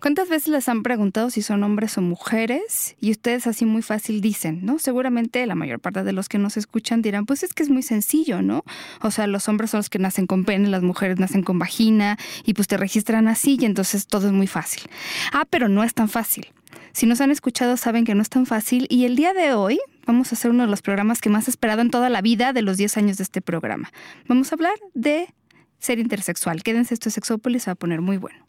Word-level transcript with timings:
¿Cuántas 0.00 0.28
veces 0.28 0.46
les 0.48 0.68
han 0.68 0.84
preguntado 0.84 1.28
si 1.28 1.42
son 1.42 1.64
hombres 1.64 1.98
o 1.98 2.02
mujeres? 2.02 2.94
Y 3.00 3.10
ustedes 3.10 3.48
así 3.48 3.64
muy 3.64 3.82
fácil 3.82 4.20
dicen, 4.20 4.64
¿no? 4.64 4.78
Seguramente 4.78 5.44
la 5.44 5.56
mayor 5.56 5.80
parte 5.80 6.04
de 6.04 6.12
los 6.12 6.28
que 6.28 6.38
nos 6.38 6.56
escuchan 6.56 7.02
dirán, 7.02 7.26
pues 7.26 7.42
es 7.42 7.52
que 7.52 7.64
es 7.64 7.68
muy 7.68 7.82
sencillo, 7.82 8.40
¿no? 8.40 8.62
O 9.02 9.10
sea, 9.10 9.26
los 9.26 9.48
hombres 9.48 9.70
son 9.70 9.78
los 9.78 9.90
que 9.90 9.98
nacen 9.98 10.28
con 10.28 10.44
pene, 10.44 10.68
las 10.68 10.84
mujeres 10.84 11.18
nacen 11.18 11.42
con 11.42 11.58
vagina 11.58 12.16
y 12.44 12.54
pues 12.54 12.68
te 12.68 12.76
registran 12.76 13.26
así 13.26 13.58
y 13.60 13.64
entonces 13.64 14.06
todo 14.06 14.28
es 14.28 14.32
muy 14.32 14.46
fácil. 14.46 14.84
Ah, 15.32 15.46
pero 15.50 15.68
no 15.68 15.82
es 15.82 15.94
tan 15.94 16.08
fácil. 16.08 16.46
Si 16.92 17.06
nos 17.06 17.20
han 17.20 17.32
escuchado 17.32 17.76
saben 17.76 18.04
que 18.04 18.14
no 18.14 18.22
es 18.22 18.28
tan 18.28 18.46
fácil 18.46 18.86
y 18.88 19.04
el 19.04 19.16
día 19.16 19.32
de 19.32 19.52
hoy 19.54 19.80
vamos 20.06 20.30
a 20.30 20.36
hacer 20.36 20.52
uno 20.52 20.62
de 20.62 20.70
los 20.70 20.80
programas 20.80 21.20
que 21.20 21.28
más 21.28 21.48
he 21.48 21.50
esperado 21.50 21.82
en 21.82 21.90
toda 21.90 22.08
la 22.08 22.22
vida 22.22 22.52
de 22.52 22.62
los 22.62 22.76
10 22.76 22.98
años 22.98 23.16
de 23.16 23.24
este 23.24 23.40
programa. 23.40 23.90
Vamos 24.28 24.52
a 24.52 24.54
hablar 24.54 24.74
de 24.94 25.34
ser 25.80 25.98
intersexual. 25.98 26.62
Quédense, 26.62 26.94
esto 26.94 27.08
es 27.08 27.16
Sexópolis, 27.16 27.66
va 27.66 27.72
a 27.72 27.74
poner 27.74 28.00
muy 28.00 28.16
bueno. 28.16 28.47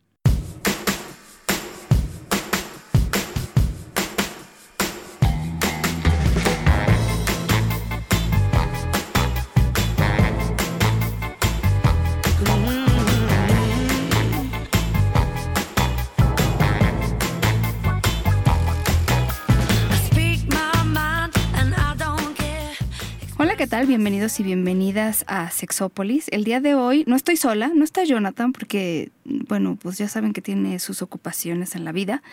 Tal? 23.70 23.86
Bienvenidos 23.86 24.40
y 24.40 24.44
bienvenidas 24.44 25.24
a 25.28 25.52
Sexópolis. 25.52 26.26
El 26.32 26.44
día 26.44 26.60
de 26.60 26.74
hoy 26.74 27.04
no 27.06 27.16
estoy 27.16 27.38
sola, 27.38 27.70
no 27.72 27.84
está 27.84 28.04
Jonathan 28.04 28.52
porque, 28.52 29.12
bueno, 29.26 29.78
pues 29.80 30.00
ya 30.00 30.08
saben 30.08 30.34
que 30.34 30.42
tiene 30.42 30.80
sus 30.80 31.04
ocupaciones 31.04 31.76
en 31.76 31.86
la 31.86 31.92
vida. 31.92 32.24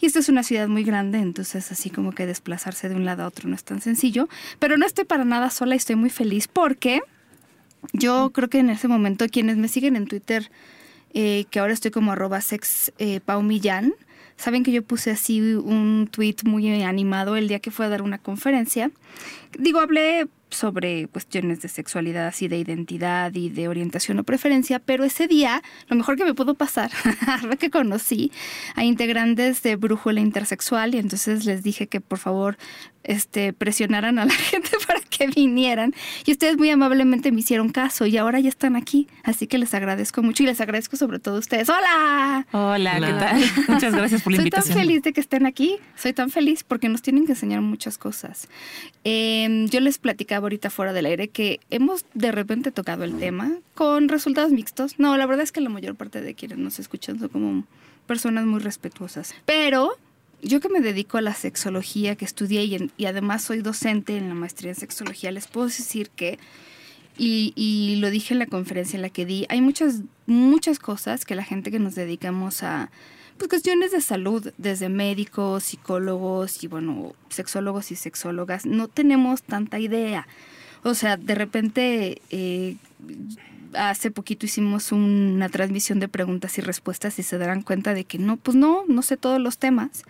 Y 0.00 0.06
esta 0.06 0.18
es 0.18 0.28
una 0.28 0.42
ciudad 0.42 0.66
muy 0.66 0.82
grande, 0.82 1.18
entonces 1.18 1.70
así 1.70 1.90
como 1.90 2.10
que 2.10 2.26
desplazarse 2.26 2.88
de 2.88 2.96
un 2.96 3.04
lado 3.04 3.22
a 3.22 3.28
otro 3.28 3.48
no 3.48 3.54
es 3.54 3.62
tan 3.62 3.80
sencillo. 3.80 4.28
Pero 4.58 4.76
no 4.78 4.84
estoy 4.84 5.04
para 5.04 5.24
nada 5.24 5.50
sola 5.50 5.76
y 5.76 5.78
estoy 5.78 5.94
muy 5.94 6.10
feliz 6.10 6.48
porque 6.48 7.00
yo 7.92 8.30
creo 8.30 8.48
que 8.48 8.58
en 8.58 8.70
ese 8.70 8.88
momento 8.88 9.26
quienes 9.28 9.58
me 9.58 9.68
siguen 9.68 9.94
en 9.94 10.08
Twitter, 10.08 10.50
eh, 11.14 11.44
que 11.50 11.60
ahora 11.60 11.72
estoy 11.72 11.92
como 11.92 12.10
arroba 12.10 12.40
sex 12.40 12.92
eh, 12.98 13.20
saben 14.36 14.64
que 14.64 14.72
yo 14.72 14.82
puse 14.82 15.12
así 15.12 15.40
un 15.40 16.08
tweet 16.10 16.36
muy 16.42 16.82
animado 16.82 17.36
el 17.36 17.46
día 17.46 17.60
que 17.60 17.70
fue 17.70 17.86
a 17.86 17.90
dar 17.90 18.02
una 18.02 18.18
conferencia. 18.18 18.90
Digo, 19.56 19.78
hablé 19.78 20.26
sobre 20.50 21.06
cuestiones 21.08 21.62
de 21.62 21.68
sexualidad, 21.68 22.26
así 22.26 22.48
de 22.48 22.58
identidad 22.58 23.34
y 23.34 23.48
de 23.48 23.68
orientación 23.68 24.18
o 24.18 24.24
preferencia, 24.24 24.78
pero 24.78 25.04
ese 25.04 25.28
día 25.28 25.62
lo 25.88 25.96
mejor 25.96 26.16
que 26.16 26.24
me 26.24 26.34
pudo 26.34 26.54
pasar 26.54 26.90
fue 27.40 27.56
que 27.56 27.70
conocí 27.70 28.32
a 28.74 28.84
integrantes 28.84 29.62
de 29.62 29.76
Brújula 29.76 30.20
Intersexual 30.20 30.94
y 30.94 30.98
entonces 30.98 31.44
les 31.44 31.62
dije 31.62 31.86
que 31.86 32.00
por 32.00 32.18
favor 32.18 32.56
este, 33.04 33.52
presionaran 33.52 34.18
a 34.18 34.24
la 34.24 34.32
gente 34.50 34.70
para 34.86 35.00
que 35.00 35.26
vinieran. 35.28 35.94
Y 36.26 36.32
ustedes 36.32 36.56
muy 36.56 36.70
amablemente 36.70 37.32
me 37.32 37.40
hicieron 37.40 37.70
caso 37.70 38.06
y 38.06 38.16
ahora 38.16 38.40
ya 38.40 38.48
están 38.48 38.76
aquí. 38.76 39.08
Así 39.22 39.46
que 39.46 39.58
les 39.58 39.74
agradezco 39.74 40.22
mucho 40.22 40.42
y 40.42 40.46
les 40.46 40.60
agradezco 40.60 40.96
sobre 40.96 41.18
todo 41.18 41.36
a 41.36 41.38
ustedes. 41.38 41.68
¡Hola! 41.68 42.46
Hola, 42.52 42.94
¿qué 42.94 43.12
tal? 43.12 43.42
Muchas 43.68 43.94
gracias 43.94 44.22
por 44.22 44.32
la 44.32 44.38
invitación. 44.38 44.66
Soy 44.66 44.74
tan 44.74 44.82
feliz 44.82 45.02
de 45.02 45.12
que 45.12 45.20
estén 45.20 45.46
aquí. 45.46 45.78
Soy 45.96 46.12
tan 46.12 46.30
feliz 46.30 46.64
porque 46.64 46.88
nos 46.88 47.02
tienen 47.02 47.26
que 47.26 47.32
enseñar 47.32 47.60
muchas 47.60 47.98
cosas. 47.98 48.48
Em, 49.04 49.68
yo 49.68 49.80
les 49.80 49.98
platicaba 49.98 50.44
ahorita 50.44 50.70
fuera 50.70 50.92
del 50.92 51.06
aire 51.06 51.28
que 51.28 51.60
hemos 51.70 52.04
de 52.14 52.32
repente 52.32 52.70
tocado 52.70 53.04
el 53.04 53.18
tema 53.18 53.50
con 53.74 54.08
resultados 54.08 54.52
mixtos. 54.52 54.98
No, 54.98 55.16
la 55.16 55.26
verdad 55.26 55.42
es 55.42 55.52
que 55.52 55.60
la 55.60 55.70
mayor 55.70 55.94
parte 55.94 56.20
de 56.20 56.34
quienes 56.34 56.58
nos 56.58 56.78
escuchan 56.78 57.18
son 57.18 57.28
como 57.28 57.64
personas 58.06 58.44
muy 58.44 58.60
respetuosas. 58.60 59.34
Pero 59.44 59.96
yo 60.42 60.60
que 60.60 60.68
me 60.68 60.80
dedico 60.80 61.18
a 61.18 61.22
la 61.22 61.34
sexología, 61.34 62.16
que 62.16 62.24
estudié 62.24 62.90
y, 62.96 63.04
además 63.04 63.42
soy 63.42 63.60
docente 63.62 64.16
en 64.16 64.28
la 64.28 64.34
maestría 64.34 64.70
en 64.70 64.76
sexología, 64.76 65.30
les 65.30 65.46
puedo 65.48 65.66
decir 65.66 66.10
que, 66.10 66.38
y, 67.16 67.96
lo 68.00 68.10
dije 68.10 68.34
en 68.34 68.38
la 68.38 68.46
conferencia 68.46 68.96
en 68.96 69.02
la 69.02 69.10
que 69.10 69.26
di, 69.26 69.46
hay 69.48 69.60
muchas, 69.60 70.02
muchas 70.26 70.78
cosas 70.78 71.24
que 71.24 71.34
la 71.34 71.44
gente 71.44 71.70
que 71.70 71.78
nos 71.78 71.94
dedicamos 71.94 72.62
a 72.62 72.90
pues, 73.36 73.48
cuestiones 73.48 73.92
de 73.92 74.00
salud, 74.00 74.52
desde 74.58 74.88
médicos, 74.88 75.64
psicólogos 75.64 76.62
y 76.64 76.66
bueno, 76.66 77.14
sexólogos 77.28 77.90
y 77.90 77.96
sexólogas, 77.96 78.66
no 78.66 78.88
tenemos 78.88 79.42
tanta 79.42 79.78
idea. 79.78 80.26
O 80.82 80.94
sea, 80.94 81.16
de 81.16 81.34
repente 81.34 82.22
eh, 82.30 82.76
hace 83.74 84.10
poquito 84.10 84.46
hicimos 84.46 84.92
una 84.92 85.48
transmisión 85.48 86.00
de 86.00 86.08
preguntas 86.08 86.58
y 86.58 86.60
respuestas 86.60 87.18
y 87.18 87.22
se 87.22 87.38
darán 87.38 87.62
cuenta 87.62 87.94
de 87.94 88.04
que 88.04 88.18
no, 88.18 88.36
pues 88.36 88.56
no, 88.56 88.84
no 88.88 89.02
sé 89.02 89.16
todos 89.16 89.40
los 89.40 89.58
temas. 89.58 90.04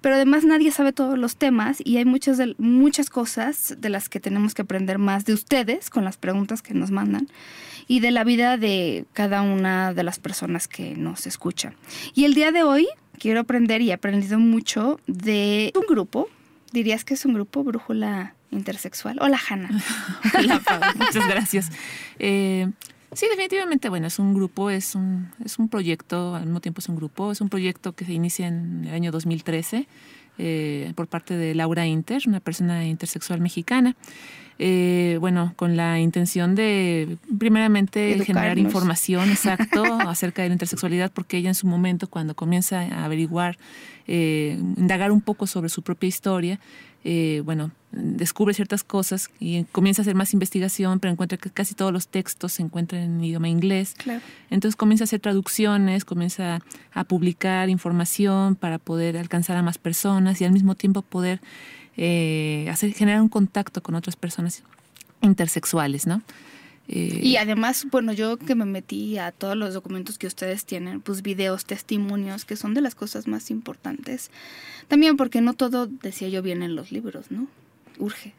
Pero 0.00 0.16
además 0.16 0.44
nadie 0.44 0.70
sabe 0.70 0.92
todos 0.92 1.18
los 1.18 1.36
temas 1.36 1.78
y 1.82 1.96
hay 1.96 2.04
muchas, 2.04 2.38
muchas 2.58 3.08
cosas 3.08 3.76
de 3.78 3.88
las 3.88 4.10
que 4.10 4.20
tenemos 4.20 4.52
que 4.52 4.62
aprender 4.62 4.98
más 4.98 5.24
de 5.24 5.32
ustedes 5.32 5.88
con 5.88 6.04
las 6.04 6.18
preguntas 6.18 6.60
que 6.60 6.74
nos 6.74 6.90
mandan 6.90 7.28
y 7.88 8.00
de 8.00 8.10
la 8.10 8.24
vida 8.24 8.58
de 8.58 9.06
cada 9.12 9.42
una 9.42 9.94
de 9.94 10.02
las 10.02 10.18
personas 10.18 10.68
que 10.68 10.94
nos 10.94 11.26
escuchan. 11.26 11.74
Y 12.14 12.24
el 12.24 12.34
día 12.34 12.52
de 12.52 12.62
hoy 12.64 12.86
quiero 13.18 13.40
aprender 13.40 13.80
y 13.80 13.90
he 13.90 13.92
aprendido 13.94 14.38
mucho 14.38 15.00
de 15.06 15.72
un 15.74 15.86
grupo. 15.86 16.28
¿Dirías 16.72 17.04
que 17.04 17.14
es 17.14 17.24
un 17.24 17.34
grupo, 17.34 17.62
Brújula 17.62 18.34
Intersexual? 18.50 19.18
Hola, 19.20 19.40
Hanna. 19.48 19.70
Hola, 20.38 20.60
Muchas 20.96 21.28
gracias. 21.28 21.70
Eh, 22.18 22.68
Sí, 23.14 23.26
definitivamente, 23.30 23.88
bueno, 23.88 24.06
es 24.06 24.18
un 24.18 24.34
grupo, 24.34 24.70
es 24.70 24.94
un, 24.94 25.28
es 25.44 25.58
un 25.58 25.68
proyecto, 25.68 26.34
al 26.34 26.44
mismo 26.44 26.60
tiempo 26.60 26.80
es 26.80 26.88
un 26.88 26.96
grupo, 26.96 27.32
es 27.32 27.40
un 27.40 27.48
proyecto 27.48 27.92
que 27.92 28.04
se 28.04 28.12
inicia 28.12 28.48
en 28.48 28.84
el 28.86 28.94
año 28.94 29.12
2013 29.12 29.86
eh, 30.38 30.92
por 30.96 31.06
parte 31.06 31.36
de 31.36 31.54
Laura 31.54 31.86
Inter, 31.86 32.22
una 32.26 32.40
persona 32.40 32.86
intersexual 32.86 33.40
mexicana. 33.40 33.96
Eh, 34.58 35.16
bueno, 35.20 35.52
con 35.56 35.76
la 35.76 35.98
intención 35.98 36.54
de, 36.54 37.18
primeramente, 37.38 38.24
generar 38.24 38.58
información, 38.58 39.28
exacto, 39.30 39.82
acerca 39.84 40.42
de 40.42 40.48
la 40.48 40.54
intersexualidad, 40.54 41.12
porque 41.12 41.38
ella 41.38 41.50
en 41.50 41.54
su 41.54 41.66
momento, 41.66 42.08
cuando 42.08 42.34
comienza 42.34 42.80
a 42.80 43.04
averiguar, 43.04 43.58
eh, 44.06 44.56
indagar 44.76 45.10
un 45.10 45.20
poco 45.20 45.46
sobre 45.46 45.68
su 45.68 45.82
propia 45.82 46.08
historia, 46.08 46.60
eh, 47.04 47.42
bueno, 47.44 47.70
descubre 47.92 48.54
ciertas 48.54 48.82
cosas 48.82 49.28
y 49.38 49.64
comienza 49.64 50.00
a 50.00 50.04
hacer 50.04 50.14
más 50.14 50.32
investigación, 50.32 51.00
pero 51.00 51.12
encuentra 51.12 51.36
que 51.36 51.50
casi 51.50 51.74
todos 51.74 51.92
los 51.92 52.08
textos 52.08 52.54
se 52.54 52.62
encuentran 52.62 53.02
en 53.02 53.22
idioma 53.22 53.48
inglés. 53.48 53.94
Entonces 54.50 54.74
comienza 54.74 55.04
a 55.04 55.06
hacer 55.06 55.20
traducciones, 55.20 56.06
comienza 56.06 56.60
a 56.92 57.04
publicar 57.04 57.68
información 57.68 58.56
para 58.56 58.78
poder 58.78 59.18
alcanzar 59.18 59.56
a 59.58 59.62
más 59.62 59.76
personas 59.76 60.40
y 60.40 60.44
al 60.44 60.52
mismo 60.52 60.74
tiempo 60.74 61.02
poder 61.02 61.40
eh, 61.98 62.66
hacer, 62.70 62.94
generar 62.94 63.20
un 63.20 63.28
contacto 63.28 63.82
con 63.82 63.94
otras 63.94 64.16
personas 64.16 64.62
intersexuales, 65.20 66.06
¿no? 66.06 66.22
Eh, 66.88 67.20
y 67.22 67.36
además, 67.36 67.86
bueno, 67.90 68.12
yo 68.12 68.36
que 68.36 68.54
me 68.54 68.66
metí 68.66 69.16
a 69.16 69.32
todos 69.32 69.56
los 69.56 69.72
documentos 69.72 70.18
que 70.18 70.26
ustedes 70.26 70.64
tienen, 70.64 71.00
pues 71.00 71.22
videos, 71.22 71.64
testimonios, 71.64 72.44
que 72.44 72.56
son 72.56 72.74
de 72.74 72.82
las 72.82 72.94
cosas 72.94 73.26
más 73.26 73.50
importantes. 73.50 74.30
También 74.88 75.16
porque 75.16 75.40
no 75.40 75.54
todo, 75.54 75.86
decía 75.86 76.28
yo, 76.28 76.42
viene 76.42 76.66
en 76.66 76.76
los 76.76 76.92
libros, 76.92 77.30
¿no? 77.30 77.46
Urge. 77.98 78.34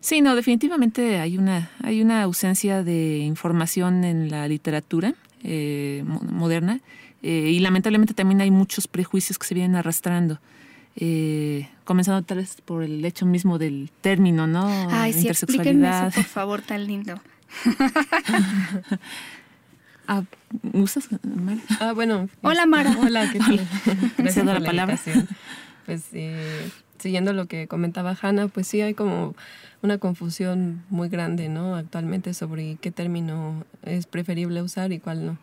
Sí, 0.00 0.20
no, 0.20 0.36
definitivamente 0.36 1.18
hay 1.18 1.36
una, 1.36 1.70
hay 1.82 2.00
una 2.00 2.22
ausencia 2.22 2.84
de 2.84 3.18
información 3.18 4.04
en 4.04 4.30
la 4.30 4.46
literatura 4.46 5.14
eh, 5.42 6.04
moderna 6.06 6.80
eh, 7.22 7.50
y 7.50 7.58
lamentablemente 7.58 8.14
también 8.14 8.40
hay 8.40 8.52
muchos 8.52 8.86
prejuicios 8.86 9.38
que 9.38 9.46
se 9.46 9.54
vienen 9.54 9.74
arrastrando. 9.74 10.38
comenzando 11.84 12.22
tal 12.22 12.38
vez 12.38 12.60
por 12.64 12.84
el 12.84 13.04
hecho 13.04 13.26
mismo 13.26 13.58
del 13.58 13.90
término, 14.00 14.46
¿no? 14.46 14.68
Ay, 14.90 15.12
sí, 15.12 15.20
intersexualidad. 15.20 16.14
por 16.14 16.24
favor, 16.24 16.62
tan 16.62 16.86
lindo. 16.86 17.20
ah, 20.08 20.22
¿Usas, 20.72 21.08
Mara? 21.22 21.60
Ah, 21.80 21.92
bueno. 21.92 22.28
Hola, 22.42 22.66
Mara. 22.66 22.96
Hola, 23.02 23.30
¿qué 23.32 23.38
tal? 23.38 23.60
Gracias 24.18 24.44
por 24.44 24.60
la, 24.60 24.66
palabra. 24.66 24.98
Pues 25.86 26.04
eh, 26.12 26.70
siguiendo 26.98 27.32
lo 27.32 27.46
que 27.46 27.66
comentaba 27.66 28.16
Hanna, 28.20 28.48
pues 28.48 28.66
sí 28.66 28.80
hay 28.80 28.94
como 28.94 29.34
una 29.82 29.98
confusión 29.98 30.84
muy 30.90 31.08
grande, 31.08 31.48
¿no? 31.48 31.76
Actualmente 31.76 32.34
sobre 32.34 32.76
qué 32.76 32.90
término 32.90 33.64
es 33.82 34.06
preferible 34.06 34.62
usar 34.62 34.92
y 34.92 34.98
cuál 34.98 35.24
no 35.24 35.38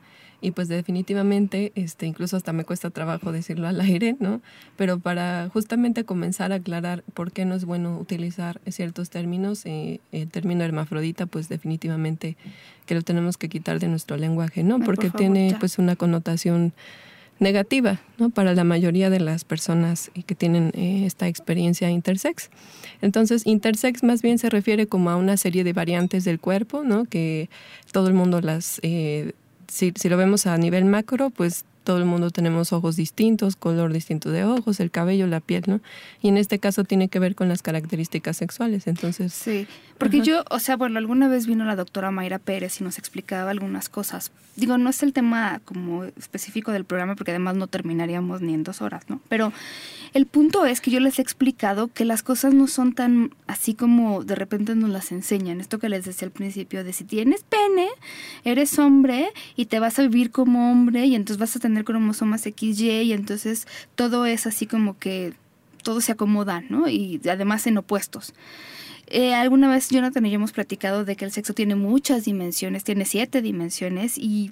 y 0.45 0.51
pues 0.51 0.67
definitivamente, 0.67 1.71
este, 1.73 2.05
incluso 2.05 2.37
hasta 2.37 2.53
me 2.53 2.65
cuesta 2.65 2.91
trabajo 2.91 3.31
decirlo 3.31 3.67
al 3.67 3.81
aire, 3.81 4.15
¿no? 4.19 4.41
Pero 4.75 4.99
para 4.99 5.49
justamente 5.51 6.03
comenzar 6.03 6.51
a 6.51 6.55
aclarar 6.55 7.03
por 7.15 7.31
qué 7.31 7.45
no 7.45 7.55
es 7.55 7.65
bueno 7.65 7.97
utilizar 7.97 8.61
ciertos 8.67 9.09
términos, 9.09 9.65
eh, 9.65 10.01
el 10.11 10.29
término 10.29 10.63
hermafrodita, 10.63 11.25
pues 11.25 11.49
definitivamente 11.49 12.37
que 12.85 12.93
lo 12.93 13.01
tenemos 13.01 13.37
que 13.37 13.49
quitar 13.49 13.79
de 13.79 13.87
nuestro 13.87 14.17
lenguaje, 14.17 14.63
¿no? 14.63 14.79
Porque 14.81 15.09
tiene 15.09 15.57
pues 15.59 15.79
una 15.79 15.95
connotación 15.95 16.73
negativa, 17.39 17.99
¿no? 18.19 18.29
Para 18.29 18.53
la 18.53 18.63
mayoría 18.63 19.09
de 19.09 19.19
las 19.19 19.45
personas 19.45 20.11
que 20.27 20.35
tienen 20.35 20.71
eh, 20.75 21.07
esta 21.07 21.27
experiencia 21.27 21.89
intersex. 21.89 22.51
Entonces, 23.01 23.47
intersex 23.47 24.03
más 24.03 24.21
bien 24.21 24.37
se 24.37 24.51
refiere 24.51 24.85
como 24.85 25.09
a 25.09 25.15
una 25.15 25.37
serie 25.37 25.63
de 25.63 25.73
variantes 25.73 26.23
del 26.23 26.39
cuerpo, 26.39 26.83
¿no? 26.83 27.05
Que 27.05 27.49
todo 27.91 28.07
el 28.07 28.13
mundo 28.13 28.41
las 28.41 28.79
eh, 28.83 29.33
si, 29.67 29.91
lo 30.09 30.17
vemos 30.17 30.45
a 30.45 30.57
nivel 30.57 30.85
macro, 30.85 31.29
pues 31.29 31.65
todo 31.85 31.97
el 31.99 32.05
mundo 32.05 32.31
tenemos 32.31 32.73
ojos 32.73 32.97
distintos, 32.97 33.55
color 33.55 33.93
distinto 33.93 34.29
de 34.29 34.43
ojos, 34.43 34.81
el 34.81 34.91
cabello, 34.91 35.27
la 35.27 35.39
piel, 35.39 35.63
¿no? 35.67 35.79
Y 36.21 36.27
en 36.27 36.35
este 36.35 36.59
caso 36.59 36.83
tiene 36.83 37.07
que 37.07 37.19
ver 37.19 37.35
con 37.35 37.47
las 37.47 37.61
características 37.61 38.35
sexuales, 38.35 38.87
entonces... 38.87 39.31
Sí, 39.33 39.67
porque 39.97 40.19
yo, 40.19 40.43
o 40.49 40.59
sea, 40.59 40.75
bueno, 40.75 40.97
alguna 40.97 41.29
vez 41.29 41.47
vino 41.47 41.63
la 41.63 41.75
doctora 41.75 42.11
Mayra 42.11 42.39
Pérez 42.39 42.81
y 42.81 42.83
nos 42.83 42.97
explicaba 42.97 43.51
algunas 43.51 43.87
cosas. 43.87 44.31
Digo, 44.55 44.77
no 44.77 44.89
es 44.89 45.03
el 45.03 45.13
tema 45.13 45.61
como 45.65 46.05
específico 46.05 46.71
del 46.71 46.85
programa 46.85 47.15
porque 47.15 47.31
además 47.31 47.55
no 47.55 47.67
terminaríamos 47.67 48.41
ni 48.41 48.53
en 48.53 48.63
dos 48.63 48.81
horas, 48.81 49.09
¿no? 49.09 49.21
Pero 49.27 49.51
el 50.13 50.27
punto 50.27 50.65
es 50.65 50.79
que 50.79 50.91
yo 50.91 51.01
les 51.01 51.19
he 51.19 51.21
explicado 51.21 51.89
que 51.89 52.05
las 52.05 52.23
cosas 52.23 52.53
no 52.53 52.67
son 52.67 52.93
tan 52.93 53.31
así 53.47 53.73
como 53.73 54.23
de 54.23 54.35
repente 54.35 54.73
nos 54.73 54.89
las 54.89 55.11
enseñan. 55.11 55.59
Esto 55.59 55.77
que 55.77 55.89
les 55.89 56.05
decía 56.05 56.25
al 56.25 56.31
principio, 56.31 56.85
de 56.85 56.93
si 56.93 57.03
tienes 57.03 57.43
pene, 57.43 57.89
eres 58.45 58.79
hombre 58.79 59.27
y 59.57 59.65
te 59.65 59.79
vas 59.79 59.99
a 59.99 60.03
vivir 60.03 60.31
como 60.31 60.71
hombre 60.71 61.05
y 61.05 61.15
entonces 61.15 61.37
vas 61.37 61.55
a 61.57 61.59
tener 61.59 61.74
cromosomas 61.83 62.43
XY 62.43 63.01
y 63.01 63.13
entonces 63.13 63.67
todo 63.95 64.25
es 64.25 64.47
así 64.47 64.65
como 64.65 64.97
que 64.97 65.33
todo 65.83 66.01
se 66.01 66.11
acomoda, 66.11 66.63
¿no? 66.69 66.87
Y 66.87 67.21
además 67.29 67.67
en 67.67 67.77
opuestos. 67.77 68.33
Eh, 69.07 69.35
alguna 69.35 69.69
vez 69.69 69.89
Jonathan 69.89 70.25
y 70.25 70.31
yo 70.31 70.35
hemos 70.35 70.51
platicado 70.51 71.05
de 71.05 71.15
que 71.15 71.25
el 71.25 71.31
sexo 71.31 71.53
tiene 71.53 71.75
muchas 71.75 72.25
dimensiones, 72.25 72.83
tiene 72.83 73.05
siete 73.05 73.41
dimensiones 73.41 74.17
y 74.17 74.51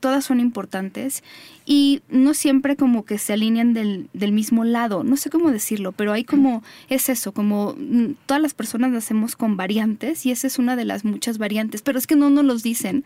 todas 0.00 0.24
son 0.24 0.40
importantes 0.40 1.22
y 1.64 2.02
no 2.08 2.34
siempre 2.34 2.76
como 2.76 3.04
que 3.04 3.18
se 3.18 3.32
alinean 3.32 3.72
del, 3.72 4.08
del, 4.12 4.32
mismo 4.32 4.64
lado, 4.64 5.04
no 5.04 5.16
sé 5.16 5.30
cómo 5.30 5.52
decirlo, 5.52 5.92
pero 5.92 6.12
hay 6.12 6.24
como, 6.24 6.62
es 6.88 7.08
eso, 7.08 7.32
como 7.32 7.74
mm, 7.78 8.14
todas 8.26 8.42
las 8.42 8.54
personas 8.54 8.90
nacemos 8.90 9.36
con 9.36 9.56
variantes 9.56 10.26
y 10.26 10.32
esa 10.32 10.48
es 10.48 10.58
una 10.58 10.74
de 10.74 10.84
las 10.84 11.04
muchas 11.04 11.38
variantes, 11.38 11.82
pero 11.82 11.98
es 11.98 12.06
que 12.06 12.16
no 12.16 12.30
nos 12.30 12.44
los 12.44 12.62
dicen, 12.62 13.04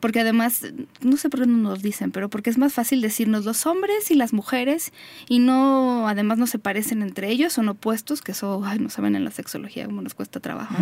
porque 0.00 0.20
además, 0.20 0.66
no 1.00 1.16
sé 1.16 1.30
por 1.30 1.40
qué 1.40 1.46
no 1.46 1.56
nos 1.56 1.72
los 1.72 1.82
dicen, 1.82 2.10
pero 2.10 2.28
porque 2.28 2.50
es 2.50 2.58
más 2.58 2.74
fácil 2.74 3.00
decirnos 3.00 3.44
los 3.44 3.64
hombres 3.64 4.10
y 4.10 4.14
las 4.14 4.32
mujeres 4.32 4.92
y 5.28 5.38
no, 5.38 6.06
además 6.06 6.36
no 6.36 6.46
se 6.46 6.58
parecen 6.58 7.02
entre 7.02 7.30
ellos, 7.30 7.54
son 7.54 7.68
opuestos, 7.68 8.20
que 8.20 8.32
eso, 8.32 8.62
ay, 8.64 8.80
no 8.80 8.90
saben 8.90 9.16
en 9.16 9.24
la 9.24 9.30
sexología 9.30 9.86
cómo 9.86 10.02
nos 10.02 10.14
cuesta 10.14 10.40
trabajo. 10.40 10.74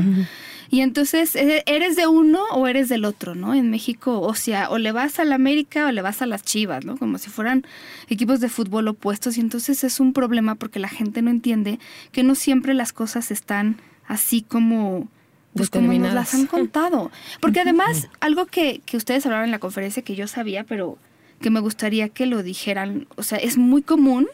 Y 0.70 0.80
entonces, 0.80 1.36
eh, 1.36 1.62
eres 1.66 1.96
de 1.96 2.06
uno 2.06 2.42
o 2.52 2.66
eres 2.66 2.88
del 2.88 3.04
otro, 3.04 3.34
¿no? 3.34 3.54
En 3.54 3.70
México, 3.70 4.20
o 4.20 4.34
sea, 4.34 4.70
o 4.70 4.78
le 4.78 4.90
vas 4.92 5.18
a 5.18 5.24
la 5.24 5.31
América 5.34 5.86
o 5.86 5.92
le 5.92 6.02
vas 6.02 6.22
a 6.22 6.26
las 6.26 6.42
Chivas, 6.42 6.84
¿no? 6.84 6.96
Como 6.96 7.18
si 7.18 7.30
fueran 7.30 7.64
equipos 8.08 8.40
de 8.40 8.48
fútbol 8.48 8.88
opuestos 8.88 9.36
y 9.36 9.40
entonces 9.40 9.84
es 9.84 10.00
un 10.00 10.12
problema 10.12 10.54
porque 10.54 10.78
la 10.78 10.88
gente 10.88 11.22
no 11.22 11.30
entiende 11.30 11.78
que 12.12 12.22
no 12.22 12.34
siempre 12.34 12.74
las 12.74 12.92
cosas 12.92 13.30
están 13.30 13.76
así 14.06 14.42
como 14.42 15.08
pues 15.54 15.68
como 15.68 15.92
nos 15.92 16.14
las 16.14 16.34
han 16.34 16.46
contado. 16.46 17.10
Porque 17.40 17.60
además, 17.60 18.08
algo 18.20 18.46
que, 18.46 18.80
que 18.86 18.96
ustedes 18.96 19.26
hablaron 19.26 19.46
en 19.46 19.50
la 19.50 19.58
conferencia 19.58 20.02
que 20.02 20.14
yo 20.14 20.26
sabía, 20.26 20.64
pero 20.64 20.96
que 21.40 21.50
me 21.50 21.60
gustaría 21.60 22.08
que 22.08 22.24
lo 22.26 22.42
dijeran, 22.42 23.06
o 23.16 23.22
sea, 23.22 23.38
es 23.38 23.58
muy 23.58 23.82
común 23.82 24.28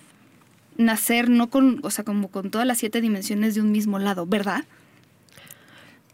nacer 0.76 1.28
no 1.28 1.50
con, 1.50 1.80
o 1.82 1.90
sea, 1.90 2.04
como 2.04 2.28
con 2.28 2.50
todas 2.50 2.66
las 2.66 2.78
siete 2.78 3.00
dimensiones 3.00 3.54
de 3.54 3.60
un 3.60 3.72
mismo 3.72 3.98
lado, 3.98 4.26
¿verdad? 4.26 4.64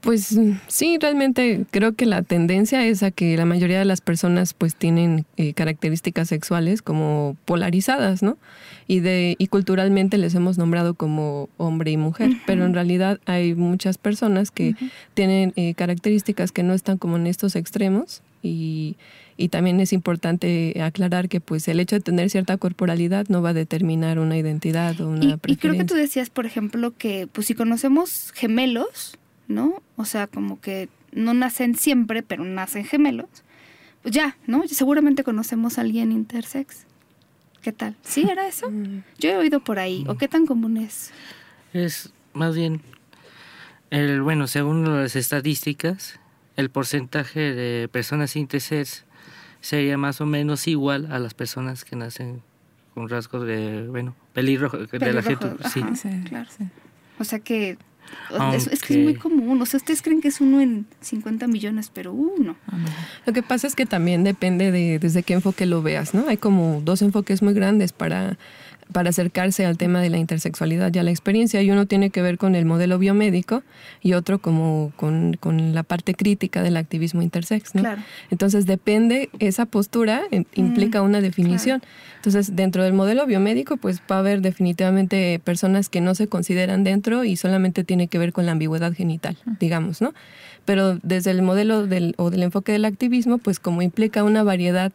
Pues 0.05 0.39
sí, 0.69 0.99
realmente 1.01 1.65
creo 1.71 1.95
que 1.95 2.05
la 2.05 2.21
tendencia 2.21 2.87
es 2.87 3.03
a 3.03 3.11
que 3.11 3.39
la 3.39 3.47
mayoría 3.47 3.79
de 3.79 3.87
las 3.87 4.03
personas 4.03 4.53
pues 4.53 4.77
tienen 4.77 5.25
eh, 5.39 5.55
características 5.55 6.29
sexuales 6.29 6.83
como 6.83 7.39
polarizadas, 7.47 8.23
¿no? 8.23 8.37
Y 8.87 9.01
de 9.01 9.35
y 9.39 9.47
culturalmente 9.47 10.19
les 10.19 10.35
hemos 10.35 10.59
nombrado 10.59 10.93
como 10.93 11.49
hombre 11.56 11.91
y 11.91 11.97
mujer, 11.97 12.33
pero 12.47 12.67
en 12.67 12.75
realidad 12.75 13.19
hay 13.25 13.55
muchas 13.55 13.97
personas 13.97 14.51
que 14.51 14.77
tienen 15.15 15.55
eh, 15.56 15.73
características 15.73 16.53
que 16.53 16.62
no 16.62 16.75
están 16.75 16.99
como 16.99 17.17
en 17.17 17.27
estos 17.27 17.56
extremos 17.56 18.21
y, 18.43 18.97
y 19.39 19.49
también 19.49 19.81
es 19.81 19.95
importante 19.95 20.83
aclarar 20.83 21.31
que 21.31 21.41
pues 21.41 21.67
el 21.67 21.81
hecho 21.81 21.97
de 21.97 22.03
tener 22.03 22.29
cierta 22.29 22.59
corporalidad 22.59 23.27
no 23.31 23.41
va 23.41 23.51
a 23.51 23.55
determinar 23.55 24.19
una 24.19 24.37
identidad 24.37 25.01
o 25.01 25.09
una 25.09 25.25
y, 25.25 25.53
y 25.53 25.56
creo 25.56 25.73
que 25.73 25.85
tú 25.85 25.95
decías, 25.95 26.29
por 26.29 26.45
ejemplo, 26.45 26.93
que 26.95 27.27
pues 27.27 27.47
si 27.47 27.55
conocemos 27.55 28.33
gemelos 28.35 29.19
¿no? 29.49 29.82
O 29.96 30.05
sea, 30.05 30.26
como 30.26 30.61
que 30.61 30.88
no 31.12 31.35
nacen 31.35 31.76
siempre, 31.76 32.23
pero 32.23 32.44
nacen 32.44 32.85
gemelos. 32.85 33.29
Pues 34.02 34.14
ya, 34.14 34.37
¿no? 34.46 34.67
Seguramente 34.69 35.25
conocemos 35.25 35.79
a 35.79 35.82
alguien 35.82 36.12
intersex. 36.12 36.87
¿Qué 37.62 37.73
tal? 37.73 37.96
¿Sí 38.02 38.26
era 38.29 38.46
eso? 38.49 38.70
Mm. 38.70 39.02
Yo 39.19 39.31
he 39.31 39.37
oído 39.37 39.61
por 39.61 39.79
ahí. 39.79 40.05
¿O 40.08 40.17
qué 40.17 40.29
tan 40.29 40.46
común 40.46 40.76
es? 40.76 41.12
Es 41.73 42.12
más 42.35 42.55
bien, 42.55 42.82
el, 43.91 44.23
bueno, 44.23 44.46
según 44.46 44.85
las 44.85 45.17
estadísticas, 45.17 46.20
el 46.56 46.70
porcentaje 46.70 47.55
de 47.55 47.88
personas 47.88 48.37
intersex 48.37 49.05
sería 49.61 49.96
más 49.96 50.20
o 50.20 50.26
menos 50.26 50.69
igual 50.69 51.11
a 51.11 51.19
las 51.19 51.35
personas 51.35 51.85
que 51.85 51.96
nacen 51.96 52.43
con 52.93 53.08
rasgos 53.08 53.46
de, 53.46 53.88
bueno, 53.88 54.14
pelirrojo, 54.32 54.79
de 54.79 55.12
la 55.12 55.23
gente. 55.23 55.49
Sí. 55.73 55.82
claro. 56.29 56.49
O 57.19 57.25
sea 57.25 57.38
que 57.41 57.79
es, 58.55 58.83
que 58.83 58.95
es 58.95 59.01
muy 59.01 59.15
común. 59.15 59.61
O 59.61 59.67
sea, 59.67 59.79
ustedes 59.79 60.03
creen 60.03 60.21
que 60.21 60.29
es 60.29 60.41
uno 60.41 60.61
en 60.61 60.87
50 61.01 61.47
millones, 61.47 61.91
pero 61.93 62.12
uno. 62.12 62.56
Lo 63.27 63.33
que 63.33 63.43
pasa 63.43 63.67
es 63.67 63.75
que 63.75 63.87
también 63.87 64.25
depende 64.25 64.71
de 64.71 64.99
desde 64.99 65.23
qué 65.23 65.35
enfoque 65.35 65.67
lo 65.67 65.83
veas, 65.83 66.15
¿no? 66.15 66.29
Hay 66.29 66.37
como 66.37 66.81
dos 66.85 67.03
enfoques 67.03 67.43
muy 67.43 67.55
grandes 67.55 67.93
para 67.93 68.39
para 68.92 69.10
acercarse 69.10 69.64
al 69.66 69.76
tema 69.76 70.00
de 70.00 70.10
la 70.10 70.19
intersexualidad 70.19 70.92
y 70.94 70.98
a 70.98 71.02
la 71.02 71.10
experiencia. 71.10 71.62
Y 71.62 71.70
uno 71.70 71.86
tiene 71.86 72.10
que 72.10 72.22
ver 72.22 72.38
con 72.38 72.54
el 72.54 72.64
modelo 72.64 72.98
biomédico 72.98 73.62
y 74.02 74.14
otro 74.14 74.38
como 74.38 74.92
con, 74.96 75.36
con 75.38 75.75
la 75.75 75.82
parte 75.82 76.14
crítica 76.14 76.62
del 76.62 76.76
activismo 76.76 77.22
intersex. 77.22 77.75
¿no? 77.75 77.82
Claro. 77.82 78.02
Entonces 78.31 78.66
depende, 78.66 79.31
esa 79.38 79.66
postura 79.66 80.22
implica 80.54 81.02
una 81.02 81.20
definición. 81.20 81.82
Entonces 82.16 82.56
dentro 82.56 82.84
del 82.84 82.92
modelo 82.92 83.26
biomédico 83.26 83.76
pues 83.76 84.00
va 84.10 84.16
a 84.16 84.19
haber 84.20 84.40
definitivamente 84.40 85.40
personas 85.42 85.88
que 85.88 86.00
no 86.00 86.14
se 86.14 86.28
consideran 86.28 86.84
dentro 86.84 87.25
y 87.25 87.36
solamente 87.36 87.84
tiene 87.84 88.08
que 88.08 88.19
ver 88.19 88.32
con 88.32 88.46
la 88.46 88.52
ambigüedad 88.52 88.92
genital, 88.92 89.36
digamos, 89.60 90.00
¿no? 90.00 90.14
Pero 90.64 90.98
desde 91.02 91.31
el 91.31 91.42
modelo 91.42 91.86
del, 91.86 92.14
o 92.16 92.31
del 92.31 92.42
enfoque 92.42 92.72
del 92.72 92.86
activismo 92.86 93.38
pues 93.38 93.60
como 93.60 93.82
implica 93.82 94.25
una 94.25 94.42
variedad 94.42 94.92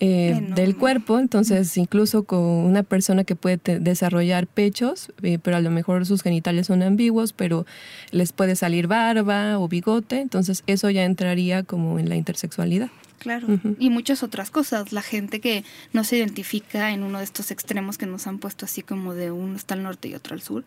eh, 0.00 0.40
del 0.54 0.76
cuerpo, 0.76 1.18
entonces 1.18 1.76
incluso 1.76 2.22
con 2.22 2.38
una 2.38 2.84
persona 2.84 3.24
que 3.24 3.34
puede 3.34 3.58
desarrollar 3.80 4.46
pechos, 4.46 5.10
eh, 5.22 5.38
pero 5.42 5.56
a 5.56 5.60
lo 5.60 5.70
mejor 5.70 6.06
sus 6.06 6.22
genitales 6.22 6.68
son 6.68 6.84
ambiguos, 6.84 7.32
pero 7.32 7.66
les 8.12 8.32
puede 8.32 8.54
salir 8.54 8.86
barba 8.86 9.58
o 9.58 9.66
bigote, 9.66 10.20
entonces 10.20 10.62
eso 10.68 10.88
ya 10.90 11.04
entraría 11.04 11.64
como 11.64 11.98
en 11.98 12.08
la 12.08 12.14
intersexualidad. 12.14 12.90
Claro, 13.18 13.48
y 13.80 13.90
muchas 13.90 14.22
otras 14.22 14.50
cosas. 14.52 14.92
La 14.92 15.02
gente 15.02 15.40
que 15.40 15.64
no 15.92 16.04
se 16.04 16.18
identifica 16.18 16.92
en 16.92 17.02
uno 17.02 17.18
de 17.18 17.24
estos 17.24 17.50
extremos 17.50 17.98
que 17.98 18.06
nos 18.06 18.28
han 18.28 18.38
puesto 18.38 18.66
así 18.66 18.82
como 18.82 19.14
de 19.14 19.32
uno 19.32 19.56
está 19.56 19.74
al 19.74 19.82
norte 19.82 20.06
y 20.06 20.14
otro 20.14 20.34
al 20.34 20.42
sur. 20.42 20.64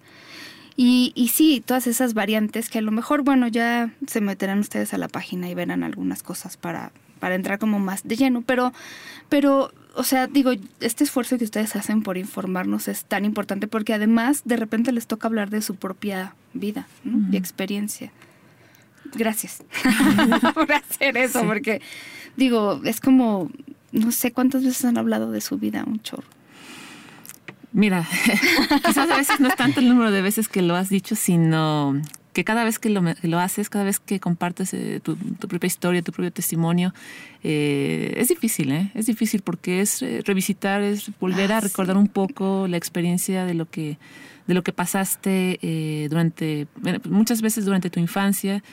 Y, 0.75 1.13
y 1.15 1.29
sí, 1.29 1.63
todas 1.65 1.87
esas 1.87 2.13
variantes 2.13 2.69
que 2.69 2.79
a 2.79 2.81
lo 2.81 2.91
mejor, 2.91 3.23
bueno, 3.23 3.47
ya 3.47 3.93
se 4.05 4.19
meterán 4.19 4.59
ustedes 4.59 4.93
a 4.93 4.97
la 4.97 5.07
página 5.07 5.49
y 5.49 5.53
verán 5.53 5.83
algunas 5.83 6.23
cosas 6.23 6.57
para, 6.57 6.91
para 7.21 7.35
entrar 7.35 7.59
como 7.59 7.79
más 7.79 8.03
de 8.03 8.17
lleno, 8.17 8.41
pero, 8.41 8.73
pero, 9.29 9.71
o 9.95 10.03
sea, 10.03 10.27
digo, 10.27 10.51
este 10.81 11.03
esfuerzo 11.05 11.37
que 11.37 11.45
ustedes 11.45 11.75
hacen 11.77 12.01
por 12.01 12.17
informarnos 12.17 12.87
es 12.89 13.05
tan 13.05 13.23
importante 13.23 13.67
porque 13.67 13.93
además 13.93 14.41
de 14.43 14.57
repente 14.57 14.91
les 14.91 15.05
toca 15.07 15.27
hablar 15.27 15.51
de 15.51 15.61
su 15.61 15.75
propia 15.75 16.35
vida 16.53 16.87
y 17.31 17.37
experiencia. 17.37 18.11
Gracias 19.13 19.63
por 20.55 20.71
hacer 20.73 21.15
eso, 21.15 21.45
porque 21.45 21.81
digo, 22.35 22.81
es 22.85 22.99
como, 22.99 23.51
no 23.91 24.11
sé 24.11 24.31
cuántas 24.31 24.63
veces 24.63 24.83
han 24.83 24.97
hablado 24.97 25.31
de 25.31 25.41
su 25.41 25.59
vida, 25.59 25.83
un 25.85 26.01
chorro. 26.01 26.27
Mira, 27.71 28.07
quizás 28.85 29.09
a 29.09 29.15
veces 29.15 29.39
no 29.39 29.47
es 29.47 29.55
tanto 29.55 29.79
el 29.79 29.87
número 29.87 30.09
de 30.09 30.23
veces 30.23 30.47
que 30.49 30.63
lo 30.63 30.75
has 30.75 30.89
dicho, 30.89 31.15
sino 31.15 32.01
que 32.33 32.43
cada 32.43 32.63
vez 32.63 32.79
que 32.79 32.89
lo, 32.89 33.01
lo 33.23 33.39
haces, 33.39 33.69
cada 33.69 33.83
vez 33.83 33.99
que 33.99 34.19
compartes 34.19 34.73
eh, 34.73 35.01
tu, 35.03 35.17
propia 35.17 35.67
historia, 35.67 36.01
tu 36.01 36.11
propio 36.11 36.31
testimonio, 36.31 36.93
eh, 37.43 38.13
es 38.17 38.29
difícil, 38.29 38.71
¿eh? 38.71 38.91
Es 38.95 39.05
difícil 39.05 39.41
porque 39.41 39.81
es 39.81 40.01
eh, 40.01 40.21
revisitar, 40.25 40.81
es 40.81 41.11
volver 41.19 41.51
a 41.51 41.57
ah, 41.57 41.61
recordar 41.61 41.97
un 41.97 42.07
poco 42.07 42.67
la 42.67 42.77
experiencia 42.77 43.45
de 43.45 43.53
lo 43.53 43.69
que 43.69 43.97
de 44.47 44.55
lo 44.55 44.63
que 44.63 44.73
pasaste 44.73 46.07
durante, 46.09 46.67
muchas 47.07 47.41
veces 47.41 47.63
durante 47.63 47.89
tu 47.89 47.99
infancia, 48.01 48.63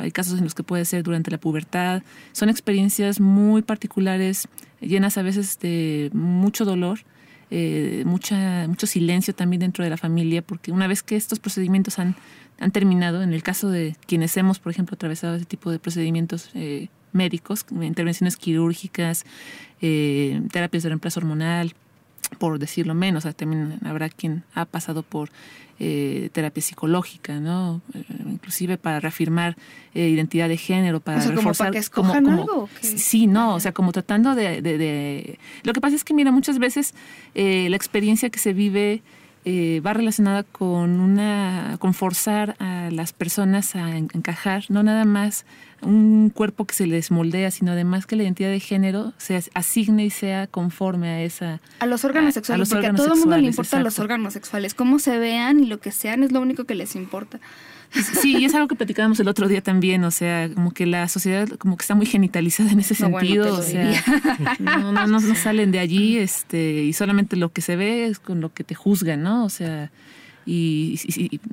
hay 0.00 0.10
casos 0.12 0.38
en 0.38 0.44
los 0.44 0.54
que 0.54 0.62
puede 0.62 0.84
ser 0.86 1.02
durante 1.02 1.30
la 1.30 1.38
pubertad, 1.38 2.02
son 2.30 2.48
experiencias 2.48 3.20
muy 3.20 3.60
particulares, 3.62 4.48
llenas 4.80 5.18
a 5.18 5.22
veces 5.22 5.58
de 5.58 6.08
mucho 6.14 6.64
dolor, 6.64 7.00
mucha, 8.06 8.66
mucho 8.68 8.86
silencio 8.86 9.34
también 9.34 9.60
dentro 9.60 9.84
de 9.84 9.90
la 9.90 9.98
familia, 9.98 10.40
porque 10.40 10.72
una 10.72 10.86
vez 10.86 11.02
que 11.02 11.16
estos 11.16 11.40
procedimientos 11.40 11.98
han 11.98 12.14
han 12.58 12.70
terminado, 12.70 13.22
en 13.22 13.32
el 13.32 13.42
caso 13.42 13.70
de 13.70 13.96
quienes 14.06 14.36
hemos, 14.36 14.58
por 14.58 14.72
ejemplo, 14.72 14.94
atravesado 14.94 15.34
ese 15.34 15.44
tipo 15.44 15.70
de 15.70 15.78
procedimientos 15.78 16.50
eh, 16.54 16.88
médicos, 17.12 17.66
intervenciones 17.70 18.36
quirúrgicas, 18.36 19.24
eh, 19.80 20.40
terapias 20.50 20.82
de 20.82 20.90
reemplazo 20.90 21.20
hormonal, 21.20 21.74
por 22.38 22.58
decirlo 22.58 22.94
menos. 22.94 23.24
también 23.36 23.78
habrá 23.84 24.08
quien 24.08 24.44
ha 24.54 24.64
pasado 24.64 25.02
por 25.02 25.30
eh, 25.78 26.30
terapia 26.32 26.62
psicológica, 26.62 27.40
¿no? 27.40 27.80
Eh, 27.94 28.04
inclusive 28.26 28.78
para 28.78 29.00
reafirmar 29.00 29.56
eh, 29.94 30.08
identidad 30.08 30.48
de 30.48 30.56
género, 30.56 31.00
para 31.00 31.18
o 31.18 31.20
sea, 31.20 31.30
reforzar. 31.32 31.44
Como 31.44 31.58
para 31.58 31.70
que 31.72 31.78
escojan 31.78 32.24
como, 32.24 32.42
algo, 32.42 32.68
sí, 32.80 33.26
no, 33.26 33.56
o 33.56 33.60
sea, 33.60 33.72
como 33.72 33.90
tratando 33.90 34.34
de, 34.34 34.62
de, 34.62 34.78
de, 34.78 35.38
Lo 35.64 35.72
que 35.72 35.80
pasa 35.80 35.96
es 35.96 36.04
que, 36.04 36.14
mira, 36.14 36.30
muchas 36.30 36.58
veces 36.58 36.94
la 37.34 37.76
experiencia 37.76 38.30
que 38.30 38.38
se 38.38 38.52
vive 38.52 39.02
eh, 39.44 39.80
va 39.84 39.92
relacionada 39.92 40.44
con 40.44 41.00
una 41.00 41.76
con 41.80 41.94
forzar 41.94 42.54
a 42.60 42.90
las 42.92 43.12
personas 43.12 43.74
a 43.74 43.96
encajar, 43.96 44.64
no 44.68 44.82
nada 44.82 45.04
más 45.04 45.44
un 45.80 46.30
cuerpo 46.30 46.64
que 46.64 46.74
se 46.74 46.86
les 46.86 47.10
moldea, 47.10 47.50
sino 47.50 47.72
además 47.72 48.06
que 48.06 48.14
la 48.14 48.22
identidad 48.22 48.50
de 48.50 48.60
género 48.60 49.12
se 49.18 49.42
asigne 49.54 50.04
y 50.04 50.10
sea 50.10 50.46
conforme 50.46 51.08
a 51.08 51.22
esa 51.22 51.60
a 51.80 51.86
los 51.86 52.04
órganos 52.04 52.34
sexuales, 52.34 52.68
porque 52.68 52.86
a 52.86 52.94
todo 52.94 53.14
el 53.14 53.18
mundo 53.18 53.36
le 53.36 53.46
importan 53.48 53.82
los 53.82 53.98
órganos 53.98 54.32
sexuales, 54.32 54.74
cómo 54.74 54.98
se 54.98 55.18
vean 55.18 55.58
y 55.58 55.66
lo 55.66 55.80
que 55.80 55.90
sean 55.90 56.22
es 56.22 56.30
lo 56.30 56.40
único 56.40 56.64
que 56.64 56.76
les 56.76 56.94
importa. 56.94 57.40
Sí, 57.92 58.38
y 58.38 58.44
es 58.44 58.54
algo 58.54 58.68
que 58.68 58.74
platicábamos 58.74 59.20
el 59.20 59.28
otro 59.28 59.48
día 59.48 59.60
también, 59.60 60.04
o 60.04 60.10
sea, 60.10 60.48
como 60.48 60.72
que 60.72 60.86
la 60.86 61.08
sociedad 61.08 61.48
como 61.58 61.76
que 61.76 61.82
está 61.82 61.94
muy 61.94 62.06
genitalizada 62.06 62.72
en 62.72 62.80
ese 62.80 62.94
sentido, 62.94 63.54
o 63.54 63.62
sea, 63.62 64.02
no, 64.58 64.92
no, 64.92 65.06
no, 65.06 65.34
salen 65.34 65.72
de 65.72 65.78
allí, 65.78 66.16
este, 66.16 66.82
y 66.84 66.92
solamente 66.92 67.36
lo 67.36 67.52
que 67.52 67.60
se 67.60 67.76
ve 67.76 68.06
es 68.06 68.18
con 68.18 68.40
lo 68.40 68.52
que 68.52 68.64
te 68.64 68.74
juzgan, 68.74 69.22
¿no? 69.22 69.44
O 69.44 69.50
sea, 69.50 69.90
y, 70.44 70.98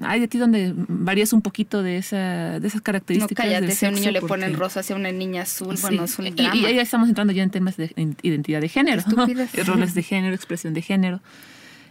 hay 0.01 0.19
de 0.19 0.27
ti 0.27 0.37
donde 0.37 0.73
varías 0.75 1.33
un 1.33 1.41
poquito 1.41 1.83
de 1.83 1.97
esa 1.97 2.59
de 2.59 2.67
esas 2.67 2.81
características. 2.81 3.45
No 3.45 3.51
cállate, 3.51 3.75
si 3.75 3.85
a 3.85 3.89
un 3.89 3.95
niño 3.95 4.11
le 4.11 4.21
ponen 4.21 4.53
rosa, 4.55 4.81
si 4.81 4.93
a 4.93 4.95
una 4.95 5.11
niña 5.11 5.43
azul, 5.43 5.75
bueno, 5.81 6.05
es 6.05 6.17
un 6.17 6.27
y, 6.27 6.29
y, 6.29 6.61
ya 6.61 6.81
estamos 6.81 7.09
entrando 7.09 7.33
ya 7.33 7.43
en 7.43 7.51
temas 7.51 7.77
de 7.77 7.93
identidad 8.21 8.61
de 8.61 8.69
género, 8.69 9.03
roles 9.65 9.93
de 9.93 10.03
género, 10.03 10.33
expresión 10.33 10.73
de 10.73 10.81
género. 10.81 11.21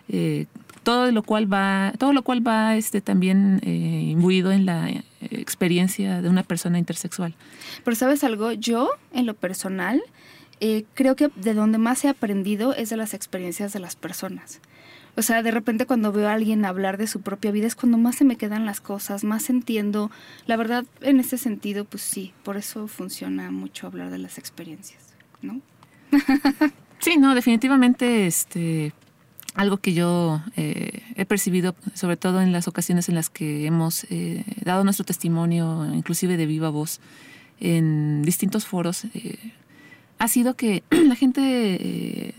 Eh, 0.09 0.47
todo 0.88 1.12
lo 1.12 1.23
cual 1.23 1.52
va, 1.52 1.92
todo 1.99 2.14
lo 2.14 2.23
cual 2.23 2.47
va 2.47 2.75
este, 2.75 3.02
también 3.02 3.61
eh, 3.62 3.68
imbuido 4.09 4.52
en 4.52 4.64
la 4.64 4.88
eh, 4.88 5.02
experiencia 5.21 6.23
de 6.23 6.30
una 6.30 6.45
persona 6.45 6.78
intersexual. 6.78 7.35
Pero 7.85 7.95
sabes 7.95 8.25
algo, 8.25 8.52
yo 8.52 8.88
en 9.12 9.26
lo 9.26 9.35
personal 9.35 10.02
eh, 10.61 10.87
creo 10.95 11.14
que 11.14 11.28
de 11.37 11.52
donde 11.52 11.76
más 11.76 12.07
he 12.07 12.09
aprendido 12.09 12.75
es 12.75 12.88
de 12.88 12.97
las 12.97 13.12
experiencias 13.12 13.75
de 13.75 13.80
las 13.80 13.97
personas. 13.97 14.62
O 15.14 15.21
sea, 15.21 15.42
de 15.42 15.50
repente 15.50 15.85
cuando 15.85 16.11
veo 16.11 16.26
a 16.26 16.33
alguien 16.33 16.64
hablar 16.64 16.97
de 16.97 17.07
su 17.07 17.21
propia 17.21 17.50
vida 17.50 17.66
es 17.66 17.75
cuando 17.75 17.99
más 17.99 18.16
se 18.16 18.25
me 18.25 18.37
quedan 18.37 18.64
las 18.64 18.80
cosas, 18.80 19.25
más 19.25 19.50
entiendo. 19.50 20.11
La 20.47 20.57
verdad, 20.57 20.87
en 21.02 21.21
ese 21.21 21.37
sentido, 21.37 21.85
pues 21.85 22.02
sí, 22.02 22.33
por 22.45 22.57
eso 22.57 22.88
funciona 22.88 23.50
mucho 23.50 23.88
hablar 23.88 24.09
de 24.09 24.16
las 24.16 24.38
experiencias, 24.38 25.02
¿no? 25.42 25.61
sí, 26.99 27.18
no, 27.18 27.35
definitivamente, 27.35 28.26
este, 28.26 28.95
algo 29.59 29.79
que 29.79 29.93
yo 29.93 30.41
eh, 30.57 31.03
he 31.17 31.27
percibido, 31.27 31.75
sobre 31.93 32.17
todo 32.17 32.41
en 32.41 32.53
las 32.53 32.69
ocasiones 32.69 33.09
en 33.09 33.17
las 33.17 33.29
que 33.29 33.67
hemos 33.67 34.05
eh, 34.05 34.45
dado 34.65 34.85
nuestro 34.85 35.05
testimonio, 35.05 35.85
inclusive 35.93 36.37
de 36.37 36.47
viva 36.47 36.71
voz, 36.71 37.00
en 37.59 38.23
distintos 38.23 38.67
foros, 38.67 39.07
eh, 39.15 39.37
ha 40.19 40.29
sido 40.29 40.55
que 40.55 40.85
la 40.91 41.17
gente 41.17 42.35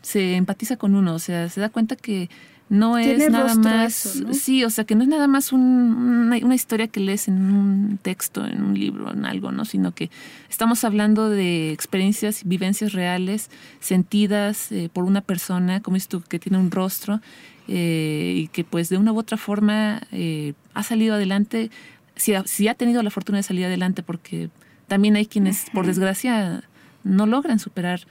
se 0.00 0.36
empatiza 0.36 0.78
con 0.78 0.94
uno, 0.94 1.14
o 1.14 1.18
sea, 1.18 1.50
se 1.50 1.60
da 1.60 1.68
cuenta 1.68 1.94
que 1.94 2.30
no 2.70 2.98
es 2.98 3.28
nada 3.30 3.56
más, 3.56 4.22
sí, 4.30 4.62
o 4.62 4.70
sea, 4.70 4.84
que 4.84 4.94
no 4.94 5.02
es 5.02 5.08
nada 5.08 5.26
más 5.26 5.52
una, 5.52 6.38
historia 6.54 6.86
que 6.86 7.00
lees 7.00 7.26
en 7.26 7.34
un 7.34 7.98
texto, 8.00 8.46
en 8.46 8.62
un 8.62 8.78
libro, 8.78 9.12
en 9.12 9.24
algo, 9.24 9.50
¿no? 9.50 9.64
Sino 9.64 9.92
que 9.92 10.08
estamos 10.48 10.84
hablando 10.84 11.28
de 11.28 11.72
experiencias 11.72 12.44
y 12.44 12.48
vivencias 12.48 12.92
reales, 12.92 13.50
sentidas 13.80 14.70
eh, 14.70 14.88
por 14.92 15.02
una 15.02 15.20
persona, 15.20 15.80
como 15.80 15.96
dices 15.96 16.06
tú, 16.06 16.22
que 16.22 16.38
tiene 16.38 16.58
un 16.58 16.70
rostro 16.70 17.20
eh, 17.66 18.34
y 18.36 18.46
que 18.46 18.62
pues 18.62 18.88
de 18.88 18.98
una 18.98 19.12
u 19.12 19.18
otra 19.18 19.36
forma 19.36 20.02
eh, 20.12 20.52
ha 20.72 20.84
salido 20.84 21.16
adelante, 21.16 21.72
si 22.14 22.34
ha, 22.34 22.46
si 22.46 22.68
ha 22.68 22.74
tenido 22.74 23.02
la 23.02 23.10
fortuna 23.10 23.38
de 23.38 23.42
salir 23.42 23.64
adelante, 23.64 24.04
porque 24.04 24.48
también 24.86 25.16
hay 25.16 25.26
quienes, 25.26 25.70
por 25.74 25.86
desgracia, 25.86 26.62
no 27.02 27.26
logran 27.26 27.58
superar 27.58 28.06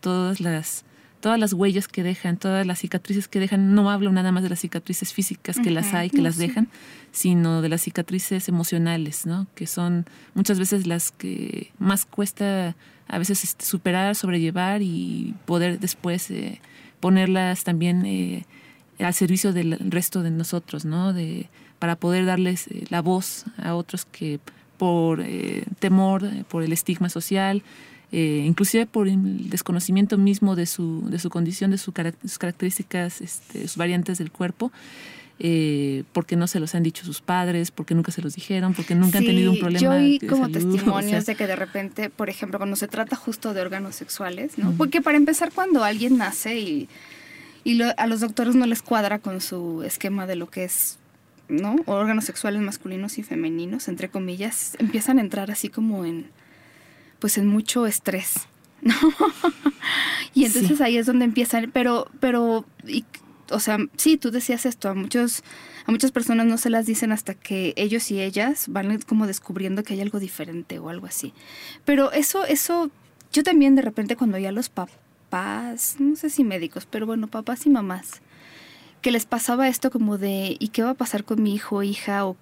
todas 0.00 0.40
las 0.40 0.85
todas 1.20 1.38
las 1.38 1.52
huellas 1.52 1.88
que 1.88 2.02
dejan, 2.02 2.36
todas 2.36 2.66
las 2.66 2.80
cicatrices 2.80 3.28
que 3.28 3.40
dejan, 3.40 3.74
no 3.74 3.90
hablo 3.90 4.12
nada 4.12 4.32
más 4.32 4.42
de 4.42 4.48
las 4.48 4.60
cicatrices 4.60 5.12
físicas 5.12 5.58
que 5.58 5.70
las 5.70 5.94
hay, 5.94 6.10
que 6.10 6.22
las 6.22 6.36
dejan, 6.36 6.68
sino 7.12 7.62
de 7.62 7.68
las 7.68 7.82
cicatrices 7.82 8.48
emocionales, 8.48 9.26
¿no? 9.26 9.46
Que 9.54 9.66
son 9.66 10.06
muchas 10.34 10.58
veces 10.58 10.86
las 10.86 11.10
que 11.10 11.72
más 11.78 12.04
cuesta 12.04 12.76
a 13.08 13.18
veces 13.18 13.44
este, 13.44 13.64
superar, 13.64 14.14
sobrellevar 14.14 14.82
y 14.82 15.34
poder 15.44 15.78
después 15.78 16.30
eh, 16.30 16.60
ponerlas 17.00 17.64
también 17.64 18.04
eh, 18.04 18.44
al 18.98 19.14
servicio 19.14 19.52
del 19.52 19.78
resto 19.90 20.22
de 20.22 20.30
nosotros, 20.30 20.84
¿no? 20.84 21.12
De, 21.12 21.48
para 21.78 21.96
poder 21.96 22.26
darles 22.26 22.66
eh, 22.68 22.84
la 22.88 23.02
voz 23.02 23.44
a 23.58 23.74
otros 23.74 24.04
que 24.04 24.40
por 24.76 25.24
temor, 25.78 26.28
por 26.48 26.62
el 26.62 26.70
estigma 26.70 27.08
social, 27.08 27.62
eh, 28.18 28.44
inclusive 28.46 28.86
por 28.86 29.08
el 29.08 29.50
desconocimiento 29.50 30.16
mismo 30.16 30.56
de 30.56 30.64
su, 30.64 31.06
de 31.10 31.18
su 31.18 31.28
condición, 31.28 31.70
de 31.70 31.76
sus 31.76 31.92
características, 32.38 33.20
este, 33.20 33.68
sus 33.68 33.76
variantes 33.76 34.16
del 34.16 34.30
cuerpo, 34.32 34.72
eh, 35.38 36.02
porque 36.14 36.34
no 36.34 36.46
se 36.46 36.58
los 36.58 36.74
han 36.74 36.82
dicho 36.82 37.04
sus 37.04 37.20
padres, 37.20 37.70
porque 37.70 37.94
nunca 37.94 38.12
se 38.12 38.22
los 38.22 38.34
dijeron, 38.34 38.72
porque 38.72 38.94
nunca 38.94 39.18
han 39.18 39.26
tenido 39.26 39.52
un 39.52 39.58
problema. 39.58 39.82
Yo 39.82 39.90
oí 39.90 40.18
como 40.20 40.48
testimonios 40.50 41.26
de 41.26 41.34
que 41.34 41.46
de 41.46 41.56
repente, 41.56 42.08
por 42.08 42.30
ejemplo, 42.30 42.58
cuando 42.58 42.76
se 42.76 42.88
trata 42.88 43.16
justo 43.16 43.52
de 43.52 43.60
órganos 43.60 43.96
sexuales, 43.96 44.56
¿no? 44.56 44.72
Porque 44.72 45.02
para 45.02 45.18
empezar, 45.18 45.52
cuando 45.52 45.84
alguien 45.84 46.16
nace 46.16 46.58
y, 46.58 46.88
y 47.64 47.82
a 47.82 48.06
los 48.06 48.20
doctores 48.20 48.54
no 48.54 48.64
les 48.64 48.80
cuadra 48.80 49.18
con 49.18 49.42
su 49.42 49.82
esquema 49.82 50.26
de 50.26 50.36
lo 50.36 50.48
que 50.48 50.64
es 50.64 50.96
¿no? 51.50 51.76
órganos 51.84 52.24
sexuales 52.24 52.62
masculinos 52.62 53.18
y 53.18 53.22
femeninos, 53.22 53.88
entre 53.88 54.08
comillas, 54.08 54.74
empiezan 54.78 55.18
a 55.18 55.20
entrar 55.20 55.50
así 55.50 55.68
como 55.68 56.06
en 56.06 56.30
pues 57.18 57.38
en 57.38 57.46
mucho 57.46 57.86
estrés. 57.86 58.46
¿no? 58.82 58.94
y 60.34 60.44
entonces 60.44 60.80
ahí 60.80 60.96
es 60.96 61.06
donde 61.06 61.24
empiezan, 61.24 61.70
pero, 61.72 62.08
pero, 62.20 62.64
o 63.50 63.60
sea, 63.60 63.78
sí, 63.96 64.16
tú 64.16 64.30
decías 64.30 64.66
esto, 64.66 64.88
a 64.88 64.94
muchos, 64.94 65.42
a 65.86 65.90
muchas 65.90 66.12
personas 66.12 66.46
no 66.46 66.58
se 66.58 66.70
las 66.70 66.86
dicen 66.86 67.12
hasta 67.12 67.34
que 67.34 67.72
ellos 67.76 68.10
y 68.10 68.20
ellas 68.20 68.66
van 68.68 69.00
como 69.02 69.26
descubriendo 69.26 69.82
que 69.82 69.94
hay 69.94 70.00
algo 70.00 70.20
diferente 70.20 70.78
o 70.78 70.88
algo 70.88 71.06
así. 71.06 71.32
Pero 71.84 72.12
eso, 72.12 72.44
eso, 72.44 72.90
yo 73.32 73.42
también 73.42 73.74
de 73.74 73.82
repente 73.82 74.16
cuando 74.16 74.36
a 74.36 74.52
los 74.52 74.68
papás, 74.68 75.96
no 75.98 76.16
sé 76.16 76.30
si 76.30 76.44
médicos, 76.44 76.86
pero 76.86 77.06
bueno, 77.06 77.28
papás 77.28 77.66
y 77.66 77.70
mamás, 77.70 78.20
que 79.00 79.12
les 79.12 79.24
pasaba 79.24 79.68
esto 79.68 79.90
como 79.90 80.18
de, 80.18 80.56
¿y 80.58 80.68
qué 80.68 80.82
va 80.82 80.90
a 80.90 80.94
pasar 80.94 81.24
con 81.24 81.42
mi 81.42 81.54
hijo, 81.54 81.82
hija? 81.82 82.26
o 82.26 82.36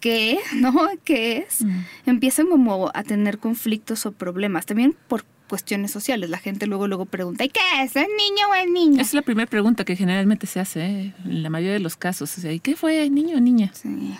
qué, 0.00 0.38
¿no? 0.54 0.72
¿Qué 1.04 1.38
es? 1.38 1.64
Mm. 1.64 1.80
Empiezan 2.06 2.46
como 2.48 2.90
a 2.94 3.02
tener 3.02 3.38
conflictos 3.38 4.06
o 4.06 4.12
problemas, 4.12 4.66
también 4.66 4.96
por 5.08 5.24
cuestiones 5.48 5.90
sociales. 5.90 6.30
La 6.30 6.38
gente 6.38 6.66
luego 6.66 6.88
luego 6.88 7.06
pregunta, 7.06 7.44
¿y 7.44 7.48
qué 7.48 7.60
es? 7.82 7.96
¿Es 7.96 8.06
niño 8.08 8.48
o 8.50 8.54
es 8.54 8.70
niña? 8.70 9.02
es 9.02 9.14
la 9.14 9.22
primera 9.22 9.48
pregunta 9.48 9.84
que 9.84 9.96
generalmente 9.96 10.46
se 10.46 10.60
hace 10.60 10.84
¿eh? 10.84 11.14
en 11.24 11.42
la 11.42 11.50
mayoría 11.50 11.74
de 11.74 11.80
los 11.80 11.96
casos. 11.96 12.36
O 12.36 12.40
sea, 12.40 12.52
¿y 12.52 12.60
qué 12.60 12.76
fue, 12.76 13.08
niño 13.10 13.36
o 13.36 13.40
niña? 13.40 13.70
Sí. 13.74 14.14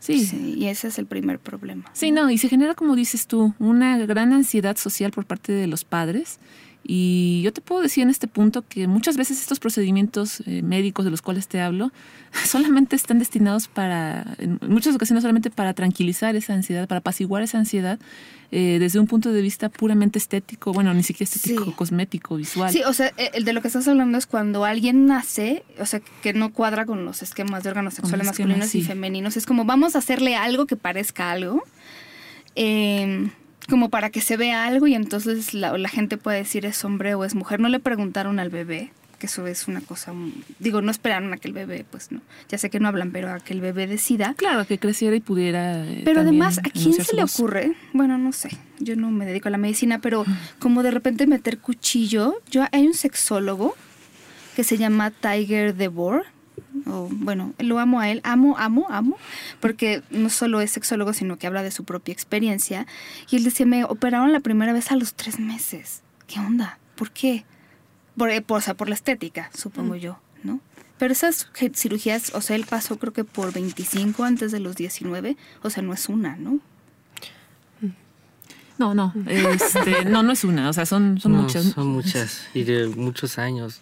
Sí. 0.00 0.26
sí. 0.26 0.54
y 0.58 0.66
ese 0.66 0.88
es 0.88 0.98
el 0.98 1.06
primer 1.06 1.38
problema. 1.38 1.84
Sí, 1.94 2.10
no, 2.10 2.30
y 2.30 2.36
se 2.36 2.50
genera, 2.50 2.74
como 2.74 2.94
dices 2.94 3.26
tú, 3.26 3.54
una 3.58 3.96
gran 4.04 4.34
ansiedad 4.34 4.76
social 4.76 5.12
por 5.12 5.24
parte 5.24 5.52
de 5.52 5.66
los 5.66 5.84
padres 5.84 6.40
y 6.86 7.40
yo 7.42 7.52
te 7.52 7.62
puedo 7.62 7.80
decir 7.80 8.02
en 8.02 8.10
este 8.10 8.28
punto 8.28 8.62
que 8.68 8.86
muchas 8.86 9.16
veces 9.16 9.40
estos 9.40 9.58
procedimientos 9.58 10.42
eh, 10.46 10.60
médicos 10.60 11.06
de 11.06 11.10
los 11.10 11.22
cuales 11.22 11.48
te 11.48 11.60
hablo 11.60 11.90
solamente 12.44 12.94
están 12.94 13.18
destinados 13.18 13.68
para, 13.68 14.36
en 14.38 14.60
muchas 14.68 14.94
ocasiones 14.94 15.22
solamente 15.22 15.50
para 15.50 15.72
tranquilizar 15.72 16.36
esa 16.36 16.52
ansiedad, 16.52 16.86
para 16.86 16.98
apaciguar 16.98 17.42
esa 17.42 17.58
ansiedad 17.58 17.98
eh, 18.52 18.76
desde 18.78 19.00
un 19.00 19.06
punto 19.06 19.32
de 19.32 19.40
vista 19.40 19.70
puramente 19.70 20.18
estético, 20.18 20.72
bueno, 20.74 20.92
ni 20.92 21.02
siquiera 21.02 21.30
estético, 21.32 21.74
cosmético, 21.74 22.36
visual. 22.36 22.70
Sí, 22.70 22.82
o 22.86 22.92
sea, 22.92 23.12
eh, 23.16 23.30
el 23.32 23.44
de 23.44 23.54
lo 23.54 23.62
que 23.62 23.68
estás 23.68 23.88
hablando 23.88 24.18
es 24.18 24.26
cuando 24.26 24.64
alguien 24.64 25.06
nace, 25.06 25.64
o 25.80 25.86
sea, 25.86 26.00
que 26.22 26.34
no 26.34 26.52
cuadra 26.52 26.84
con 26.84 27.04
los 27.06 27.22
esquemas 27.22 27.64
de 27.64 27.70
órganos 27.70 27.94
sexuales 27.94 28.26
masculinos 28.26 28.74
y 28.74 28.82
femeninos, 28.82 29.36
es 29.38 29.46
como 29.46 29.64
vamos 29.64 29.96
a 29.96 29.98
hacerle 29.98 30.36
algo 30.36 30.66
que 30.66 30.76
parezca 30.76 31.30
algo. 31.30 31.64
Eh, 32.56 33.30
como 33.68 33.88
para 33.88 34.10
que 34.10 34.20
se 34.20 34.36
vea 34.36 34.64
algo 34.64 34.86
y 34.86 34.94
entonces 34.94 35.54
la, 35.54 35.76
la, 35.78 35.88
gente 35.88 36.16
puede 36.16 36.38
decir 36.38 36.66
es 36.66 36.84
hombre 36.84 37.14
o 37.14 37.24
es 37.24 37.34
mujer. 37.34 37.60
No 37.60 37.68
le 37.68 37.80
preguntaron 37.80 38.38
al 38.38 38.50
bebé, 38.50 38.90
que 39.18 39.26
eso 39.26 39.46
es 39.46 39.68
una 39.68 39.80
cosa, 39.80 40.12
digo, 40.58 40.82
no 40.82 40.90
esperaron 40.90 41.32
a 41.32 41.36
que 41.36 41.48
el 41.48 41.54
bebé, 41.54 41.84
pues 41.90 42.12
no, 42.12 42.20
ya 42.48 42.58
sé 42.58 42.70
que 42.70 42.80
no 42.80 42.88
hablan, 42.88 43.10
pero 43.10 43.32
a 43.32 43.40
que 43.40 43.52
el 43.52 43.60
bebé 43.60 43.86
decida. 43.86 44.34
Claro, 44.36 44.66
que 44.66 44.78
creciera 44.78 45.16
y 45.16 45.20
pudiera. 45.20 45.84
Eh, 45.86 46.02
pero 46.04 46.20
además, 46.20 46.58
¿a 46.58 46.62
quién 46.62 46.92
se 46.92 47.14
le 47.14 47.22
ocurre? 47.22 47.74
Bueno, 47.92 48.18
no 48.18 48.32
sé, 48.32 48.50
yo 48.78 48.96
no 48.96 49.10
me 49.10 49.26
dedico 49.26 49.48
a 49.48 49.50
la 49.50 49.58
medicina, 49.58 50.00
pero 50.00 50.24
como 50.58 50.82
de 50.82 50.90
repente 50.90 51.26
meter 51.26 51.58
cuchillo, 51.58 52.40
yo 52.50 52.64
hay 52.72 52.86
un 52.86 52.94
sexólogo 52.94 53.74
que 54.56 54.64
se 54.64 54.76
llama 54.76 55.10
Tiger 55.10 55.74
DeBoer, 55.74 56.24
o 56.86 57.08
bueno, 57.10 57.54
lo 57.58 57.78
amo 57.78 58.00
a 58.00 58.08
él, 58.10 58.20
amo, 58.24 58.56
amo, 58.58 58.86
amo, 58.90 59.16
porque 59.60 60.02
no 60.10 60.28
solo 60.30 60.60
es 60.60 60.70
sexólogo, 60.70 61.12
sino 61.12 61.38
que 61.38 61.46
habla 61.46 61.62
de 61.62 61.70
su 61.70 61.84
propia 61.84 62.12
experiencia. 62.12 62.86
Y 63.30 63.36
él 63.36 63.44
decía, 63.44 63.66
me 63.66 63.84
operaron 63.84 64.32
la 64.32 64.40
primera 64.40 64.72
vez 64.72 64.90
a 64.90 64.96
los 64.96 65.14
tres 65.14 65.38
meses. 65.38 66.02
¿Qué 66.26 66.40
onda? 66.40 66.78
¿Por 66.96 67.10
qué? 67.10 67.44
por, 68.16 68.30
eh, 68.30 68.40
por, 68.42 68.58
o 68.58 68.60
sea, 68.60 68.74
por 68.74 68.88
la 68.88 68.94
estética, 68.94 69.50
supongo 69.54 69.96
yo, 69.96 70.18
¿no? 70.42 70.60
Pero 70.98 71.12
esas 71.12 71.48
cirugías, 71.74 72.32
o 72.34 72.40
sea, 72.40 72.56
él 72.56 72.66
pasó 72.68 72.98
creo 72.98 73.12
que 73.12 73.24
por 73.24 73.52
25 73.52 74.24
antes 74.24 74.52
de 74.52 74.60
los 74.60 74.76
19, 74.76 75.36
o 75.62 75.70
sea, 75.70 75.82
no 75.82 75.92
es 75.92 76.08
una, 76.08 76.36
¿no? 76.36 76.60
No, 78.76 78.92
no, 78.92 79.12
este, 79.28 80.04
no, 80.04 80.24
no 80.24 80.32
es 80.32 80.42
una, 80.42 80.68
o 80.68 80.72
sea, 80.72 80.84
son, 80.84 81.20
son 81.20 81.32
No, 81.32 81.42
muchas. 81.42 81.64
Son 81.66 81.86
muchas 81.86 82.48
y 82.54 82.64
de 82.64 82.88
muchos 82.88 83.38
años. 83.38 83.80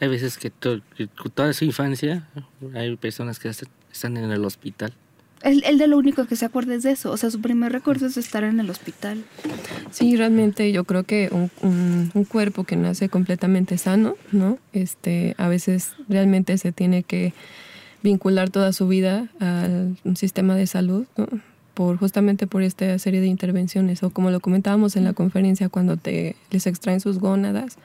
Hay 0.00 0.08
veces 0.08 0.38
que, 0.38 0.50
to- 0.50 0.80
que 0.96 1.08
toda 1.34 1.52
su 1.52 1.64
infancia 1.64 2.26
hay 2.74 2.96
personas 2.96 3.38
que 3.38 3.48
están 3.48 4.16
en 4.16 4.30
el 4.30 4.44
hospital. 4.44 4.92
Él, 5.42 5.62
él 5.66 5.78
de 5.78 5.86
lo 5.86 5.96
único 5.96 6.26
que 6.26 6.36
se 6.36 6.44
acuerda 6.44 6.74
es 6.74 6.82
de 6.82 6.90
eso, 6.92 7.10
o 7.10 7.16
sea, 7.16 7.30
su 7.30 7.40
primer 7.40 7.72
recuerdo 7.72 8.06
es 8.06 8.16
estar 8.18 8.44
en 8.44 8.60
el 8.60 8.68
hospital. 8.68 9.24
Sí, 9.90 10.14
realmente 10.16 10.70
yo 10.70 10.84
creo 10.84 11.04
que 11.04 11.28
un, 11.32 11.50
un- 11.62 12.10
un 12.12 12.24
cuerpo 12.24 12.64
que 12.64 12.76
nace 12.76 13.08
completamente 13.08 13.78
sano, 13.78 14.16
¿no? 14.32 14.58
Este, 14.74 15.34
a 15.38 15.48
veces 15.48 15.94
realmente 16.10 16.58
se 16.58 16.72
tiene 16.72 17.02
que 17.04 17.32
vincular 18.02 18.50
toda 18.50 18.72
su 18.72 18.86
vida 18.88 19.28
al 19.40 19.96
un 20.04 20.16
sistema 20.16 20.54
de 20.56 20.66
salud, 20.66 21.06
¿no? 21.16 21.26
Por, 21.74 21.96
justamente 21.96 22.46
por 22.46 22.62
esta 22.62 22.98
serie 22.98 23.20
de 23.22 23.26
intervenciones. 23.28 24.02
O 24.02 24.10
como 24.10 24.30
lo 24.30 24.40
comentábamos 24.40 24.96
en 24.96 25.04
la 25.04 25.14
conferencia, 25.14 25.68
cuando 25.70 25.96
te, 25.96 26.36
les 26.50 26.66
extraen 26.66 27.00
sus 27.00 27.18
gónadas, 27.18 27.76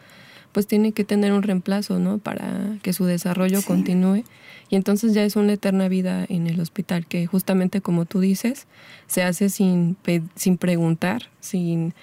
pues 0.55 0.67
tiene 0.67 0.93
que 0.93 1.03
tener 1.03 1.33
un 1.33 1.43
reemplazo, 1.43 1.99
¿no? 1.99 2.17
Para 2.17 2.77
que 2.81 2.93
su 2.93 3.03
desarrollo 3.03 3.59
Sí. 3.59 3.67
continúe. 3.67 4.23
Y 4.69 4.77
entonces 4.77 5.13
ya 5.13 5.25
es 5.25 5.35
una 5.35 5.51
eterna 5.51 5.89
vida 5.89 6.25
en 6.29 6.47
el 6.47 6.61
hospital, 6.61 7.05
que 7.07 7.27
justamente 7.27 7.81
como 7.81 8.05
tú 8.05 8.21
dices, 8.21 8.65
se 9.05 9.21
hace 9.21 9.49
sin, 9.49 9.97
sin 10.35 10.57
preguntar, 10.57 11.23
sin, 11.41 11.93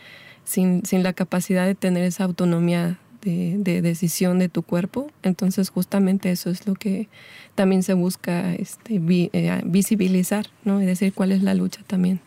sin, 0.45 0.85
sin 0.85 1.03
la 1.03 1.15
capacidad 1.15 1.65
de 1.67 1.75
tener 1.75 2.05
esa 2.05 2.25
autonomía 2.25 2.99
de, 3.23 3.57
de 3.59 3.81
decisión 3.81 4.39
de 4.39 4.51
tu 4.51 4.63
cuerpo. 4.63 5.11
Entonces 5.23 5.71
justamente 5.71 6.31
eso 6.31 6.51
es 6.51 6.67
lo 6.67 6.75
que 6.75 7.09
también 7.55 7.83
se 7.83 7.95
busca 7.95 8.55
este, 8.55 8.99
vi- 8.99 9.31
eh, 9.33 9.63
visibilizar, 9.65 10.49
¿no? 10.65 10.83
Y 10.83 10.85
decir 10.85 11.15
cuál 11.15 11.33
es 11.33 11.43
la 11.43 11.55
lucha 11.55 11.81
también 11.87 12.21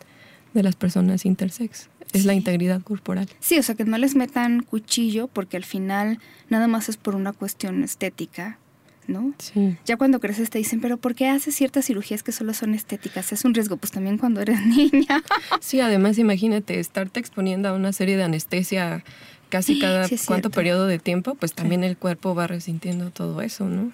de 0.54 0.64
las 0.64 0.74
personas 0.74 1.24
intersex. 1.24 1.88
Es 2.12 2.24
la 2.24 2.34
integridad 2.34 2.82
corporal. 2.82 3.28
Sí, 3.40 3.58
o 3.58 3.62
sea, 3.62 3.74
que 3.74 3.84
no 3.84 3.98
les 3.98 4.14
metan 4.14 4.62
cuchillo 4.62 5.28
porque 5.28 5.56
al 5.56 5.64
final 5.64 6.18
nada 6.48 6.68
más 6.68 6.88
es 6.88 6.96
por 6.96 7.14
una 7.14 7.32
cuestión 7.32 7.82
estética, 7.82 8.58
¿no? 9.06 9.34
Sí. 9.38 9.76
Ya 9.84 9.96
cuando 9.96 10.20
creces 10.20 10.50
te 10.50 10.58
dicen, 10.58 10.80
pero 10.80 10.96
¿por 10.96 11.14
qué 11.14 11.28
haces 11.28 11.54
ciertas 11.54 11.86
cirugías 11.86 12.22
que 12.22 12.32
solo 12.32 12.54
son 12.54 12.74
estéticas? 12.74 13.32
Es 13.32 13.44
un 13.44 13.54
riesgo, 13.54 13.76
pues 13.76 13.92
también 13.92 14.18
cuando 14.18 14.40
eres 14.40 14.64
niña. 14.66 15.22
Sí, 15.60 15.80
además 15.80 16.18
imagínate 16.18 16.80
estarte 16.80 17.20
exponiendo 17.20 17.68
a 17.68 17.72
una 17.74 17.92
serie 17.92 18.16
de 18.16 18.24
anestesia 18.24 19.04
casi 19.48 19.78
cada 19.78 20.08
Sí, 20.08 20.16
cuánto 20.26 20.50
periodo 20.50 20.86
de 20.86 20.98
tiempo, 20.98 21.34
pues 21.34 21.52
también 21.52 21.84
el 21.84 21.96
cuerpo 21.96 22.34
va 22.34 22.46
resintiendo 22.46 23.10
todo 23.10 23.40
eso, 23.42 23.66
¿no? 23.66 23.92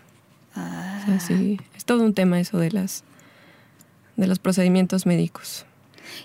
Ah. 0.54 1.00
O 1.02 1.06
sea, 1.06 1.20
sí, 1.20 1.58
es 1.76 1.84
todo 1.84 2.04
un 2.04 2.14
tema 2.14 2.40
eso 2.40 2.58
de 2.58 2.70
las 2.70 3.04
de 4.16 4.26
los 4.26 4.38
procedimientos 4.38 5.06
médicos. 5.06 5.64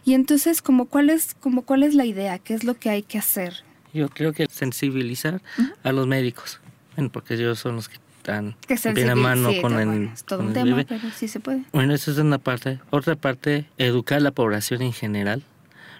Y 0.05 0.13
entonces, 0.13 0.61
como 0.61 0.85
cuál 0.85 1.09
es, 1.09 1.35
como 1.39 1.61
cuál 1.63 1.83
es 1.83 1.93
la 1.93 2.05
idea? 2.05 2.39
¿Qué 2.39 2.53
es 2.53 2.63
lo 2.63 2.75
que 2.75 2.89
hay 2.89 3.03
que 3.03 3.17
hacer? 3.17 3.63
Yo 3.93 4.09
creo 4.09 4.33
que 4.33 4.45
sensibilizar 4.49 5.41
a 5.83 5.91
los 5.91 6.07
médicos, 6.07 6.59
bueno, 6.95 7.11
porque 7.11 7.33
ellos 7.35 7.59
son 7.59 7.75
los 7.75 7.89
que 7.89 7.95
están 8.17 8.55
bien 8.93 9.09
a 9.09 9.15
mano 9.15 9.49
sí, 9.51 9.61
con 9.61 9.73
el, 9.79 9.87
bueno, 9.87 10.11
es 10.13 10.23
todo 10.23 10.39
con 10.39 10.47
un 10.47 10.51
el 10.51 10.53
tema, 10.63 10.75
bebé. 10.75 10.85
pero 10.87 11.09
sí 11.15 11.27
se 11.27 11.39
puede. 11.39 11.63
Bueno, 11.71 11.93
eso 11.93 12.11
es 12.11 12.17
una 12.17 12.37
parte. 12.37 12.79
Otra 12.89 13.15
parte, 13.15 13.65
educar 13.77 14.17
a 14.17 14.21
la 14.21 14.31
población 14.31 14.81
en 14.81 14.91
general, 14.93 15.43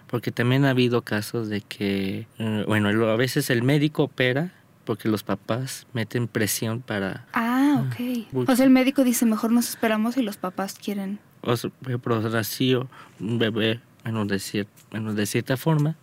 porque 0.07 0.31
también 0.31 0.65
ha 0.65 0.71
habido 0.71 1.01
casos 1.01 1.47
de 1.49 1.61
que, 1.61 2.27
eh, 2.37 2.63
bueno, 2.67 2.89
a 2.89 3.15
veces 3.15 3.49
el 3.49 3.63
médico 3.63 4.03
opera 4.03 4.51
porque 4.83 5.09
los 5.09 5.23
papás 5.23 5.85
meten 5.93 6.27
presión 6.27 6.81
para, 6.81 7.25
Ah, 7.33 7.83
ok. 7.87 8.27
mucho. 8.31 8.51
O 8.51 8.55
sea, 8.55 8.63
el 8.65 8.71
médico 8.71 9.03
dice, 9.03 9.25
mejor 9.25 9.51
nos 9.51 9.67
esperamos 9.69 10.15
y 10.17 10.21
los 10.21 10.37
papás 10.37 10.75
quieren. 10.81 11.19
O 11.41 12.87
un 13.19 13.39
bebé, 13.39 13.79
bueno, 14.03 14.25
de, 14.25 14.35
cier- 14.37 14.67
bueno, 14.91 15.13
de 15.13 15.25
cierta 15.25 15.57
forma. 15.57 15.95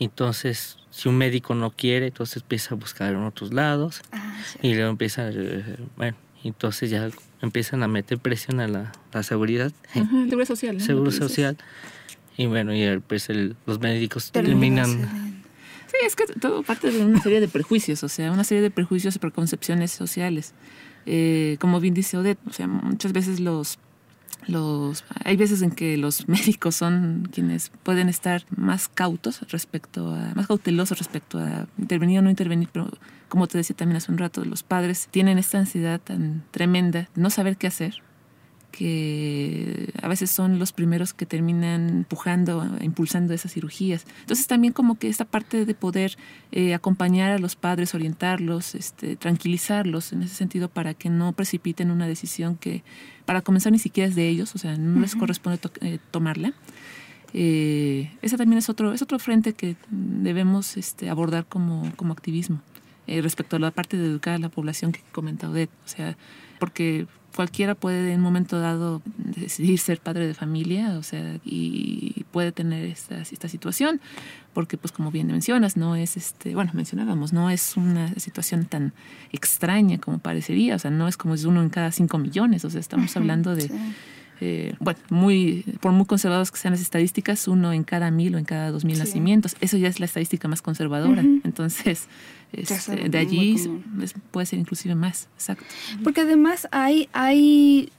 Entonces, 0.00 0.76
si 0.90 1.08
un 1.08 1.16
médico 1.16 1.54
no 1.54 1.70
quiere, 1.70 2.06
entonces 2.08 2.42
empieza 2.42 2.74
a 2.74 2.78
buscar 2.78 3.12
en 3.12 3.22
otros 3.22 3.52
lados 3.52 4.00
Ah, 4.12 4.34
sí. 4.44 4.58
y 4.68 4.74
luego 4.74 4.90
empieza, 4.90 5.28
eh, 5.30 5.76
bueno, 5.96 6.16
entonces 6.42 6.90
ya 6.90 7.10
empiezan 7.40 7.82
a 7.82 7.88
meter 7.88 8.18
presión 8.18 8.60
a 8.60 8.68
la, 8.68 8.92
la 9.12 9.22
seguridad. 9.22 9.72
Ujú, 9.94 10.24
Seguro 10.28 10.46
social. 10.46 10.80
seguro 10.80 11.10
social 11.10 11.56
y 12.36 12.46
bueno 12.46 12.74
y 12.74 12.82
el, 12.82 13.00
pues 13.00 13.28
el- 13.30 13.54
los 13.66 13.78
médicos 13.80 14.32
Termina 14.32 14.82
terminan 14.82 14.86
cediendo. 14.86 15.34
Sí, 15.86 15.96
es 16.04 16.16
que 16.16 16.26
todo 16.26 16.62
parte 16.64 16.90
de 16.90 17.04
una 17.04 17.20
serie 17.22 17.40
de 17.40 17.46
prejuicios, 17.46 18.02
o 18.02 18.08
sea, 18.08 18.32
una 18.32 18.42
serie 18.42 18.62
de 18.62 18.70
prejuicios 18.70 19.14
y 19.14 19.18
preconcepciones 19.20 19.92
sociales. 19.92 20.52
Eh, 21.06 21.56
como 21.60 21.78
bien 21.80 21.94
dice 21.94 22.16
Odette, 22.16 22.38
o 22.48 22.52
sea, 22.52 22.66
muchas 22.66 23.12
veces 23.12 23.38
los, 23.38 23.78
los, 24.46 25.04
hay 25.24 25.36
veces 25.36 25.62
en 25.62 25.70
que 25.70 25.96
los 25.96 26.28
médicos 26.28 26.76
son 26.76 27.28
quienes 27.32 27.70
pueden 27.82 28.08
estar 28.08 28.44
más 28.54 28.88
cautos 28.88 29.40
respecto 29.50 30.14
a, 30.14 30.34
más 30.34 30.46
cautelosos 30.46 30.98
respecto 30.98 31.38
a 31.38 31.66
intervenir 31.78 32.18
o 32.18 32.22
no 32.22 32.30
intervenir, 32.30 32.68
pero 32.72 32.90
como 33.28 33.46
te 33.46 33.58
decía 33.58 33.76
también 33.76 33.96
hace 33.96 34.12
un 34.12 34.18
rato, 34.18 34.44
los 34.44 34.62
padres 34.62 35.08
tienen 35.10 35.38
esta 35.38 35.58
ansiedad 35.58 36.00
tan 36.00 36.44
tremenda 36.50 37.08
de 37.14 37.22
no 37.22 37.30
saber 37.30 37.56
qué 37.56 37.66
hacer, 37.66 38.02
que 38.76 39.90
a 40.02 40.08
veces 40.08 40.30
son 40.30 40.58
los 40.58 40.72
primeros 40.72 41.14
que 41.14 41.26
terminan 41.26 41.88
empujando, 41.88 42.66
impulsando 42.80 43.32
esas 43.32 43.52
cirugías. 43.52 44.04
Entonces 44.20 44.46
también 44.48 44.72
como 44.72 44.96
que 44.98 45.08
esta 45.08 45.24
parte 45.24 45.64
de 45.64 45.74
poder 45.74 46.16
eh, 46.52 46.74
acompañar 46.74 47.30
a 47.30 47.38
los 47.38 47.54
padres, 47.54 47.94
orientarlos, 47.94 48.74
este, 48.74 49.14
tranquilizarlos 49.16 50.12
en 50.12 50.22
ese 50.24 50.34
sentido 50.34 50.68
para 50.68 50.94
que 50.94 51.08
no 51.08 51.32
precipiten 51.32 51.90
una 51.90 52.06
decisión 52.08 52.56
que 52.56 52.82
para 53.26 53.42
comenzar 53.42 53.70
ni 53.72 53.78
siquiera 53.78 54.08
es 54.08 54.16
de 54.16 54.28
ellos, 54.28 54.54
o 54.54 54.58
sea, 54.58 54.76
no 54.76 55.00
les 55.00 55.12
Ujú. 55.12 55.20
corresponde 55.20 55.58
to- 55.58 55.70
eh, 55.80 55.98
tomarla. 56.10 56.52
Eh, 57.32 58.12
ese 58.22 58.36
también 58.36 58.58
es 58.58 58.68
otro, 58.68 58.92
es 58.92 59.02
otro 59.02 59.18
frente 59.18 59.54
que 59.54 59.76
debemos 59.90 60.76
este, 60.76 61.08
abordar 61.10 61.46
como, 61.46 61.90
como 61.96 62.12
activismo 62.12 62.60
eh, 63.06 63.22
respecto 63.22 63.56
a 63.56 63.58
la 63.58 63.70
parte 63.70 63.96
de 63.96 64.06
educar 64.06 64.34
a 64.34 64.38
la 64.38 64.48
población 64.48 64.92
que 64.92 65.00
comenta 65.12 65.48
Odette. 65.48 65.70
O 65.84 65.88
sea, 65.88 66.16
porque 66.60 67.06
cualquiera 67.34 67.74
puede 67.74 68.12
en 68.12 68.18
un 68.18 68.22
momento 68.24 68.60
dado 68.60 69.02
decidir 69.16 69.78
ser 69.78 69.98
padre 70.00 70.26
de 70.26 70.34
familia, 70.34 70.96
o 70.98 71.02
sea, 71.02 71.38
y 71.44 72.24
puede 72.30 72.52
tener 72.52 72.84
esta, 72.86 73.20
esta 73.22 73.48
situación, 73.48 74.00
porque 74.52 74.76
pues 74.76 74.92
como 74.92 75.10
bien 75.10 75.26
mencionas, 75.26 75.76
no 75.76 75.96
es 75.96 76.16
este, 76.16 76.54
bueno, 76.54 76.70
mencionábamos, 76.74 77.32
no 77.32 77.50
es 77.50 77.76
una 77.76 78.14
situación 78.20 78.66
tan 78.66 78.92
extraña 79.32 79.98
como 79.98 80.18
parecería, 80.18 80.76
o 80.76 80.78
sea, 80.78 80.90
no 80.90 81.08
es 81.08 81.16
como 81.16 81.34
es 81.34 81.44
uno 81.44 81.62
en 81.62 81.70
cada 81.70 81.90
cinco 81.92 82.18
millones, 82.18 82.64
o 82.64 82.70
sea, 82.70 82.80
estamos 82.80 83.16
hablando 83.16 83.54
de, 83.56 83.62
sí. 83.62 83.74
eh, 84.40 84.74
bueno, 84.78 84.98
muy, 85.10 85.64
por 85.80 85.92
muy 85.92 86.06
conservados 86.06 86.50
que 86.52 86.58
sean 86.58 86.72
las 86.72 86.80
estadísticas, 86.80 87.48
uno 87.48 87.72
en 87.72 87.82
cada 87.84 88.10
mil 88.10 88.34
o 88.34 88.38
en 88.38 88.44
cada 88.44 88.70
dos 88.70 88.84
mil 88.84 88.94
Sí. 88.96 89.00
nacimientos. 89.02 89.56
Eso 89.60 89.76
ya 89.76 89.88
es 89.88 89.98
la 90.00 90.06
estadística 90.06 90.46
más 90.48 90.62
conservadora. 90.62 91.22
Entonces, 91.44 92.06
este, 92.56 93.08
de 93.08 93.18
allí 93.18 93.56
es- 94.02 94.14
puede 94.30 94.46
ser 94.46 94.58
inclusive 94.58 94.94
más, 94.94 95.28
exacto. 95.34 95.64
Porque 96.02 96.22
además 96.22 96.68
hay, 96.70 97.08
hay 97.12 97.90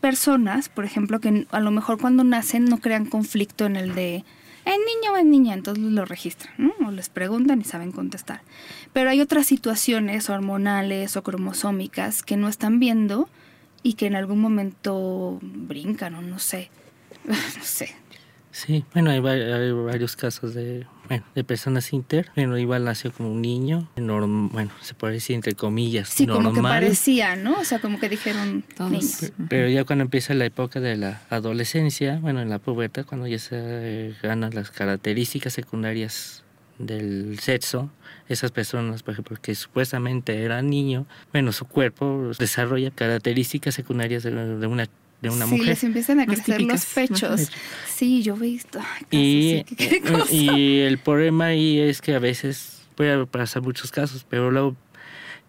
personas, 0.00 0.68
por 0.68 0.84
ejemplo, 0.84 1.20
que 1.20 1.46
a 1.50 1.60
lo 1.60 1.70
mejor 1.70 1.98
cuando 1.98 2.24
nacen 2.24 2.64
no 2.66 2.78
crean 2.78 3.06
conflicto 3.06 3.66
en 3.66 3.76
el 3.76 3.94
de 3.94 4.24
es 4.64 4.74
niño 4.78 5.12
o 5.12 5.16
es 5.16 5.24
niña, 5.24 5.54
entonces 5.54 5.84
lo 5.84 6.04
registran, 6.04 6.52
¿no? 6.58 6.72
O 6.86 6.90
les 6.90 7.08
preguntan 7.08 7.60
y 7.60 7.64
saben 7.64 7.92
contestar. 7.92 8.40
Pero 8.92 9.10
hay 9.10 9.20
otras 9.20 9.46
situaciones 9.46 10.28
hormonales 10.28 11.16
o 11.16 11.22
cromosómicas 11.22 12.24
que 12.24 12.36
no 12.36 12.48
están 12.48 12.80
viendo 12.80 13.28
y 13.84 13.92
que 13.94 14.06
en 14.06 14.16
algún 14.16 14.40
momento 14.40 15.38
brincan 15.42 16.16
o 16.16 16.22
no 16.22 16.40
sé. 16.40 16.70
no 17.24 17.34
sé. 17.62 17.94
Sí 18.56 18.84
bueno 18.94 19.10
hay, 19.10 19.20
va- 19.20 19.32
hay 19.32 19.70
varios 19.72 20.16
casos 20.16 20.54
de 20.54 20.86
bueno 21.08 21.24
de 21.34 21.44
personas 21.44 21.92
inter 21.92 22.30
bueno 22.34 22.56
igual 22.56 22.84
nació 22.84 23.12
como 23.12 23.30
un 23.30 23.42
niño 23.42 23.88
norm- 23.96 24.50
bueno 24.50 24.70
se 24.80 24.94
puede 24.94 25.14
decir 25.14 25.36
entre 25.36 25.54
comillas 25.54 26.08
Sí, 26.08 26.26
como 26.26 26.52
que 26.54 26.62
parecía, 26.62 27.36
¿no? 27.36 27.58
O 27.60 27.64
sea, 27.64 27.78
como 27.80 27.98
que 28.00 28.08
dijeron 28.08 28.64
Todos. 28.76 28.90
niño. 28.90 29.04
Pe- 29.20 29.32
pero 29.50 29.68
ya 29.68 29.84
cuando 29.84 30.04
empieza 30.04 30.32
la 30.34 30.46
época 30.46 30.80
de 30.80 30.96
la 30.96 31.20
adolescencia 31.28 32.18
bueno 32.22 32.40
en 32.40 32.48
la 32.48 32.58
pubertad 32.58 33.04
cuando 33.04 33.26
ya 33.26 33.38
se 33.38 33.56
eh, 33.58 34.14
ganan 34.22 34.54
las 34.54 34.70
características 34.70 35.52
secundarias 35.52 36.42
del 36.78 37.38
sexo 37.40 37.90
esas 38.28 38.50
personas 38.52 39.02
por 39.02 39.12
ejemplo 39.12 39.36
que 39.40 39.54
supuestamente 39.54 40.42
eran 40.44 40.68
niño 40.70 41.06
bueno 41.32 41.52
su 41.52 41.64
cuerpo 41.66 42.30
desarrolla 42.38 42.90
características 42.90 43.74
secundarias 43.74 44.22
de, 44.22 44.30
de 44.32 44.66
una 44.66 44.86
de 45.22 45.30
una 45.30 45.46
sí, 45.46 45.52
mujer 45.52 45.66
les 45.66 45.84
empiezan 45.84 46.20
a 46.20 46.26
crecer 46.26 46.60
los 46.60 46.84
típicas, 46.84 46.94
pechos. 46.94 47.50
Sí, 47.86 48.22
yo 48.22 48.36
he 48.36 48.40
visto. 48.40 48.80
Y, 49.10 49.64
qué 49.64 49.96
eh, 49.96 50.00
cosa. 50.02 50.32
y 50.32 50.80
el 50.80 50.98
problema 50.98 51.46
ahí 51.46 51.78
es 51.78 52.00
que 52.00 52.14
a 52.14 52.18
veces 52.18 52.82
puede 52.94 53.26
pasar 53.26 53.62
muchos 53.62 53.90
casos, 53.90 54.26
pero 54.28 54.50
luego 54.50 54.76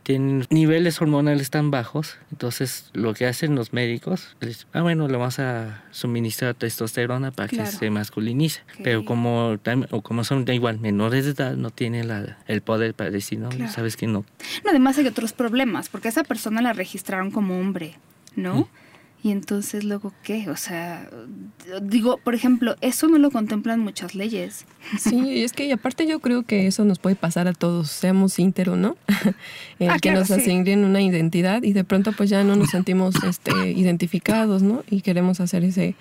tienen 0.08 0.45
niveles 0.49 1.01
hormonales 1.01 1.49
tan 1.49 1.69
bajos, 1.69 2.17
entonces 2.32 2.91
lo 2.93 3.13
que 3.13 3.25
hacen 3.25 3.56
los 3.56 3.73
médicos 3.73 4.38
es, 4.39 4.65
ah, 4.71 4.82
bueno, 4.82 5.10
le 5.10 5.17
vamos 5.17 5.38
a 5.39 5.84
suministrar 5.91 6.53
testosterona 6.53 7.32
para 7.32 7.49
que 7.49 7.65
se 7.65 7.89
masculinice, 7.89 8.62
pero 8.86 9.03
como, 9.03 9.58
o 9.91 10.01
como 10.01 10.23
son 10.23 10.45
da 10.45 10.53
igual 10.53 10.80
menores 10.80 11.25
de 11.25 11.32
edad, 11.32 11.58
no 11.58 11.71
tienen 11.71 12.08
la, 12.08 12.38
el 12.47 12.62
poder 12.62 12.93
para 12.93 13.10
decir, 13.10 13.39
no, 13.39 13.49
sabes 13.69 13.97
que 13.97 14.08
no. 14.08 14.23
No, 14.63 14.69
además 14.69 14.97
hay 14.97 15.08
otros 15.08 15.34
problemas, 15.34 15.89
porque 15.89 16.08
a 16.08 16.12
esa 16.12 16.23
persona 16.23 16.62
la 16.62 16.71
registraron 16.71 17.30
como 17.30 17.60
hombre, 17.60 17.95
¿no? 18.38 18.69
Y 19.23 19.32
entonces 19.32 19.84
luego 19.84 20.13
qué, 20.23 20.49
o 20.49 20.56
sea, 20.56 21.10
digo, 21.82 22.17
por 22.17 22.36
ejemplo, 22.36 22.75
eso 22.82 23.08
no 23.08 23.17
lo 23.17 23.32
contemplan 23.32 23.80
muchas 23.80 24.13
leyes. 24.13 24.65
Sí, 24.99 25.43
es 25.43 25.53
que 25.53 25.71
aparte 25.73 26.06
yo 26.06 26.19
creo 26.19 26.43
que 26.43 26.67
eso 26.67 26.86
nos 26.86 26.99
puede 26.99 27.15
pasar 27.15 27.47
a 27.47 27.53
todos, 27.53 27.89
seamos 27.89 28.38
ínteros, 28.38 28.77
¿no? 28.77 28.95
El 29.80 29.89
ah, 29.89 29.99
que 29.99 30.12
nos 30.12 30.30
asignen 30.30 30.86
una 30.86 31.01
identidad 31.01 31.63
y 31.63 31.73
de 31.73 31.84
pronto 31.84 32.12
pues 32.12 32.30
ya 32.30 32.43
no 32.43 32.56
nos 32.56 32.69
sentimos 32.69 33.15
este, 33.23 33.71
identificados, 33.71 34.62
¿no? 34.62 34.84
Y 34.89 35.01
queremos 35.01 35.39
hacer 35.39 35.63
ese 35.63 35.95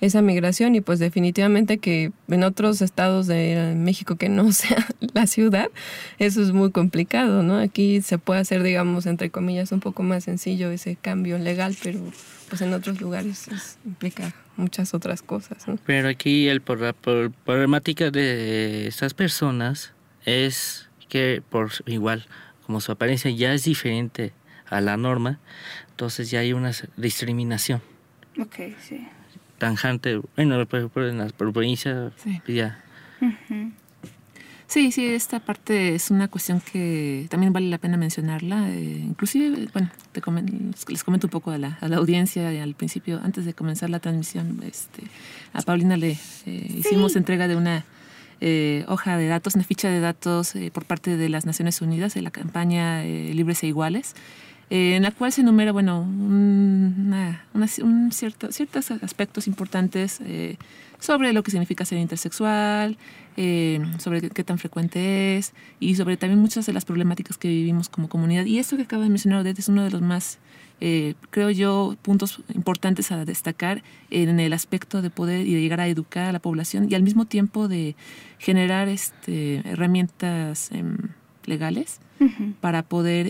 esa 0.00 0.22
migración 0.22 0.74
y 0.76 0.80
pues 0.80 0.98
definitivamente 0.98 1.78
que 1.78 2.12
en 2.28 2.44
otros 2.44 2.82
estados 2.82 3.26
de 3.26 3.74
México 3.76 4.16
que 4.16 4.28
no 4.28 4.52
sea 4.52 4.86
la 5.14 5.26
ciudad, 5.26 5.70
eso 6.18 6.42
es 6.42 6.52
muy 6.52 6.70
complicado, 6.70 7.42
¿no? 7.42 7.58
Aquí 7.58 8.00
se 8.02 8.18
puede 8.18 8.40
hacer, 8.40 8.62
digamos, 8.62 9.06
entre 9.06 9.30
comillas, 9.30 9.72
un 9.72 9.80
poco 9.80 10.02
más 10.02 10.24
sencillo 10.24 10.70
ese 10.70 10.96
cambio 10.96 11.38
legal, 11.38 11.76
pero 11.82 12.00
pues 12.48 12.60
en 12.62 12.72
otros 12.72 13.00
lugares 13.00 13.48
implica 13.84 14.34
muchas 14.56 14.94
otras 14.94 15.22
cosas, 15.22 15.66
¿no? 15.68 15.78
Pero 15.86 16.08
aquí 16.08 16.48
el 16.48 16.60
por 16.60 16.80
la 16.80 16.92
problemática 16.92 18.10
de 18.10 18.86
estas 18.86 19.14
personas 19.14 19.92
es 20.24 20.88
que 21.08 21.42
por 21.48 21.70
igual, 21.86 22.26
como 22.66 22.80
su 22.80 22.92
apariencia 22.92 23.30
ya 23.30 23.52
es 23.52 23.64
diferente 23.64 24.32
a 24.68 24.80
la 24.80 24.96
norma, 24.96 25.38
entonces 25.90 26.30
ya 26.30 26.40
hay 26.40 26.52
una 26.52 26.72
discriminación. 26.96 27.80
Ok, 28.38 28.56
sí 28.80 29.06
tanjante, 29.58 30.20
bueno, 30.36 30.66
en 30.96 31.18
la 31.18 31.28
provincia 31.28 32.12
sí. 32.16 32.40
ya. 32.46 32.82
Sí, 34.68 34.92
sí, 34.92 35.06
esta 35.06 35.40
parte 35.40 35.94
es 35.94 36.10
una 36.10 36.28
cuestión 36.28 36.60
que 36.60 37.26
también 37.30 37.54
vale 37.54 37.70
la 37.70 37.78
pena 37.78 37.96
mencionarla. 37.96 38.68
Eh, 38.68 39.02
inclusive, 39.02 39.66
bueno, 39.72 39.88
te 40.12 40.20
les 40.92 41.04
comento 41.04 41.26
un 41.26 41.30
poco 41.30 41.52
a 41.52 41.56
la, 41.56 41.78
a 41.80 41.88
la 41.88 41.96
audiencia 41.96 42.50
al 42.62 42.74
principio, 42.74 43.18
antes 43.24 43.46
de 43.46 43.54
comenzar 43.54 43.88
la 43.88 43.98
transmisión, 43.98 44.60
este, 44.62 45.04
a 45.54 45.62
Paulina 45.62 45.96
le 45.96 46.18
eh, 46.44 46.74
hicimos 46.76 47.16
entrega 47.16 47.48
de 47.48 47.56
una 47.56 47.86
eh, 48.42 48.84
hoja 48.88 49.16
de 49.16 49.26
datos, 49.26 49.54
una 49.54 49.64
ficha 49.64 49.88
de 49.88 50.00
datos 50.00 50.52
por 50.74 50.84
parte 50.84 51.16
de 51.16 51.30
las 51.30 51.46
Naciones 51.46 51.80
Unidas 51.80 52.12
de 52.12 52.20
la 52.20 52.30
campaña 52.30 53.02
Libres 53.02 53.62
e 53.62 53.68
Iguales. 53.68 54.14
Eh, 54.70 54.96
en 54.96 55.02
la 55.02 55.12
cual 55.12 55.32
se 55.32 55.40
enumera, 55.40 55.72
bueno, 55.72 56.02
un 56.02 58.12
cierto, 58.12 58.52
ciertos 58.52 58.90
aspectos 58.90 59.46
importantes 59.46 60.20
eh, 60.22 60.56
sobre 61.00 61.32
lo 61.32 61.42
que 61.42 61.50
significa 61.50 61.86
ser 61.86 61.96
intersexual, 61.98 62.98
eh, 63.40 63.80
sobre 63.98 64.30
qué, 64.30 64.42
tan 64.42 64.58
frecuente 64.58 65.36
es 65.36 65.54
y 65.78 65.94
sobre 65.94 66.16
también 66.16 66.40
muchas 66.40 66.66
de 66.66 66.72
las 66.72 66.84
problemáticas 66.84 67.38
que 67.38 67.46
vivimos 67.46 67.88
como 67.88 68.08
comunidad. 68.08 68.44
Y 68.46 68.58
esto 68.58 68.76
que 68.76 68.82
acaba 68.82 69.04
de 69.04 69.10
mencionar 69.10 69.40
Odette 69.40 69.60
es 69.60 69.68
uno 69.68 69.84
de 69.84 69.90
los 69.90 70.02
más, 70.02 70.38
creo 71.30 71.50
yo, 71.50 71.96
puntos 72.02 72.42
importantes 72.54 73.12
a 73.12 73.24
destacar 73.24 73.82
en 74.10 74.40
el 74.40 74.52
aspecto 74.52 75.02
de 75.02 75.10
poder 75.10 75.46
y 75.46 75.54
de 75.54 75.60
llegar 75.60 75.80
a 75.80 75.86
educar 75.86 76.24
a 76.24 76.32
la 76.32 76.40
población 76.40 76.88
y 76.90 76.94
al 76.96 77.02
mismo 77.02 77.26
tiempo 77.26 77.68
de 77.68 77.94
generar 78.38 78.88
este, 78.88 79.62
herramientas 79.68 80.72
em, 80.72 80.96
legales 81.44 82.00
para 82.60 82.82
poder 82.82 83.28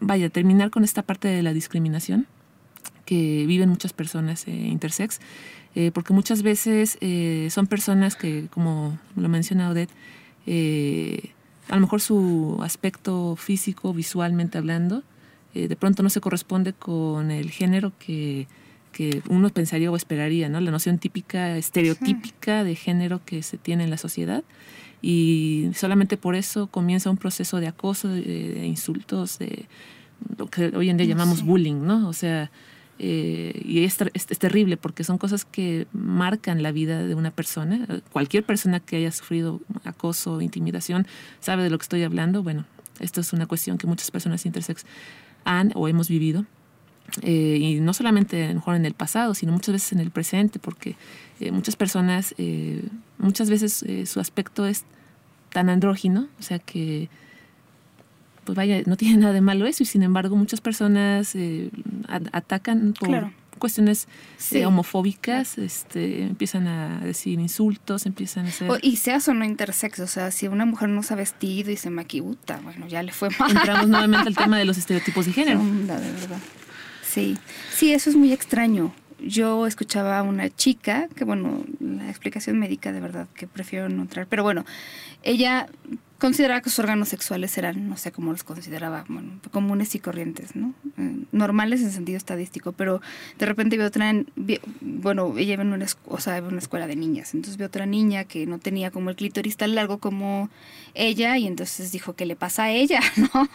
vaya, 0.00 0.28
terminar 0.30 0.70
con 0.70 0.84
esta 0.84 1.02
parte 1.02 1.28
de 1.28 1.42
la 1.42 1.52
discriminación 1.52 2.26
que 3.04 3.46
viven 3.46 3.70
muchas 3.70 3.94
personas 3.94 4.46
eh, 4.46 4.50
intersex, 4.50 5.20
eh, 5.78 5.90
porque 5.92 6.12
muchas 6.12 6.42
veces 6.42 6.98
eh, 7.00 7.48
son 7.50 7.68
personas 7.68 8.16
que, 8.16 8.48
como 8.50 8.98
lo 9.16 9.28
menciona 9.28 9.70
Odette, 9.70 9.90
a 11.68 11.74
lo 11.74 11.80
mejor 11.80 12.00
su 12.00 12.58
aspecto 12.62 13.36
físico, 13.36 13.92
visualmente 13.92 14.58
hablando, 14.58 15.02
de 15.54 15.76
pronto 15.76 16.02
no 16.02 16.10
se 16.10 16.20
corresponde 16.20 16.72
con 16.72 17.30
el 17.30 17.50
género 17.50 17.92
que, 17.98 18.46
que 18.92 19.22
uno 19.28 19.50
pensaría 19.50 19.90
o 19.90 19.96
esperaría, 19.96 20.48
¿no? 20.48 20.60
La 20.60 20.70
noción 20.70 20.98
típica, 20.98 21.56
estereotípica 21.56 22.64
de 22.64 22.74
género 22.74 23.20
que 23.24 23.42
se 23.42 23.56
tiene 23.58 23.84
en 23.84 23.90
la 23.90 23.98
sociedad 23.98 24.42
y 25.00 25.70
solamente 25.74 26.16
por 26.16 26.34
eso 26.34 26.66
comienza 26.66 27.10
un 27.10 27.16
proceso 27.16 27.60
de 27.60 27.68
acoso, 27.68 28.08
de, 28.08 28.66
insultos, 28.66 29.38
de 29.38 29.66
lo 30.36 30.48
que 30.48 30.76
hoy 30.76 30.90
en 30.90 30.96
día 30.96 31.06
llamamos 31.06 31.44
bullying, 31.44 31.82
¿no? 31.82 32.08
O 32.08 32.12
sea, 32.12 32.50
eh, 32.98 33.60
y 33.64 33.84
es, 33.84 33.96
es, 34.12 34.26
terrible 34.26 34.76
porque 34.76 35.04
son 35.04 35.18
cosas 35.18 35.44
que 35.44 35.86
marcan 35.92 36.62
la 36.62 36.72
vida 36.72 37.04
de 37.04 37.14
una 37.14 37.30
persona. 37.30 37.86
Cualquier 38.12 38.44
persona 38.44 38.80
que 38.80 38.96
haya 38.96 39.12
sufrido 39.12 39.60
acoso, 39.84 40.40
intimidación, 40.40 41.06
sabe 41.40 41.62
de 41.62 41.70
lo 41.70 41.78
que 41.78 41.84
estoy 41.84 42.02
hablando. 42.02 42.42
Bueno, 42.42 42.64
esto 43.00 43.20
es 43.20 43.32
una 43.32 43.46
cuestión 43.46 43.78
que 43.78 43.86
muchas 43.86 44.10
personas 44.10 44.44
intersex 44.46 44.84
han 45.44 45.72
o 45.74 45.88
hemos 45.88 46.08
vivido. 46.08 46.44
Eh, 47.22 47.58
y 47.60 47.80
no 47.80 47.94
solamente 47.94 48.44
a 48.44 48.48
lo 48.48 48.54
mejor 48.56 48.76
en 48.76 48.84
el 48.84 48.94
pasado, 48.94 49.34
sino 49.34 49.52
muchas 49.52 49.72
veces 49.72 49.92
en 49.92 50.00
el 50.00 50.10
presente, 50.10 50.58
porque 50.58 50.96
eh, 51.40 51.50
muchas 51.52 51.76
personas, 51.76 52.34
eh, 52.38 52.82
muchas 53.16 53.48
veces 53.48 53.84
su 54.08 54.20
aspecto 54.20 54.66
es 54.66 54.84
tan 55.50 55.70
andrógino, 55.70 56.28
o 56.38 56.42
sea 56.42 56.58
que, 56.58 57.08
pues 58.48 58.56
vaya, 58.56 58.80
no 58.86 58.96
tiene 58.96 59.18
nada 59.18 59.34
de 59.34 59.42
malo 59.42 59.66
eso, 59.66 59.82
y 59.82 59.86
sin 59.86 60.02
embargo 60.02 60.34
muchas 60.34 60.62
personas 60.62 61.36
atacan 62.32 62.94
por 62.98 63.30
cuestiones 63.58 64.08
homofóbicas, 64.64 65.58
este, 65.58 66.22
empiezan 66.22 66.66
a 66.66 67.00
decir 67.00 67.38
insultos, 67.38 68.06
empiezan 68.06 68.46
a 68.46 68.48
hacer... 68.48 68.70
y 68.80 68.96
seas 68.96 69.28
o 69.28 69.34
no 69.34 69.44
intersex, 69.44 70.00
o 70.00 70.06
sea, 70.06 70.30
si 70.30 70.48
una 70.48 70.64
mujer 70.64 70.88
no 70.88 71.02
se 71.02 71.12
ha 71.12 71.16
vestido 71.18 71.70
y 71.70 71.76
se 71.76 71.90
maquibuta, 71.90 72.58
bueno, 72.62 72.88
ya 72.88 73.02
le 73.02 73.12
fue 73.12 73.28
mal. 73.38 73.50
Entramos 73.50 73.88
nuevamente 73.88 74.28
al 74.28 74.34
tema 74.34 74.56
de 74.58 74.64
los 74.64 74.78
estereotipos 74.78 75.26
de 75.26 75.34
género. 75.34 75.62
de 75.62 75.86
verdad. 75.86 76.38
Sí, 77.02 77.36
sí, 77.74 77.92
eso 77.92 78.08
es 78.08 78.16
muy 78.16 78.32
extraño. 78.32 78.94
Yo 79.20 79.66
escuchaba 79.66 80.20
a 80.20 80.22
una 80.22 80.48
chica, 80.48 81.08
que 81.14 81.24
bueno, 81.24 81.64
la 81.80 82.08
explicación 82.08 82.58
médica 82.58 82.92
de 82.92 83.00
verdad 83.00 83.28
que 83.34 83.46
prefiero 83.46 83.90
no 83.90 84.00
entrar, 84.00 84.26
pero 84.26 84.42
bueno, 84.42 84.64
ella 85.22 85.66
consideraba 86.18 86.60
que 86.60 86.70
sus 86.70 86.80
órganos 86.80 87.08
sexuales 87.08 87.56
eran, 87.58 87.88
no 87.88 87.96
sé 87.96 88.12
cómo 88.12 88.32
los 88.32 88.42
consideraba, 88.42 89.04
bueno, 89.08 89.40
comunes 89.50 89.94
y 89.94 90.00
corrientes, 90.00 90.56
¿no? 90.56 90.74
Eh, 90.98 91.24
normales 91.32 91.80
en 91.82 91.92
sentido 91.92 92.16
estadístico, 92.16 92.72
pero 92.72 93.00
de 93.38 93.46
repente 93.46 93.76
vio 93.76 93.86
otra, 93.86 94.12
bueno, 94.80 95.34
ella 95.38 95.54
iba 95.54 95.62
en 95.62 95.72
una, 95.72 95.86
o 96.06 96.18
sea, 96.18 96.38
en 96.38 96.44
una 96.44 96.58
escuela 96.58 96.86
de 96.86 96.96
niñas, 96.96 97.34
entonces 97.34 97.56
vio 97.56 97.66
otra 97.68 97.86
niña 97.86 98.24
que 98.24 98.46
no 98.46 98.58
tenía 98.58 98.90
como 98.90 99.10
el 99.10 99.16
clítoris 99.16 99.56
tan 99.56 99.74
largo 99.74 99.98
como 99.98 100.50
ella 100.94 101.38
y 101.38 101.46
entonces 101.46 101.92
dijo, 101.92 102.14
¿qué 102.14 102.26
le 102.26 102.36
pasa 102.36 102.64
a 102.64 102.70
ella? 102.70 103.00
¿no? 103.16 103.48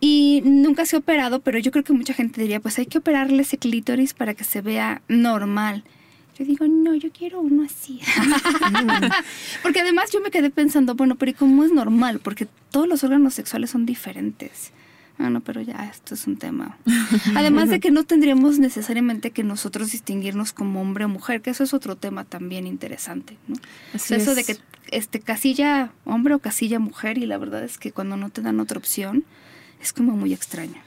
Y 0.00 0.42
nunca 0.44 0.84
se 0.84 0.96
ha 0.96 0.98
operado, 0.98 1.40
pero 1.40 1.58
yo 1.58 1.70
creo 1.70 1.84
que 1.84 1.92
mucha 1.92 2.12
gente 2.12 2.40
diría, 2.40 2.60
pues 2.60 2.78
hay 2.78 2.86
que 2.86 2.98
operarle 2.98 3.42
ese 3.42 3.56
clítoris 3.56 4.14
para 4.14 4.34
que 4.34 4.44
se 4.44 4.60
vea 4.60 5.02
normal. 5.08 5.84
Yo 6.38 6.44
digo, 6.44 6.66
no, 6.68 6.94
yo 6.94 7.10
quiero 7.12 7.40
uno 7.40 7.64
así. 7.64 8.00
Porque 9.62 9.80
además 9.80 10.10
yo 10.12 10.20
me 10.20 10.30
quedé 10.30 10.50
pensando, 10.50 10.94
bueno, 10.94 11.16
pero 11.16 11.30
¿y 11.30 11.34
cómo 11.34 11.64
es 11.64 11.72
normal? 11.72 12.20
Porque 12.20 12.46
todos 12.70 12.86
los 12.86 13.04
órganos 13.04 13.32
sexuales 13.32 13.70
son 13.70 13.86
diferentes. 13.86 14.72
Ah, 15.18 15.30
no, 15.30 15.40
pero 15.40 15.62
ya, 15.62 15.88
esto 15.90 16.14
es 16.14 16.26
un 16.26 16.36
tema. 16.36 16.76
Además 17.34 17.70
de 17.70 17.80
que 17.80 17.90
no 17.90 18.04
tendríamos 18.04 18.58
necesariamente 18.58 19.30
que 19.30 19.44
nosotros 19.44 19.92
distinguirnos 19.92 20.52
como 20.52 20.82
hombre 20.82 21.06
o 21.06 21.08
mujer, 21.08 21.40
que 21.40 21.50
eso 21.50 21.64
es 21.64 21.72
otro 21.72 21.96
tema 21.96 22.24
también 22.24 22.66
interesante, 22.66 23.38
¿no? 23.48 23.56
eso 23.94 24.34
de 24.34 24.44
que 24.44 24.58
este 24.90 25.20
casilla 25.20 25.90
hombre 26.04 26.34
o 26.34 26.38
casilla 26.38 26.78
mujer, 26.78 27.16
y 27.16 27.24
la 27.24 27.38
verdad 27.38 27.64
es 27.64 27.78
que 27.78 27.92
cuando 27.92 28.18
no 28.18 28.28
te 28.28 28.42
dan 28.42 28.60
otra 28.60 28.76
opción, 28.78 29.24
es 29.80 29.94
como 29.94 30.12
muy 30.12 30.34
extraño. 30.34 30.82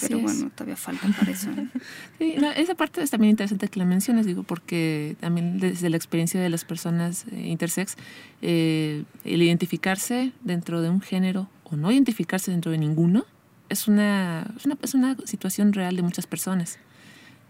Pero 0.00 0.20
bueno, 0.20 0.50
todavía 0.54 0.76
falta 0.76 1.08
para 1.18 1.30
eso. 1.30 1.50
Sí, 2.18 2.34
esa 2.56 2.74
parte 2.74 3.02
es 3.02 3.10
también 3.10 3.30
interesante 3.30 3.68
que 3.68 3.78
la 3.78 3.84
menciones, 3.84 4.26
digo, 4.26 4.42
porque 4.42 5.16
también 5.20 5.58
desde 5.58 5.88
la 5.88 5.96
experiencia 5.96 6.40
de 6.40 6.50
las 6.50 6.64
personas 6.64 7.24
eh, 7.32 7.48
intersex, 7.48 7.96
eh, 8.42 9.04
el 9.24 9.42
identificarse 9.42 10.32
dentro 10.42 10.82
de 10.82 10.90
un 10.90 11.00
género 11.00 11.48
o 11.64 11.76
no 11.76 11.90
identificarse 11.90 12.50
dentro 12.50 12.70
de 12.72 12.78
ninguno 12.78 13.24
es 13.68 13.88
una, 13.88 14.52
es 14.56 14.66
una, 14.66 14.76
es 14.82 14.94
una 14.94 15.16
situación 15.24 15.72
real 15.72 15.96
de 15.96 16.02
muchas 16.02 16.26
personas. 16.26 16.78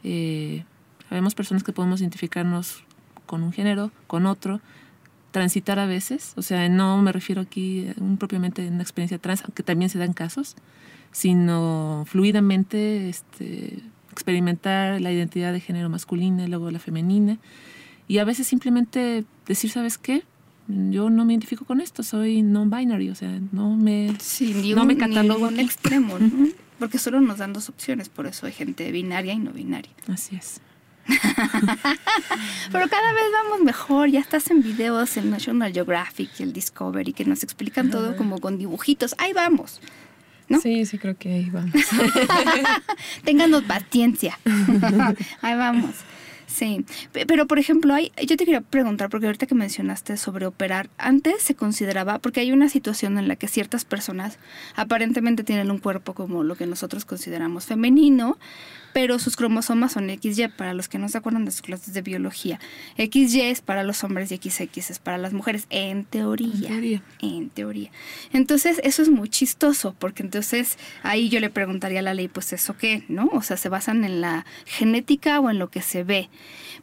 Eh, 0.05 0.65
Habemos 1.11 1.35
personas 1.35 1.65
que 1.65 1.73
podemos 1.73 2.01
identificarnos 2.01 2.85
con 3.27 3.43
un 3.43 3.53
género, 3.53 3.91
con 4.07 4.27
otro, 4.27 4.61
transitar 5.33 5.79
a 5.81 5.87
veces, 5.87 6.33
o 6.37 6.43
sea, 6.43 6.69
no 6.69 6.99
me 6.99 7.13
refiero 7.13 7.43
aquí 7.43 7.89
un, 7.99 8.17
propiamente 8.17 8.67
a 8.67 8.71
una 8.71 8.83
experiencia 8.83 9.19
trans, 9.19 9.43
aunque 9.43 9.63
también 9.65 9.91
se 9.91 9.99
dan 9.99 10.13
casos, 10.13 10.57
sino 11.13 12.05
fluidamente 12.07 13.09
este, 13.09 13.79
experimentar 14.13 15.01
la 15.01 15.13
identidad 15.13 15.53
de 15.53 15.61
género 15.61 15.89
masculina 15.89 16.45
y 16.45 16.49
luego 16.49 16.71
la 16.71 16.79
femenina, 16.79 17.39
y 18.09 18.19
a 18.19 18.25
veces 18.25 18.47
simplemente 18.47 19.25
decir, 19.47 19.71
¿sabes 19.71 19.99
qué? 19.99 20.25
yo 20.91 21.11
no 21.11 21.25
me 21.25 21.33
identifico 21.33 21.65
con 21.65 21.81
esto, 21.81 22.03
soy 22.03 22.43
non-binary, 22.43 23.11
o 23.11 23.15
sea, 23.15 23.41
no 23.53 23.77
me, 23.77 24.15
Sí, 24.21 24.55
ni 24.55 24.73
no 24.73 24.83
un, 24.83 24.89
me 24.89 24.97
catalogo 24.97 25.47
aquí. 25.47 25.61
extremo, 25.61 26.19
¿no? 26.19 26.49
Porque 26.79 26.99
solo 26.99 27.21
nos 27.21 27.39
dan 27.39 27.53
dos 27.53 27.69
opciones, 27.69 28.09
por 28.09 28.27
eso 28.27 28.47
hay 28.47 28.53
gente 28.53 28.91
binaria 28.93 29.33
y 29.33 29.39
no 29.39 29.51
binaria. 29.51 29.93
Así 30.09 30.37
es. 30.37 30.61
Pero 31.07 32.89
cada 32.89 33.13
vez 33.13 33.25
vamos 33.43 33.65
mejor, 33.65 34.09
ya 34.11 34.21
estás 34.21 34.51
en 34.51 34.63
videos 34.63 35.17
en 35.17 35.31
National 35.31 35.73
Geographic 35.73 36.31
y 36.39 36.43
el 36.43 36.53
Discovery 36.53 37.13
que 37.13 37.25
nos 37.25 37.43
explican 37.43 37.91
todo 37.91 38.17
como 38.17 38.39
con 38.39 38.59
dibujitos. 38.59 39.15
Ahí 39.19 39.33
vamos. 39.33 39.81
¿No? 40.51 40.61
Sí, 40.61 40.85
sí, 40.85 40.99
creo 40.99 41.17
que 41.17 41.33
ahí 41.33 41.49
vamos. 41.51 41.73
Ténganos 43.25 43.63
paciencia. 43.63 44.39
Ahí 45.43 45.57
vamos. 45.57 45.91
Sí, 46.47 46.85
Pe- 47.13 47.27
pero 47.27 47.47
por 47.47 47.61
ejemplo, 47.61 47.95
hay, 47.95 48.11
yo 48.27 48.37
te 48.37 48.45
quería 48.45 48.61
preguntar, 48.61 49.09
porque 49.09 49.27
ahorita 49.27 49.47
que 49.47 49.55
mencionaste 49.55 50.17
sobre 50.17 50.47
operar, 50.47 50.91
antes 50.99 51.43
se 51.43 51.55
consideraba, 51.55 52.19
porque 52.19 52.41
hay 52.41 52.51
una 52.51 52.69
situación 52.69 53.19
en 53.19 53.29
la 53.29 53.37
que 53.37 53.47
ciertas 53.47 53.85
personas 53.85 54.39
aparentemente 54.75 55.45
tienen 55.45 55.71
un 55.71 55.79
cuerpo 55.79 56.13
como 56.13 56.43
lo 56.43 56.57
que 56.57 56.67
nosotros 56.67 57.05
consideramos 57.05 57.67
femenino, 57.67 58.37
pero 58.93 59.19
sus 59.19 59.37
cromosomas 59.37 59.93
son 59.93 60.09
XY, 60.09 60.49
para 60.57 60.75
los 60.75 60.89
que 60.89 60.99
no 60.99 61.09
se 61.09 61.19
acuerdan 61.19 61.45
de 61.45 61.51
sus 61.51 61.63
clases 61.63 61.95
de 61.95 62.03
biología. 62.03 62.59
XY 62.97 63.41
es 63.43 63.61
para 63.61 63.83
los 63.83 64.03
hombres 64.05 64.33
y 64.33 64.37
XX 64.37 64.91
es 64.91 64.99
para 64.99 65.19
las 65.19 65.33
mujeres, 65.33 65.67
en 65.71 66.05
teoría. 66.05 66.51
En 66.53 66.61
teoría. 66.61 67.03
En 67.21 67.51
teoría. 67.51 67.91
Entonces, 68.33 68.81
eso 68.85 69.03
es 69.03 69.09
muy 69.09 69.29
chistoso, 69.29 69.95
porque 69.99 70.23
entonces 70.23 70.79
ahí 71.03 71.29
yo 71.29 71.41
le 71.41 71.51
preguntaría 71.51 72.01
a 72.01 72.03
la 72.03 72.15
ley, 72.15 72.29
pues 72.29 72.53
eso 72.53 72.77
qué, 72.77 73.05
¿no? 73.09 73.29
O 73.33 73.43
sea, 73.43 73.57
se 73.57 73.69
basan 73.69 74.05
en 74.05 74.21
la 74.21 74.47
genética 74.67 75.41
o 75.41 75.51
en 75.51 75.59
lo 75.59 75.71
que 75.71 75.83
se 75.83 76.05
ve. 76.05 76.29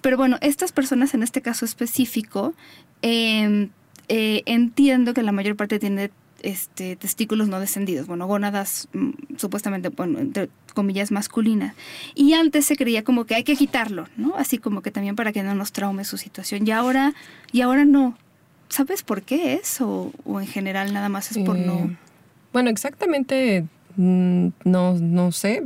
Pero 0.02 0.18
bueno, 0.18 0.38
estas 0.42 0.72
personas 0.72 1.14
en 1.14 1.24
este 1.24 1.42
caso 1.42 1.66
específico, 1.66 2.54
eh, 3.02 3.70
eh, 4.10 4.44
entiendo 4.46 5.14
que 5.14 5.24
la 5.24 5.32
mayor 5.32 5.56
parte 5.56 5.80
tiene 5.80 6.12
este, 6.42 6.96
testículos 6.96 7.48
no 7.48 7.60
descendidos, 7.60 8.08
bueno, 8.08 8.28
gónadas 8.28 8.88
mm, 8.94 9.12
supuestamente, 9.38 9.90
bueno, 9.90 10.20
entre 10.20 10.50
comillas, 10.74 11.12
masculinas. 11.12 11.76
Y 12.16 12.34
antes 12.34 12.66
se 12.66 12.76
creía 12.76 13.04
como 13.04 13.26
que 13.26 13.36
hay 13.36 13.44
que 13.44 13.56
quitarlo, 13.56 14.08
¿no? 14.18 14.36
Así 14.36 14.58
como 14.58 14.82
que 14.82 14.92
también 14.92 15.16
para 15.16 15.32
que 15.32 15.44
no 15.44 15.56
nos 15.56 15.72
traume 15.72 16.04
su 16.04 16.18
situación. 16.18 16.68
Y 16.68 16.72
ahora, 16.72 17.14
y 17.52 17.62
ahora 17.62 17.86
no. 17.86 18.18
¿Sabes 18.70 19.02
por 19.02 19.22
qué 19.22 19.54
es? 19.54 19.82
¿O, 19.82 20.12
o 20.26 20.42
en 20.42 20.48
general 20.48 20.94
nada 20.94 21.10
más 21.10 21.32
es 21.32 21.38
por 21.44 21.58
Eh, 21.58 21.66
no? 21.66 21.96
Bueno, 22.54 22.70
exactamente 22.70 23.66
mm, 23.96 24.48
no, 24.66 24.94
no 24.94 25.32
sé. 25.32 25.64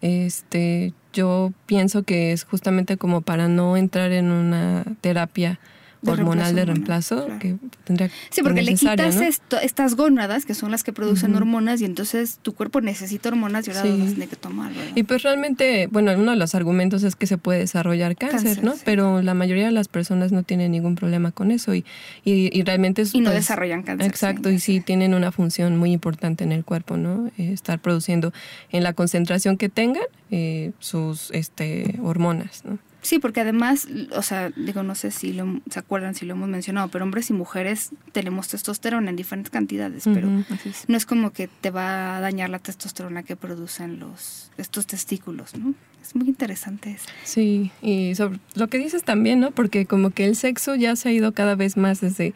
Este, 0.00 0.92
yo 1.12 1.52
pienso 1.66 2.02
que 2.02 2.32
es 2.32 2.44
justamente 2.44 2.96
como 2.96 3.20
para 3.20 3.48
no 3.48 3.76
entrar 3.76 4.12
en 4.12 4.30
una 4.30 4.84
terapia 5.00 5.60
De 6.02 6.10
hormonal 6.10 6.54
de 6.56 6.64
reemplazo 6.64 7.28
que 7.38 7.56
tendría 7.84 8.10
Sí, 8.30 8.42
porque 8.42 8.62
le 8.62 8.74
quitas 8.74 9.14
¿no? 9.14 9.22
esto, 9.22 9.60
estas 9.60 9.94
gónadas, 9.94 10.44
que 10.44 10.54
son 10.54 10.72
las 10.72 10.82
que 10.82 10.92
producen 10.92 11.34
hormonas, 11.36 11.80
y 11.80 11.84
entonces 11.84 12.40
tu 12.42 12.54
cuerpo 12.54 12.80
necesita 12.80 13.28
hormonas 13.28 13.68
y 13.68 13.70
ahora 13.70 13.82
Sí. 13.82 13.96
las 13.98 14.08
tiene 14.08 14.26
que 14.26 14.34
tomar, 14.34 14.72
¿verdad? 14.74 14.92
Y 14.96 15.04
pues 15.04 15.22
realmente, 15.22 15.86
bueno, 15.92 16.12
uno 16.18 16.32
de 16.32 16.36
los 16.36 16.56
argumentos 16.56 17.04
es 17.04 17.14
que 17.14 17.28
se 17.28 17.38
puede 17.38 17.60
desarrollar 17.60 18.16
cáncer, 18.16 18.42
Cáncer, 18.42 18.64
¿no? 18.64 18.74
sí. 18.74 18.82
Pero 18.84 19.22
la 19.22 19.34
mayoría 19.34 19.64
de 19.66 19.70
las 19.72 19.86
personas 19.86 20.32
no 20.32 20.42
tienen 20.42 20.72
ningún 20.72 20.96
problema 20.96 21.30
con 21.30 21.52
eso 21.52 21.72
y, 21.74 21.84
y, 22.24 22.50
y 22.52 22.62
realmente 22.64 23.02
es... 23.02 23.14
Y 23.14 23.20
no 23.20 23.26
pues, 23.30 23.36
desarrollan 23.36 23.84
cáncer. 23.84 24.08
Exacto, 24.10 24.48
sí, 24.48 24.54
y 24.56 24.58
sí 24.58 24.80
tienen 24.80 25.14
una 25.14 25.30
función 25.30 25.76
muy 25.76 25.92
importante 25.92 26.42
en 26.42 26.50
el 26.50 26.64
cuerpo, 26.64 26.96
¿no? 26.96 27.28
Eh, 27.38 27.52
estar 27.52 27.78
produciendo 27.78 28.32
en 28.72 28.82
la 28.82 28.92
concentración 28.92 29.56
que 29.56 29.68
tengan 29.68 30.02
eh, 30.32 30.72
sus 30.80 31.30
este, 31.30 32.00
hormonas, 32.02 32.64
¿no? 32.64 32.78
Sí, 33.02 33.18
porque 33.18 33.40
además, 33.40 33.88
o 34.12 34.22
sea, 34.22 34.50
digo, 34.50 34.84
no 34.84 34.94
sé 34.94 35.10
si 35.10 35.32
lo, 35.32 35.60
se 35.68 35.80
acuerdan 35.80 36.14
si 36.14 36.24
lo 36.24 36.34
hemos 36.34 36.48
mencionado, 36.48 36.88
pero 36.88 37.04
hombres 37.04 37.28
y 37.30 37.32
mujeres 37.32 37.90
tenemos 38.12 38.48
testosterona 38.48 39.10
en 39.10 39.16
diferentes 39.16 39.50
cantidades, 39.50 40.04
pero 40.04 40.28
es. 40.64 40.88
no 40.88 40.96
es 40.96 41.04
como 41.04 41.32
que 41.32 41.48
te 41.48 41.70
va 41.70 42.16
a 42.16 42.20
dañar 42.20 42.48
la 42.48 42.60
testosterona 42.60 43.24
que 43.24 43.34
producen 43.34 43.98
los 43.98 44.52
estos 44.56 44.86
testículos, 44.86 45.56
¿no? 45.56 45.74
Es 46.00 46.14
muy 46.14 46.28
interesante 46.28 46.92
eso. 46.92 47.06
Sí, 47.24 47.72
y 47.82 48.14
sobre 48.14 48.38
lo 48.54 48.68
que 48.68 48.78
dices 48.78 49.02
también, 49.02 49.40
¿no? 49.40 49.50
Porque 49.50 49.84
como 49.84 50.10
que 50.10 50.24
el 50.24 50.36
sexo 50.36 50.76
ya 50.76 50.94
se 50.94 51.08
ha 51.08 51.12
ido 51.12 51.32
cada 51.32 51.56
vez 51.56 51.76
más 51.76 52.00
desde 52.00 52.34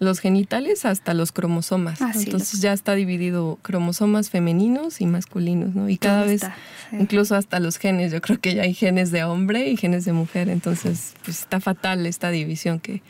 los 0.00 0.20
genitales 0.20 0.84
hasta 0.84 1.14
los 1.14 1.32
cromosomas. 1.32 2.00
Entonces 2.00 2.32
los- 2.32 2.60
ya 2.62 2.72
está 2.72 2.94
dividido 2.94 3.58
cromosomas 3.62 4.30
femeninos 4.30 5.00
y 5.00 5.06
masculinos, 5.06 5.74
¿no? 5.74 5.88
Y 5.88 5.98
cada 5.98 6.24
vez, 6.24 6.42
está, 6.44 6.54
incluso 6.92 7.34
hasta 7.34 7.60
los 7.60 7.78
genes, 7.78 8.12
yo 8.12 8.20
creo 8.20 8.40
que 8.40 8.54
ya 8.54 8.62
hay 8.62 8.74
genes 8.74 9.10
de 9.10 9.24
hombre 9.24 9.68
y 9.70 9.76
genes 9.76 10.04
de 10.04 10.12
mujer. 10.12 10.48
Entonces, 10.48 11.14
pues 11.24 11.40
está 11.40 11.60
fatal 11.60 12.06
esta 12.06 12.30
división 12.30 12.78
que 12.80 13.02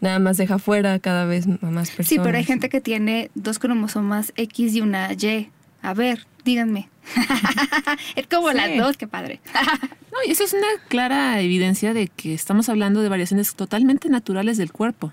nada 0.00 0.18
más 0.18 0.36
deja 0.36 0.58
fuera 0.58 0.98
cada 0.98 1.24
vez 1.24 1.46
a 1.46 1.66
más 1.66 1.90
personas. 1.90 2.08
Sí, 2.08 2.18
pero 2.22 2.36
hay 2.38 2.44
gente 2.44 2.68
que 2.68 2.80
tiene 2.80 3.30
dos 3.34 3.58
cromosomas 3.58 4.32
X 4.36 4.74
y 4.74 4.80
una 4.80 5.12
Y. 5.12 5.48
A 5.82 5.94
ver, 5.94 6.26
díganme. 6.44 6.88
es 8.16 8.26
como 8.26 8.50
Sí. 8.50 8.56
las 8.56 8.76
dos, 8.76 8.96
qué 8.96 9.06
padre. 9.06 9.40
No, 10.12 10.16
y 10.26 10.32
eso 10.32 10.42
es 10.42 10.52
una 10.52 10.66
clara 10.88 11.40
evidencia 11.40 11.94
de 11.94 12.08
que 12.08 12.34
estamos 12.34 12.68
hablando 12.68 13.00
de 13.00 13.08
variaciones 13.08 13.54
totalmente 13.54 14.08
naturales 14.08 14.58
del 14.58 14.72
cuerpo. 14.72 15.12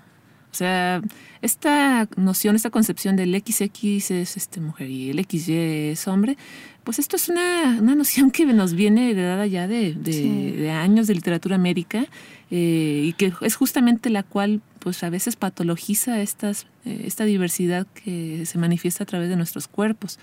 O 0.50 0.54
sea, 0.58 1.02
esta 1.42 2.08
noción, 2.16 2.56
esta 2.56 2.70
concepción 2.70 3.16
del 3.16 3.34
XX 3.38 4.10
es 4.10 4.36
este, 4.36 4.60
mujer 4.60 4.88
y 4.90 5.10
el 5.10 5.24
XY 5.24 5.52
es 5.92 6.08
hombre, 6.08 6.36
pues 6.84 6.98
esto 6.98 7.16
es 7.16 7.28
una, 7.28 7.78
una 7.80 7.94
noción 7.94 8.30
que 8.30 8.46
nos 8.46 8.72
viene 8.72 9.10
heredada 9.10 9.46
ya 9.46 9.68
de, 9.68 9.92
de- 9.94 10.12
Sí. 10.12 10.50
de 10.52 10.70
años 10.70 11.06
de 11.06 11.14
literatura 11.14 11.58
médica 11.58 12.06
eh, 12.50 13.04
y 13.08 13.12
que 13.12 13.32
es 13.42 13.56
justamente 13.56 14.08
la 14.10 14.22
cual 14.22 14.62
pues 14.78 15.02
a 15.04 15.10
veces 15.10 15.36
patologiza 15.36 16.20
estas, 16.22 16.66
eh, 16.86 17.02
esta 17.04 17.24
diversidad 17.24 17.86
que 18.02 18.46
se 18.46 18.56
manifiesta 18.58 19.04
a 19.04 19.06
través 19.06 19.28
de 19.28 19.36
nuestros 19.36 19.68
cuerpos. 19.68 20.18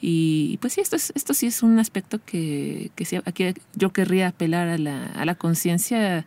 Y 0.00 0.56
pues 0.62 0.72
sí, 0.72 0.80
esto, 0.80 0.96
es, 0.96 1.12
esto 1.14 1.34
sí 1.34 1.46
es 1.46 1.62
un 1.62 1.78
aspecto 1.78 2.18
que, 2.24 2.90
que 2.94 3.04
sí, 3.04 3.16
aquí 3.26 3.44
yo 3.74 3.92
querría 3.92 4.28
apelar 4.28 4.68
a 4.68 4.78
la, 4.78 5.06
a 5.08 5.24
la 5.26 5.34
conciencia 5.34 6.24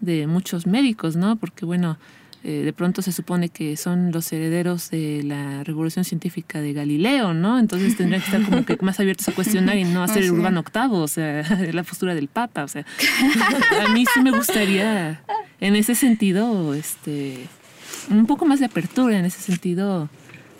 de 0.00 0.26
muchos 0.26 0.66
médicos, 0.66 1.16
¿no? 1.16 1.36
Porque 1.36 1.64
bueno, 1.64 1.96
eh, 2.46 2.60
de 2.62 2.74
pronto 2.74 3.00
se 3.00 3.10
supone 3.10 3.48
que 3.48 3.74
son 3.78 4.12
los 4.12 4.30
herederos 4.30 4.90
de 4.90 5.22
la 5.24 5.64
revolución 5.64 6.04
científica 6.04 6.60
de 6.60 6.74
Galileo, 6.74 7.32
¿no? 7.32 7.58
Entonces 7.58 7.96
tendrían 7.96 8.20
que 8.20 8.26
estar 8.26 8.42
como 8.42 8.66
que 8.66 8.76
más 8.82 9.00
abiertos 9.00 9.26
a 9.28 9.32
cuestionar 9.32 9.78
y 9.78 9.84
no 9.84 10.02
hacer 10.02 10.22
el 10.24 10.32
urbano 10.32 10.60
octavo, 10.60 10.98
o 10.98 11.08
sea, 11.08 11.42
la 11.72 11.82
postura 11.84 12.14
del 12.14 12.28
Papa, 12.28 12.64
o 12.64 12.68
sea. 12.68 12.84
A 13.82 13.88
mí 13.88 14.04
sí 14.12 14.20
me 14.20 14.30
gustaría, 14.30 15.22
en 15.58 15.74
ese 15.74 15.94
sentido, 15.94 16.74
este, 16.74 17.46
un 18.10 18.26
poco 18.26 18.44
más 18.44 18.60
de 18.60 18.66
apertura 18.66 19.18
en 19.18 19.24
ese 19.24 19.40
sentido 19.40 20.10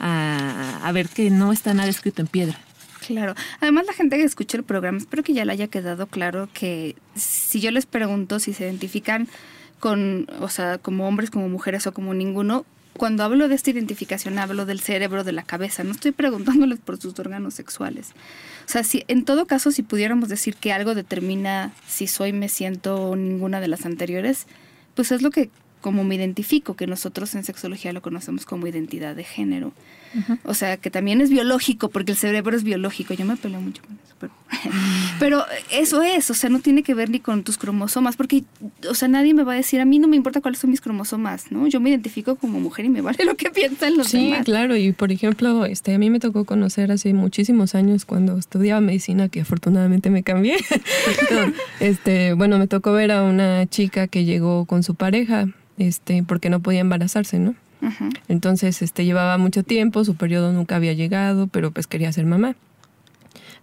a, 0.01 0.81
a 0.83 0.93
ver 0.93 1.11
que 1.11 1.29
no 1.29 1.53
está 1.53 1.75
nada 1.75 1.91
escrito 1.91 2.23
en 2.23 2.29
piedra. 2.29 2.59
Claro. 3.07 3.35
Además, 3.61 3.85
la 3.87 3.93
gente 3.93 4.17
que 4.17 4.25
escucha 4.25 4.57
el 4.57 4.65
programa, 4.65 4.97
espero 4.97 5.23
que 5.23 5.35
ya 5.35 5.45
le 5.45 5.53
haya 5.53 5.69
quedado 5.69 6.07
claro 6.07 6.49
que 6.55 6.97
si 7.15 7.61
yo 7.61 7.71
les 7.71 7.85
pregunto 7.85 8.39
si 8.39 8.55
se 8.55 8.65
identifican 8.65 9.29
con, 9.81 10.27
o 10.41 10.49
sea, 10.49 10.79
como 10.79 11.07
hombres, 11.07 11.31
como 11.31 11.49
mujeres 11.49 11.87
o 11.87 11.93
como 11.93 12.15
ninguno, 12.15 12.65
cuando 12.97 13.25
hablo 13.25 13.49
de 13.49 13.57
esta 13.57 13.71
identificación 13.71 14.39
hablo 14.39 14.67
del 14.67 14.81
cerebro, 14.81 15.25
de 15.25 15.33
la 15.33 15.43
cabeza, 15.43 15.83
no 15.85 15.91
estoy 15.91 16.13
preguntándoles 16.13 16.79
por 16.79 16.99
sus 16.99 17.19
órganos 17.19 17.55
sexuales. 17.55 18.13
O 18.67 18.71
sea, 18.71 18.85
si 18.85 19.05
en 19.09 19.25
todo 19.25 19.47
caso, 19.47 19.73
si 19.73 19.83
pudiéramos 19.83 20.29
decir 20.29 20.55
que 20.57 20.73
algo 20.73 20.95
determina 20.95 21.73
si 21.87 22.07
soy, 22.07 22.33
me 22.33 22.49
siento 22.49 22.97
o 22.97 23.17
ninguna 23.17 23.61
de 23.61 23.69
las 23.69 23.85
anteriores, 23.85 24.47
pues 24.95 25.13
es 25.13 25.23
lo 25.23 25.31
que 25.31 25.51
como 25.81 26.03
me 26.03 26.15
identifico, 26.15 26.77
que 26.77 26.87
nosotros 26.87 27.35
en 27.35 27.45
sexología 27.45 27.93
lo 27.93 28.01
conocemos 28.01 28.47
como 28.47 28.67
identidad 28.67 29.15
de 29.15 29.23
género. 29.23 29.75
O 30.45 30.55
sea, 30.55 30.77
que 30.77 30.91
también 30.91 31.21
es 31.21 31.31
biológico, 31.31 31.89
porque 31.89 32.13
el 32.13 32.19
cerebro 32.19 32.57
es 32.57 32.63
biológico. 32.65 33.15
Yo 33.15 33.25
me 33.25 33.37
peleo 33.37 33.61
mucho 33.61 33.83
con 33.83 33.95
eso. 34.05 34.15
Pero, 34.21 34.33
pero 35.19 35.45
eso 35.73 36.03
es, 36.03 36.31
o 36.31 36.35
sea, 36.35 36.49
no 36.51 36.61
tiene 36.61 36.83
que 36.83 36.95
ver 36.95 37.11
ni 37.11 37.21
con 37.21 37.43
tus 37.43 37.59
cromosomas, 37.59 38.17
porque, 38.17 38.45
o 38.89 38.95
sea, 38.95 39.09
nadie 39.09 39.35
me 39.35 39.43
va 39.43 39.53
a 39.55 39.57
decir, 39.57 39.81
a 39.81 39.85
mí 39.85 39.99
no 39.99 40.09
me 40.09 40.17
importa 40.17 40.41
cuáles 40.41 40.61
son 40.61 40.71
mis 40.71 40.81
cromosomas, 40.81 41.51
¿no? 41.51 41.67
Yo 41.67 41.81
me 41.81 41.91
identifico 41.91 42.37
como 42.37 42.61
mujer 42.61 42.85
y 42.85 42.89
me 42.89 43.01
vale 43.01 43.19
lo 43.25 43.35
que 43.37 43.51
piensan 43.51 43.97
los 43.97 44.09
Sí, 44.09 44.27
demás. 44.31 44.45
claro, 44.45 44.77
y 44.77 44.93
por 44.93 45.11
ejemplo, 45.13 45.67
este, 45.67 45.95
a 45.95 45.99
mí 45.99 46.11
me 46.11 46.21
tocó 46.21 46.45
conocer 46.45 46.93
hace 46.93 47.13
muchísimos 47.13 47.75
años 47.75 48.05
cuando 48.05 48.39
estudiaba 48.39 48.81
medicina, 48.81 49.29
que 49.29 49.41
afortunadamente 49.41 50.11
me 50.11 50.23
cambié. 50.23 50.57
este, 51.81 52.33
bueno, 52.35 52.59
me 52.59 52.67
tocó 52.67 52.93
ver 52.93 53.13
a 53.13 53.23
una 53.23 53.67
chica 53.67 54.07
que 54.09 54.25
llegó 54.25 54.65
con 54.67 54.83
su 54.83 54.95
pareja, 54.95 55.49
este, 55.79 56.23
porque 56.23 56.51
no 56.51 56.61
podía 56.61 56.81
embarazarse, 56.81 57.39
¿no? 57.39 57.55
Entonces, 58.29 58.83
este, 58.83 59.05
llevaba 59.05 59.39
mucho 59.39 59.63
tiempo, 59.63 60.05
su 60.05 60.17
periodo 60.17 60.53
nunca 60.53 60.77
había 60.77 60.93
llegado, 60.93 61.47
pero 61.47 61.71
pues 61.71 61.87
quería 61.87 62.13
ser 62.13 62.27
mamá. 62.27 62.57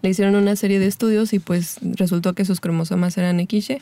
Le 0.01 0.09
hicieron 0.09 0.35
una 0.35 0.55
serie 0.55 0.79
de 0.79 0.87
estudios 0.87 1.33
y 1.33 1.39
pues 1.39 1.77
resultó 1.81 2.33
que 2.33 2.45
sus 2.45 2.59
cromosomas 2.59 3.17
eran 3.17 3.39
XY. 3.39 3.79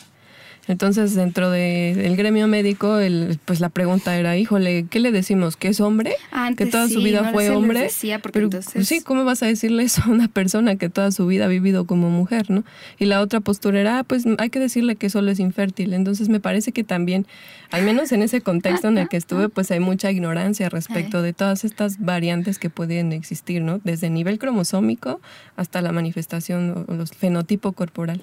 Entonces, 0.70 1.16
dentro 1.16 1.50
del 1.50 2.16
gremio 2.16 2.48
médico, 2.48 3.00
el, 3.00 3.40
pues 3.44 3.60
la 3.60 3.70
pregunta 3.70 4.16
era, 4.16 4.38
híjole, 4.38 4.86
¿qué 4.88 5.00
le 5.00 5.12
decimos? 5.12 5.58
¿Que 5.58 5.70
es 5.70 5.80
hombre? 5.82 6.14
Antes 6.32 6.68
que 6.68 6.72
toda 6.72 6.88
su 6.88 7.02
vida 7.02 7.24
no 7.24 7.32
fue 7.32 7.46
se 7.46 7.50
les 7.50 7.58
hombre. 7.58 7.80
decía 7.82 8.20
porque 8.20 8.34
Pero, 8.36 8.46
entonces- 8.46 8.74
pues 8.76 8.88
sí, 8.88 9.02
¿cómo 9.02 9.26
vas 9.26 9.42
a 9.42 9.48
decirle 9.48 9.82
eso 9.82 10.04
a 10.06 10.10
una 10.10 10.28
persona 10.28 10.76
que 10.76 10.88
toda 10.88 11.12
su 11.12 11.26
vida 11.26 11.46
ha 11.46 11.48
vivido 11.48 11.86
como 11.86 12.12
mujer, 12.12 12.52
no? 12.52 12.64
Y 13.00 13.06
la 13.06 13.20
otra 13.22 13.40
postura 13.40 13.80
era, 13.80 13.98
ah, 13.98 14.04
pues 14.04 14.26
hay 14.38 14.52
que 14.52 14.60
decirle 14.60 14.96
que 14.96 15.10
solo 15.10 15.32
es 15.32 15.40
infértil. 15.40 15.92
Entonces, 15.94 16.30
me 16.30 16.40
parece 16.40 16.72
que 16.72 16.84
también, 16.84 17.26
al 17.72 17.82
menos 17.84 18.12
en 18.12 18.22
ese 18.22 18.42
contexto 18.42 18.90
en 18.90 19.00
el 19.00 19.10
que 19.10 19.18
estuve, 19.18 19.50
pues 19.50 19.72
hay 19.72 19.80
mucha 19.80 20.12
ignorancia 20.12 20.70
respecto 20.70 21.24
de 21.24 21.34
todas 21.34 21.66
estas 21.66 21.98
variantes 22.00 22.60
que 22.60 22.70
pueden 22.70 23.12
existir, 23.12 23.64
¿no? 23.64 23.82
Desde 23.84 24.12
nivel 24.12 24.38
cromosómico 24.38 25.20
hasta 25.56 25.82
la 25.82 25.92
manifestación 25.92 26.86
o 26.88 26.94
los 26.94 27.10
fenotipo 27.10 27.72
corporal. 27.72 28.22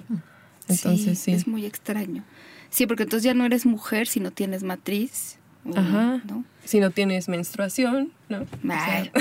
Entonces, 0.69 1.19
sí. 1.19 1.31
Es 1.31 1.47
muy 1.47 1.65
extraño. 1.65 2.23
Sí, 2.77 2.85
porque 2.85 3.01
entonces 3.03 3.23
ya 3.23 3.33
no 3.33 3.43
eres 3.43 3.65
mujer 3.65 4.05
si 4.07 4.19
no 4.19 4.29
tienes 4.29 4.61
matriz. 4.61 5.39
o- 5.65 5.75
Ajá. 5.75 6.21
¿no? 6.29 6.43
Si 6.63 6.79
no 6.79 6.91
tienes 6.91 7.27
menstruación, 7.27 8.11
¿no? 8.29 8.41
O 8.41 8.67
sea, 8.67 8.97
Ay, 8.97 9.11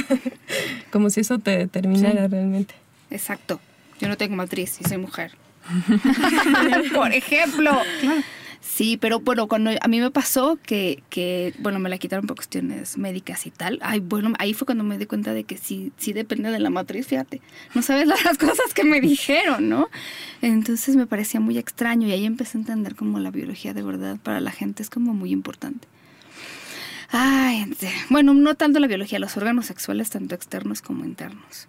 como 0.92 1.09
si 1.09 1.21
eso 1.21 1.38
te 1.38 1.53
determinara 1.57 2.29
realmente. 2.29 2.75
exacto. 3.11 3.59
Yo 3.99 4.09
no 4.09 4.19
tengo 4.19 4.37
matriz 4.37 4.77
y 4.79 4.85
soy 4.87 4.99
mujer. 4.99 5.33
Por 6.95 7.12
ejemplo. 7.14 7.73
Sí, 8.68 8.96
pero 8.96 9.20
bueno, 9.20 9.46
cuando 9.46 9.70
a 9.81 9.88
mí 9.88 10.00
me 10.00 10.11
pasó 10.11 10.59
que, 10.62 11.02
que, 11.09 11.55
bueno, 11.61 11.79
me 11.79 11.88
la 11.88 11.98
quitaron 11.98 12.26
por 12.26 12.37
cuestiones 12.37 12.98
médicas 12.98 13.46
y 13.46 13.50
tal. 13.50 13.79
Ay, 13.81 14.00
bueno, 14.00 14.35
ahí 14.38 14.55
fue 14.55 14.66
cuando 14.66 14.83
me 14.83 14.98
di 14.98 15.07
cuenta 15.07 15.33
de 15.33 15.44
que 15.44 15.57
sí, 15.57 15.92
sí 15.96 16.12
depende 16.12 16.50
de 16.50 16.59
la 16.59 16.68
matriz, 16.68 17.07
fíjate. 17.07 17.40
No 17.74 17.81
sabes 17.81 18.07
las 18.24 18.37
cosas 18.37 18.74
que 18.74 18.85
me 18.85 19.00
dijeron, 19.00 19.68
¿no? 19.68 19.88
Entonces 20.42 20.96
me 20.96 21.07
parecía 21.07 21.38
muy 21.38 21.59
extraño 21.59 22.09
y 22.09 22.12
ahí 22.12 22.26
empecé 22.26 22.59
a 22.59 22.61
entender 22.61 22.96
como 22.96 23.20
la 23.20 23.31
biología 23.31 23.72
de 23.72 23.83
verdad 23.83 24.18
para 24.22 24.40
la 24.40 24.50
gente 24.50 24.83
es 24.83 24.90
como 24.90 25.14
muy 25.14 25.31
importante. 25.31 25.87
Ay, 27.11 27.72
bueno, 28.11 28.35
no 28.35 28.57
tanto 28.57 28.81
la 28.81 28.88
biología, 28.88 29.20
los 29.20 29.37
órganos 29.37 29.66
sexuales, 29.66 30.11
tanto 30.11 30.35
externos 30.35 30.83
como 30.83 31.05
internos. 31.05 31.68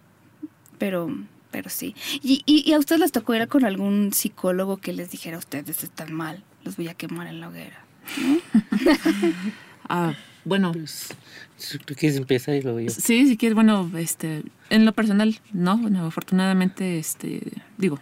Pero, 0.79 1.15
pero 1.51 1.69
sí. 1.69 1.95
¿Y, 2.23 2.41
y, 2.45 2.69
y 2.69 2.73
a 2.73 2.79
ustedes 2.79 2.99
les 2.99 3.12
tocó 3.12 3.36
ir 3.36 3.47
con 3.47 3.65
algún 3.65 4.13
psicólogo 4.13 4.77
que 4.77 4.93
les 4.93 5.12
dijera, 5.12 5.38
ustedes 5.38 5.83
están 5.83 6.12
mal, 6.12 6.43
los 6.67 6.77
voy 6.77 6.88
a 6.89 6.93
quemar 6.93 7.27
en 7.27 7.39
la 7.41 7.49
hoguera? 7.49 7.80
Ah, 9.89 10.13
bueno, 10.43 10.73
Pues, 10.73 11.13
si 11.56 11.77
tú 11.77 11.95
quieres 11.95 12.17
empezar 12.17 12.56
y 12.56 12.62
luego 12.62 12.82
yo. 12.82 12.89
Sí, 12.89 13.25
si 13.25 13.38
quieres, 13.38 13.56
bueno, 13.56 13.89
este, 13.97 14.43
en 14.69 14.84
lo 14.84 14.91
personal, 14.91 15.39
no, 15.53 15.77
bueno, 15.77 16.06
afortunadamente, 16.06 16.99
este, 16.99 17.41
digo, 17.77 17.97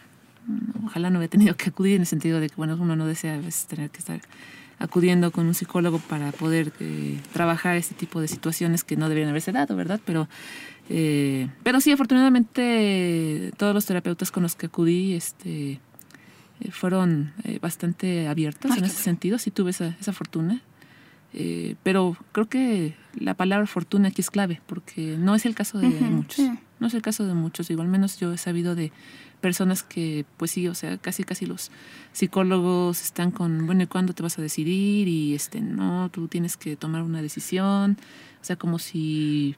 ojalá 0.84 1.12
no 1.12 1.20
hubiera 1.20 1.30
tenido 1.30 1.56
que 1.56 1.70
acudir 1.70 1.96
en 1.96 2.02
el 2.02 2.08
sentido 2.08 2.40
de 2.40 2.50
que, 2.50 2.56
bueno, 2.56 2.76
uno 2.80 2.96
no 2.96 3.06
desea 3.06 3.36
a 3.36 3.38
veces 3.38 3.68
tener 3.68 3.92
que 3.92 4.00
estar 4.00 4.20
acudiendo 4.80 5.32
con 5.32 5.46
un 5.46 5.54
psicólogo 5.54 6.00
para 6.00 6.32
poder 6.32 6.74
eh, 6.80 7.20
trabajar 7.34 7.78
este 7.78 7.94
tipo 7.94 8.20
de 8.20 8.28
situaciones 8.28 8.84
que 8.84 8.96
no 8.98 9.08
deberían 9.10 9.30
haberse 9.30 9.52
dado, 9.52 9.76
¿verdad? 9.76 10.00
Pero, 10.06 10.28
eh, 10.90 11.48
pero 11.64 11.80
sí, 11.82 11.92
afortunadamente, 11.92 13.52
todos 13.58 13.74
los 13.76 13.86
terapeutas 13.86 14.32
con 14.32 14.42
los 14.44 14.56
que 14.56 14.66
acudí, 14.66 15.14
este, 15.14 15.80
eh, 16.62 16.72
fueron 16.72 17.34
eh, 17.44 17.60
bastante 17.60 18.28
abiertos 18.28 18.72
Ay, 18.72 18.80
en 18.80 18.86
ese 18.86 19.02
sentido, 19.02 19.38
sí 19.38 19.52
tuve 19.52 19.72
esa, 19.72 19.96
esa 20.00 20.14
fortuna. 20.14 20.62
Eh, 21.38 21.76
pero 21.84 22.16
creo 22.32 22.48
que 22.48 22.96
la 23.14 23.34
palabra 23.34 23.68
fortuna 23.68 24.08
aquí 24.08 24.22
es 24.22 24.32
clave, 24.32 24.62
porque 24.68 25.18
no 25.18 25.36
es 25.36 25.46
el 25.46 25.54
caso 25.54 25.80
de 25.80 25.88
muchos. 25.90 26.46
No 26.80 26.88
es 26.88 26.94
el 26.94 27.02
caso 27.02 27.26
de 27.26 27.34
muchos. 27.34 27.68
Digo, 27.68 27.82
al 27.82 27.90
menos 27.90 28.18
yo 28.18 28.32
he 28.32 28.38
sabido 28.38 28.74
de 28.74 28.94
personas 29.42 29.84
que, 29.84 30.26
pues 30.38 30.52
sí, 30.52 30.68
o 30.70 30.74
sea, 30.74 30.98
casi 30.98 31.26
casi 31.26 31.46
los 31.46 31.72
psicólogos 32.14 33.02
están 33.02 33.32
con, 33.32 33.66
bueno, 33.66 33.84
¿y 33.84 33.88
cuándo 33.88 34.14
te 34.14 34.24
vas 34.24 34.40
a 34.40 34.42
decidir? 34.42 35.10
Y 35.10 35.36
este, 35.36 35.60
no, 35.60 36.10
tú 36.10 36.30
tienes 36.30 36.56
que 36.56 36.78
tomar 36.78 37.04
una 37.04 37.22
decisión. 37.22 37.98
O 38.42 38.46
sea, 38.46 38.56
como 38.56 38.80
si 38.80 39.58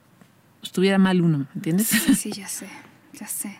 estuviera 0.62 0.98
mal 0.98 1.20
uno, 1.20 1.38
¿me 1.38 1.46
entiendes? 1.54 1.86
Sí, 1.86 2.14
sí, 2.16 2.32
ya 2.32 2.48
sé, 2.48 2.68
ya 3.12 3.28
sé. 3.28 3.56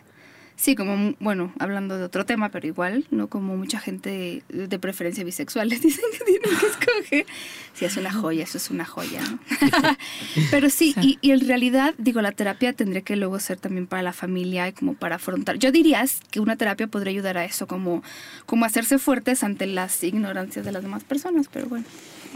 Sí, 0.58 0.74
como, 0.74 1.14
bueno, 1.20 1.52
hablando 1.60 1.96
de 1.96 2.02
otro 2.02 2.26
tema, 2.26 2.48
pero 2.48 2.66
igual, 2.66 3.06
¿no? 3.12 3.28
Como 3.28 3.56
mucha 3.56 3.78
gente 3.78 4.42
de 4.48 4.78
preferencia 4.80 5.22
bisexual 5.22 5.68
les 5.68 5.80
dicen 5.80 6.04
que 6.10 6.24
tienen 6.24 6.50
que 6.58 6.66
escoger. 6.66 7.26
Sí, 7.74 7.84
es 7.84 7.96
una 7.96 8.12
joya, 8.12 8.42
eso 8.42 8.58
es 8.58 8.68
una 8.68 8.84
joya, 8.84 9.20
¿no? 9.20 9.38
pero 10.50 10.68
sí, 10.68 10.96
y, 11.00 11.16
y 11.20 11.30
en 11.30 11.46
realidad, 11.46 11.94
digo, 11.96 12.20
la 12.22 12.32
terapia 12.32 12.72
tendría 12.72 13.02
que 13.02 13.14
luego 13.14 13.38
ser 13.38 13.60
también 13.60 13.86
para 13.86 14.02
la 14.02 14.12
familia 14.12 14.66
y 14.66 14.72
como 14.72 14.94
para 14.94 15.14
afrontar. 15.14 15.58
Yo 15.58 15.70
diría 15.70 16.04
que 16.32 16.40
una 16.40 16.56
terapia 16.56 16.88
podría 16.88 17.12
ayudar 17.12 17.38
a 17.38 17.44
eso, 17.44 17.68
como, 17.68 18.02
como 18.44 18.64
hacerse 18.64 18.98
fuertes 18.98 19.44
ante 19.44 19.68
las 19.68 20.02
ignorancias 20.02 20.64
de 20.64 20.72
las 20.72 20.82
demás 20.82 21.04
personas, 21.04 21.46
pero 21.52 21.68
bueno, 21.68 21.84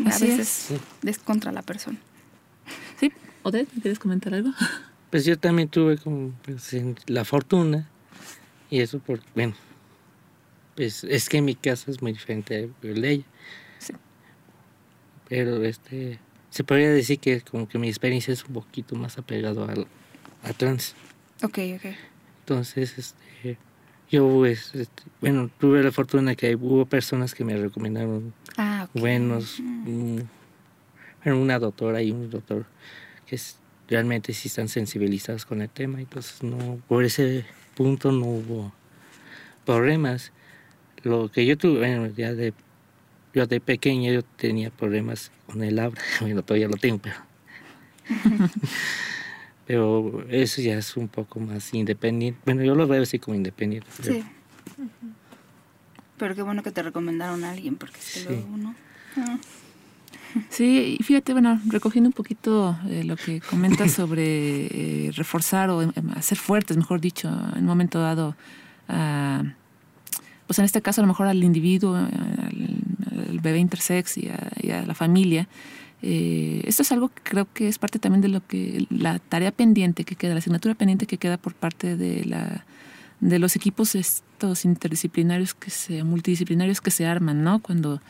a 0.06 0.10
Así 0.10 0.28
veces 0.28 0.68
es 1.04 1.18
contra 1.18 1.50
la 1.50 1.62
persona. 1.62 1.98
Sí, 3.00 3.10
Odette, 3.42 3.68
¿quieres 3.80 3.98
comentar 3.98 4.32
algo? 4.32 4.52
Pues 5.10 5.24
yo 5.24 5.36
también 5.36 5.68
tuve 5.68 5.98
como 5.98 6.30
pues, 6.44 6.72
la 7.06 7.24
fortuna 7.24 7.88
y 8.72 8.80
eso 8.80 8.98
por, 9.00 9.20
bueno, 9.34 9.54
pues 10.74 11.04
es 11.04 11.28
que 11.28 11.42
mi 11.42 11.54
caso 11.54 11.90
es 11.90 12.00
muy 12.00 12.12
diferente 12.12 12.70
al 12.82 13.00
de 13.02 13.10
ella. 13.10 13.24
Sí. 13.78 13.92
Pero 15.28 15.62
este, 15.64 16.18
se 16.50 16.64
podría 16.64 16.90
decir 16.90 17.18
que 17.18 17.42
como 17.42 17.68
que 17.68 17.78
mi 17.78 17.88
experiencia 17.88 18.32
es 18.32 18.44
un 18.44 18.54
poquito 18.54 18.96
más 18.96 19.18
apegado 19.18 19.64
al, 19.68 19.86
a 20.42 20.52
trans. 20.54 20.94
Ok, 21.42 21.58
ok. 21.76 21.84
Entonces, 22.40 22.96
este, 22.98 23.58
yo 24.10 24.26
pues, 24.28 24.74
este, 24.74 25.02
bueno, 25.20 25.50
tuve 25.58 25.82
la 25.82 25.92
fortuna 25.92 26.34
que 26.34 26.54
hubo 26.56 26.86
personas 26.86 27.34
que 27.34 27.44
me 27.44 27.56
recomendaron 27.56 28.32
Ah, 28.56 28.88
ok. 28.88 29.00
buenos, 29.00 29.58
mm, 29.60 30.18
bueno, 31.24 31.40
una 31.40 31.58
doctora 31.58 32.00
y 32.02 32.10
un 32.10 32.30
doctor 32.30 32.64
que 33.26 33.36
es- 33.36 33.58
realmente 33.88 34.32
sí 34.32 34.48
están 34.48 34.68
sensibilizados 34.68 35.44
con 35.44 35.60
el 35.60 35.68
tema, 35.68 36.00
entonces 36.00 36.42
no, 36.42 36.80
por 36.88 37.04
ese 37.04 37.44
punto 37.74 38.12
no 38.12 38.26
hubo 38.26 38.72
problemas. 39.64 40.32
Lo 41.02 41.30
que 41.30 41.44
yo 41.46 41.56
tuve, 41.58 41.78
bueno, 41.78 42.06
ya 42.16 42.32
de, 42.32 42.52
yo 43.34 43.46
de 43.46 43.60
pequeña 43.60 44.12
yo 44.12 44.22
tenía 44.22 44.70
problemas 44.70 45.30
con 45.46 45.62
el 45.62 45.78
habla, 45.78 46.00
bueno, 46.20 46.42
todavía 46.42 46.68
lo 46.68 46.76
tengo, 46.76 46.98
pero... 46.98 47.16
pero 49.66 50.24
eso 50.28 50.60
ya 50.60 50.76
es 50.78 50.96
un 50.96 51.08
poco 51.08 51.40
más 51.40 51.72
independiente. 51.74 52.40
Bueno, 52.44 52.62
yo 52.62 52.74
lo 52.74 52.86
veo 52.86 53.02
así 53.02 53.18
como 53.18 53.34
independiente. 53.36 53.88
pero- 54.02 54.14
Sí. 54.14 54.24
Pero 56.18 56.34
qué 56.36 56.42
bueno 56.42 56.62
que 56.62 56.70
te 56.70 56.82
recomendaron 56.82 57.42
a 57.44 57.50
alguien, 57.50 57.76
porque 57.76 57.98
es 57.98 58.12
que 58.14 58.20
Sí. 58.20 58.26
luego 58.28 58.46
uno... 58.52 58.74
Ah. 59.16 59.38
Sí, 60.48 60.96
y 60.98 61.02
fíjate, 61.02 61.32
bueno, 61.32 61.60
recogiendo 61.66 62.08
un 62.08 62.12
poquito 62.12 62.76
eh, 62.88 63.04
lo 63.04 63.16
que 63.16 63.40
comentas 63.40 63.92
sobre 63.98 64.66
eh, 65.06 65.10
reforzar 65.12 65.70
o 65.70 65.82
em, 65.82 65.92
hacer 66.16 66.38
fuertes, 66.38 66.76
mejor 66.76 67.00
dicho, 67.00 67.28
en 67.28 67.60
un 67.60 67.66
momento 67.66 68.00
dado, 68.00 68.36
a, 68.88 69.42
pues 70.46 70.58
en 70.58 70.64
este 70.64 70.82
caso 70.82 71.00
a 71.00 71.04
lo 71.04 71.08
mejor 71.08 71.26
al 71.26 71.42
individuo, 71.42 71.96
al, 71.96 72.08
al 73.28 73.40
bebé 73.40 73.58
intersex 73.58 74.18
y 74.18 74.28
a, 74.28 74.50
y 74.60 74.70
a 74.70 74.86
la 74.86 74.94
familia. 74.94 75.48
Eh, 76.02 76.62
esto 76.66 76.82
es 76.82 76.90
algo 76.90 77.08
que 77.08 77.22
creo 77.22 77.46
que 77.52 77.68
es 77.68 77.78
parte 77.78 78.00
también 78.00 78.20
de 78.20 78.28
lo 78.28 78.44
que 78.44 78.86
la 78.90 79.20
tarea 79.20 79.52
pendiente 79.52 80.04
que 80.04 80.16
queda, 80.16 80.32
la 80.32 80.38
asignatura 80.38 80.74
pendiente 80.74 81.06
que 81.06 81.16
queda 81.16 81.36
por 81.36 81.54
parte 81.54 81.96
de 81.96 82.24
la 82.24 82.64
de 83.20 83.38
los 83.38 83.54
equipos 83.54 83.94
estos 83.94 84.64
interdisciplinarios 84.64 85.54
que 85.54 85.70
se 85.70 86.02
multidisciplinarios 86.02 86.80
que 86.80 86.90
se 86.90 87.06
arman, 87.06 87.44
¿no? 87.44 87.60
Cuando 87.60 88.00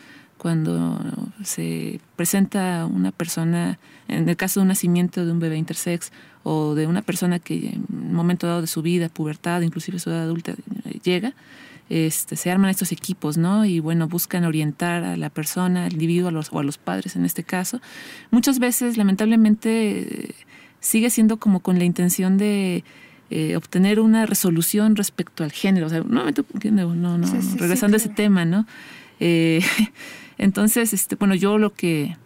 cuando 0.42 0.98
se 1.44 2.00
presenta 2.16 2.84
una 2.86 3.12
persona, 3.12 3.78
en 4.08 4.28
el 4.28 4.36
caso 4.36 4.58
de 4.58 4.62
un 4.62 4.68
nacimiento 4.68 5.24
de 5.24 5.30
un 5.30 5.38
bebé 5.38 5.56
intersex 5.56 6.10
o 6.42 6.74
de 6.74 6.88
una 6.88 7.00
persona 7.00 7.38
que 7.38 7.74
en 7.74 7.86
un 7.88 8.12
momento 8.12 8.48
dado 8.48 8.60
de 8.60 8.66
su 8.66 8.82
vida, 8.82 9.08
pubertad, 9.08 9.60
inclusive 9.60 10.00
su 10.00 10.10
edad 10.10 10.22
adulta, 10.22 10.54
eh, 10.84 10.98
llega, 11.04 11.32
este, 11.90 12.34
se 12.34 12.50
arman 12.50 12.70
estos 12.70 12.90
equipos, 12.90 13.38
¿no? 13.38 13.64
Y 13.64 13.78
bueno, 13.78 14.08
buscan 14.08 14.44
orientar 14.44 15.04
a 15.04 15.16
la 15.16 15.30
persona, 15.30 15.84
al 15.84 15.92
individuo 15.92 16.30
a 16.30 16.32
los, 16.32 16.52
o 16.52 16.58
a 16.58 16.64
los 16.64 16.76
padres 16.76 17.14
en 17.14 17.24
este 17.24 17.44
caso. 17.44 17.80
Muchas 18.32 18.58
veces, 18.58 18.96
lamentablemente, 18.96 20.00
eh, 20.00 20.34
sigue 20.80 21.10
siendo 21.10 21.36
como 21.36 21.60
con 21.60 21.78
la 21.78 21.84
intención 21.84 22.36
de 22.36 22.82
eh, 23.30 23.54
obtener 23.54 24.00
una 24.00 24.26
resolución 24.26 24.96
respecto 24.96 25.44
al 25.44 25.52
género. 25.52 25.86
O 25.86 25.88
sea, 25.88 26.00
no, 26.00 26.24
no, 26.24 27.18
no, 27.18 27.26
Sí, 27.28 27.42
sí, 27.42 27.58
regresando 27.58 27.94
a 27.94 27.98
ese 27.98 28.08
tema, 28.08 28.44
¿no? 28.44 28.66
Eh, 29.20 29.60
entonces, 30.38 30.92
este, 30.92 31.16
bueno, 31.16 31.34
yo 31.34 31.58
lo 31.58 31.72
que, 31.72 32.16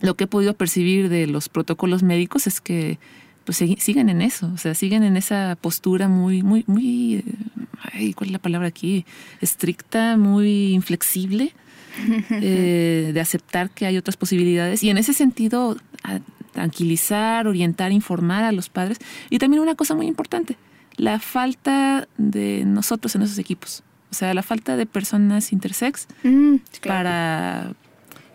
lo 0.00 0.14
que 0.16 0.24
he 0.24 0.26
podido 0.26 0.54
percibir 0.54 1.08
de 1.08 1.26
los 1.26 1.48
protocolos 1.48 2.02
médicos 2.02 2.46
es 2.46 2.60
que 2.60 2.98
pues 3.44 3.58
siguen 3.58 4.08
en 4.08 4.22
eso, 4.22 4.50
o 4.54 4.56
sea, 4.56 4.74
siguen 4.74 5.02
en 5.02 5.18
esa 5.18 5.56
postura 5.60 6.08
muy, 6.08 6.42
muy, 6.42 6.64
muy, 6.66 7.22
ay, 7.92 8.14
¿cuál 8.14 8.28
es 8.28 8.32
la 8.32 8.38
palabra 8.38 8.68
aquí? 8.68 9.04
Estricta, 9.42 10.16
muy 10.16 10.72
inflexible, 10.72 11.52
eh, 12.30 13.10
de 13.12 13.20
aceptar 13.20 13.68
que 13.70 13.84
hay 13.84 13.98
otras 13.98 14.16
posibilidades 14.16 14.82
y 14.82 14.88
en 14.88 14.96
ese 14.96 15.12
sentido 15.12 15.76
a- 16.02 16.20
tranquilizar, 16.52 17.46
orientar, 17.46 17.92
informar 17.92 18.44
a 18.44 18.52
los 18.52 18.68
padres 18.70 18.98
y 19.28 19.38
también 19.38 19.60
una 19.62 19.74
cosa 19.74 19.94
muy 19.94 20.06
importante, 20.06 20.56
la 20.96 21.18
falta 21.18 22.08
de 22.16 22.64
nosotros 22.64 23.14
en 23.16 23.22
esos 23.22 23.38
equipos. 23.38 23.82
O 24.14 24.16
sea, 24.16 24.32
la 24.32 24.44
falta 24.44 24.76
de 24.76 24.86
personas 24.86 25.52
intersex 25.52 26.06
Mm, 26.22 26.56
claro. 26.80 26.98
para, 27.04 27.72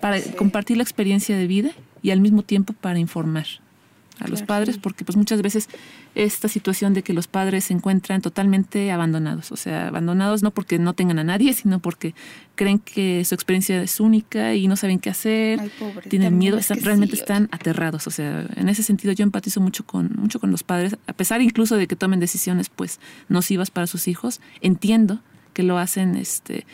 para 0.02 0.20
Sí. 0.20 0.32
compartir 0.38 0.76
la 0.76 0.84
experiencia 0.84 1.38
de 1.38 1.48
vida 1.48 1.72
y 2.02 2.12
al 2.12 2.20
mismo 2.20 2.44
tiempo 2.44 2.74
para 2.74 3.00
informar 3.00 3.46
a 4.20 4.28
los 4.28 4.42
padres, 4.42 4.78
porque 4.78 5.06
pues 5.06 5.16
muchas 5.16 5.42
veces 5.42 5.70
esta 6.14 6.50
situación 6.50 6.94
de 6.94 7.04
que 7.04 7.14
los 7.14 7.28
padres 7.28 7.64
se 7.64 7.74
encuentran 7.74 8.22
totalmente 8.22 8.92
abandonados, 8.92 9.54
o 9.54 9.56
sea, 9.56 9.88
abandonados 9.88 10.44
no 10.44 10.52
porque 10.52 10.78
no 10.78 10.92
tengan 10.94 11.20
a 11.20 11.24
nadie, 11.24 11.54
sino 11.54 11.80
porque 11.80 12.14
creen 12.56 12.80
que 12.80 13.24
su 13.24 13.34
experiencia 13.34 13.82
es 13.82 14.02
única 14.02 14.54
y 14.56 14.68
no 14.68 14.76
saben 14.76 15.00
qué 15.00 15.10
hacer, 15.10 15.62
Ay, 15.62 15.72
pobre, 15.80 16.10
tienen 16.10 16.38
miedo, 16.38 16.58
es 16.58 16.64
están- 16.66 16.80
que 16.80 16.84
realmente 16.84 17.16
sí, 17.16 17.22
están 17.22 17.48
aterrados, 17.54 18.08
o 18.08 18.12
sea, 18.12 18.46
en 18.58 18.68
ese 18.68 18.84
sentido 18.84 19.14
yo 19.14 19.24
empatizo 19.24 19.62
mucho 19.62 19.86
con 19.86 20.12
mucho 20.18 20.42
con 20.42 20.52
los 20.52 20.64
padres, 20.64 20.98
a 21.08 21.14
pesar 21.14 21.42
incluso 21.42 21.78
de 21.78 21.88
que 21.88 21.96
tomen 21.96 22.20
decisiones 22.20 22.68
pues 22.68 23.00
nocivas 23.30 23.72
para 23.72 23.88
sus 23.88 24.10
hijos, 24.10 24.42
entiendo 24.60 25.22
que 25.60 25.64
lo 25.64 25.78
hacen 25.78 26.16
este 26.16 26.66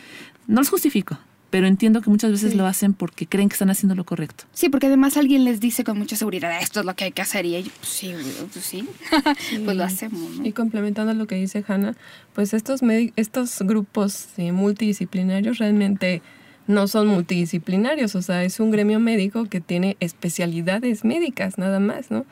no 0.46 0.60
los 0.60 0.68
justifico, 0.68 1.18
pero 1.50 1.66
entiendo 1.66 2.02
que 2.02 2.08
muchas 2.10 2.30
veces 2.30 2.52
Sí. 2.52 2.56
lo 2.56 2.66
hacen 2.66 2.94
porque 2.94 3.26
creen 3.26 3.48
que 3.48 3.54
están 3.54 3.68
haciendo 3.68 3.96
lo 3.96 4.04
correcto. 4.04 4.44
Sí, 4.52 4.68
porque 4.68 4.86
además 4.86 5.16
alguien 5.16 5.42
les 5.44 5.58
dice 5.58 5.82
con 5.82 5.98
mucha 5.98 6.14
seguridad, 6.14 6.56
esto 6.62 6.78
es 6.78 6.86
lo 6.86 6.94
que 6.94 7.02
hay 7.06 7.10
que 7.10 7.22
hacer, 7.22 7.44
y 7.46 7.56
ellos, 7.56 7.72
pues 7.80 7.88
sí, 7.90 8.14
pues 8.52 8.64
sí, 8.64 8.88
pues 9.64 9.76
lo 9.76 9.82
hacemos, 9.82 10.36
¿no? 10.38 10.46
Y 10.46 10.52
complementando 10.52 11.14
lo 11.14 11.26
que 11.26 11.34
dice 11.34 11.64
Hanna, 11.66 11.96
pues 12.32 12.54
estos, 12.54 12.80
estos 13.16 13.58
grupos 13.62 14.28
eh, 14.36 14.52
multidisciplinarios 14.52 15.58
realmente 15.58 16.22
no 16.68 16.86
son 16.86 17.08
multidisciplinarios, 17.08 18.14
o 18.14 18.22
sea, 18.22 18.44
es 18.44 18.60
un 18.60 18.70
gremio 18.70 19.00
médico 19.00 19.46
que 19.46 19.60
tiene 19.60 19.96
especialidades 19.98 21.04
médicas 21.04 21.58
nada 21.58 21.80
más, 21.80 22.12
¿no? 22.12 22.24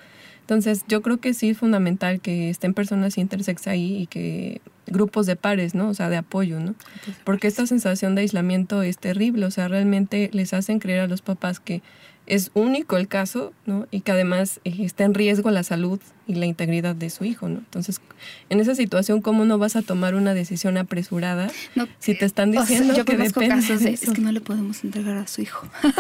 Entonces, 0.43 0.85
yo 0.87 1.03
creo 1.03 1.19
que 1.19 1.35
sí 1.35 1.49
es 1.49 1.59
fundamental 1.59 2.21
que 2.21 2.51
estén 2.51 2.75
personas 2.75 3.17
intersex 3.19 3.67
ahí 3.67 3.97
y 4.03 4.07
que 4.07 4.61
grupos 4.87 5.27
de 5.27 5.37
pares, 5.37 5.75
¿no? 5.75 5.89
O 5.89 5.95
sea, 5.95 6.09
de 6.09 6.17
apoyo, 6.17 6.61
¿no? 6.61 6.75
Porque 7.25 7.47
esta 7.47 7.67
sensación 7.67 8.15
de 8.15 8.23
aislamiento 8.23 8.83
es 8.83 8.99
terrible, 8.99 9.47
o 9.47 9.51
sea, 9.51 9.69
realmente 9.69 10.31
les 10.33 10.53
hacen 10.55 10.79
creer 10.79 11.01
a 11.01 11.07
los 11.07 11.23
papás 11.23 11.61
que 11.61 11.83
es 12.27 12.51
único 12.55 12.97
el 12.97 13.07
caso, 13.07 13.53
¿no? 13.67 13.87
Y 13.91 14.01
que 14.01 14.11
además 14.13 14.59
eh, 14.65 14.75
está 14.79 15.05
en 15.05 15.13
riesgo 15.13 15.51
la 15.51 15.63
salud 15.63 16.01
y 16.27 16.37
la 16.37 16.47
integridad 16.47 16.95
de 16.97 17.11
su 17.11 17.25
hijo, 17.25 17.51
¿no? 17.51 17.59
Entonces, 17.59 18.01
en 18.49 18.61
esa 18.61 18.75
situación, 18.75 19.21
¿cómo 19.21 19.45
no 19.45 19.59
vas 19.59 19.77
a 19.77 19.83
tomar 19.83 20.15
una 20.15 20.33
decisión 20.33 20.79
apresurada 20.79 21.51
No, 21.75 21.87
si 21.99 22.15
te 22.15 22.25
están 22.25 22.49
o 22.51 22.53
sea, 22.53 22.63
diciendo 22.63 22.95
yo 22.95 23.05
que 23.05 23.19
depende 23.19 23.49
casos 23.55 23.81
de 23.81 23.87
de, 23.91 23.91
eso? 23.93 24.07
es 24.07 24.13
que 24.13 24.23
no 24.23 24.33
le 24.33 24.41
podemos 24.41 24.85
entregar 24.85 25.19
a 25.19 25.27
su 25.27 25.43
hijo. 25.43 25.69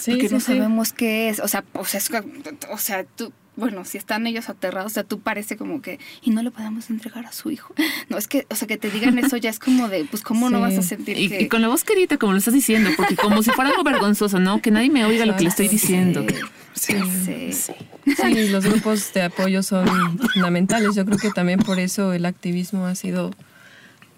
Sí, 0.00 0.12
porque 0.12 0.28
sí, 0.28 0.34
no 0.34 0.40
sí. 0.40 0.46
sabemos 0.46 0.92
qué 0.92 1.28
es. 1.28 1.38
O 1.38 1.46
sea, 1.48 1.64
o 1.74 1.84
sea, 1.84 1.98
es 1.98 2.08
que- 2.08 2.24
o 2.70 2.78
sea, 2.78 3.04
tú, 3.04 3.32
bueno, 3.54 3.84
si 3.84 3.98
están 3.98 4.26
ellos 4.26 4.48
aterrados, 4.48 4.92
o 4.92 4.94
sea, 4.94 5.04
tú 5.04 5.20
parece 5.20 5.56
como 5.56 5.82
que, 5.82 5.98
y 6.22 6.30
no 6.30 6.42
le 6.42 6.50
podemos 6.50 6.88
entregar 6.90 7.26
a 7.26 7.32
su 7.32 7.50
hijo. 7.50 7.74
No, 8.08 8.18
es 8.18 8.28
que, 8.28 8.46
o 8.50 8.54
sea, 8.54 8.68
que 8.68 8.76
te 8.76 8.90
digan 8.90 9.18
eso 9.18 9.36
ya 9.36 9.48
es 9.48 9.58
como 9.58 9.88
de, 9.88 10.04
pues, 10.04 10.22
¿cómo 10.22 10.50
no 10.50 10.60
vas 10.60 10.76
a 10.76 10.82
sentir 10.82 11.16
Y, 11.18 11.28
que... 11.28 11.42
y 11.42 11.48
con 11.48 11.62
la 11.62 11.68
voz 11.68 11.82
querida, 11.84 12.18
como 12.18 12.32
lo 12.32 12.38
estás 12.38 12.52
diciendo, 12.52 12.90
porque 12.96 13.16
como 13.16 13.42
si 13.42 13.50
fuera 13.50 13.70
algo 13.70 13.84
vergonzoso, 13.84 14.38
¿no? 14.38 14.60
Que 14.60 14.70
nadie 14.70 14.90
me 14.90 15.04
oiga 15.04 15.24
lo 15.24 15.36
que 15.36 15.44
le 15.44 15.48
estoy 15.48 15.68
diciendo. 15.68 16.26
Sí, 16.74 16.94
sí. 17.24 17.72
Sí, 18.16 18.48
los 18.48 18.64
grupos 18.64 19.12
de 19.12 19.22
apoyo 19.22 19.62
son 19.62 19.86
fundamentales. 20.18 20.94
Yo 20.94 21.04
creo 21.04 21.18
que 21.18 21.30
también 21.30 21.60
por 21.60 21.78
eso 21.78 22.12
el 22.12 22.26
activismo 22.26 22.86
ha 22.86 22.94
sido 22.94 23.30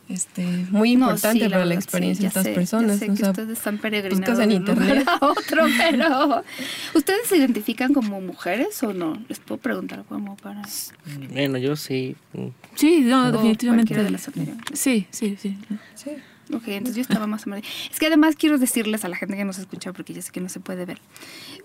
este, 0.08 0.42
muy 0.70 0.96
No, 0.96 1.06
importante 1.10 1.32
sí, 1.32 1.38
la 1.40 1.46
para 1.50 1.58
la 1.64 1.64
verdad, 1.70 1.74
experiencia 1.82 2.30
sí, 2.30 2.34
de 2.34 2.34
ya 2.34 2.40
estas 2.40 2.42
sé, 2.44 2.50
ya 2.50 2.54
personas. 2.54 2.98
sé 2.98 3.04
o 3.04 3.08
que 3.14 3.16
sea, 3.16 3.30
ustedes 3.30 3.50
están 3.58 3.78
peregrinando 3.78 4.26
buscas 4.30 4.44
en 4.44 4.52
internet. 4.52 5.08
a 5.08 5.26
otro, 5.26 5.64
pero 5.78 6.44
¿ustedes 6.94 7.26
se 7.28 7.36
identifican 7.38 7.92
como 7.94 8.20
mujeres 8.20 8.82
o 8.82 8.92
no? 8.92 9.22
Les 9.28 9.38
puedo 9.40 9.60
preguntar 9.60 10.04
como 10.08 10.36
para 10.36 10.62
Bueno, 11.32 11.58
yo 11.58 11.76
sí. 11.76 12.16
Sí, 12.74 13.00
no, 13.00 13.28
o 13.28 13.32
definitivamente. 13.32 13.94
de 14.02 14.10
las. 14.10 14.30
Sí, 14.74 15.06
sí, 15.10 15.36
sí. 15.40 15.56
sí. 15.94 16.10
Ok, 16.52 16.68
entonces 16.68 16.96
yo 16.96 17.02
estaba 17.02 17.26
más 17.26 17.46
o 17.46 17.50
menos. 17.50 17.66
Es 17.90 17.98
que 17.98 18.06
además 18.06 18.36
quiero 18.36 18.58
decirles 18.58 19.04
a 19.04 19.08
la 19.08 19.16
gente 19.16 19.36
que 19.36 19.44
nos 19.44 19.58
escucha, 19.58 19.92
porque 19.92 20.12
ya 20.12 20.22
sé 20.22 20.30
que 20.30 20.40
no 20.40 20.48
se 20.48 20.60
puede 20.60 20.84
ver. 20.84 21.00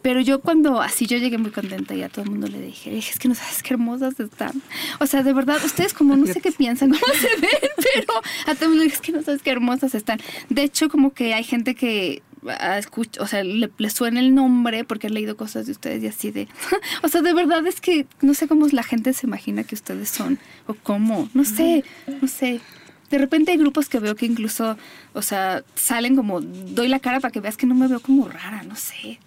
Pero 0.01 0.21
yo 0.21 0.39
cuando 0.39 0.81
así 0.81 1.05
yo 1.05 1.17
llegué 1.17 1.37
muy 1.37 1.51
contenta 1.51 1.93
y 1.95 2.03
a 2.03 2.09
todo 2.09 2.23
el 2.23 2.31
mundo 2.31 2.47
le 2.47 2.61
dije, 2.61 2.97
es 2.97 3.19
que 3.19 3.27
no 3.27 3.35
sabes 3.35 3.61
qué 3.61 3.73
hermosas 3.73 4.19
están. 4.19 4.61
O 4.99 5.05
sea, 5.05 5.23
de 5.23 5.33
verdad, 5.33 5.57
ustedes 5.63 5.93
como 5.93 6.15
no 6.15 6.25
sé 6.27 6.39
qué 6.41 6.51
piensan, 6.51 6.89
cómo 6.99 7.13
se 7.13 7.41
ven, 7.41 7.71
pero 7.77 8.13
a 8.47 8.55
todo 8.55 8.65
el 8.65 8.69
mundo 8.69 8.83
le 8.83 8.83
dije, 8.85 8.95
es 8.95 9.01
que 9.01 9.11
no 9.11 9.21
sabes 9.21 9.41
qué 9.41 9.51
hermosas 9.51 9.95
están. 9.95 10.19
De 10.49 10.63
hecho, 10.63 10.89
como 10.89 11.13
que 11.13 11.33
hay 11.33 11.43
gente 11.43 11.75
que 11.75 12.21
ah, 12.47 12.77
escucha, 12.77 13.21
o 13.21 13.27
sea, 13.27 13.43
le, 13.43 13.69
le 13.77 13.89
suena 13.89 14.21
el 14.21 14.33
nombre 14.33 14.85
porque 14.85 15.07
han 15.07 15.13
leído 15.13 15.35
cosas 15.35 15.65
de 15.65 15.73
ustedes 15.73 16.03
y 16.03 16.07
así 16.07 16.31
de... 16.31 16.47
o 17.03 17.09
sea, 17.09 17.21
de 17.21 17.33
verdad 17.33 17.65
es 17.67 17.81
que 17.81 18.07
no 18.21 18.33
sé 18.33 18.47
cómo 18.47 18.67
la 18.71 18.83
gente 18.83 19.13
se 19.13 19.27
imagina 19.27 19.63
que 19.63 19.75
ustedes 19.75 20.09
son 20.09 20.39
o 20.67 20.73
cómo, 20.73 21.29
no 21.33 21.43
sé, 21.43 21.83
no 22.21 22.27
sé. 22.27 22.61
De 23.09 23.17
repente 23.17 23.51
hay 23.51 23.57
grupos 23.57 23.89
que 23.89 23.99
veo 23.99 24.15
que 24.15 24.25
incluso, 24.25 24.77
o 25.13 25.21
sea, 25.21 25.63
salen 25.75 26.15
como, 26.15 26.41
doy 26.41 26.87
la 26.87 26.99
cara 26.99 27.19
para 27.19 27.31
que 27.31 27.39
veas 27.39 27.57
que 27.57 27.65
no 27.67 27.75
me 27.75 27.87
veo 27.87 27.99
como 27.99 28.27
rara, 28.27 28.63
no 28.63 28.75
sé. 28.75 29.19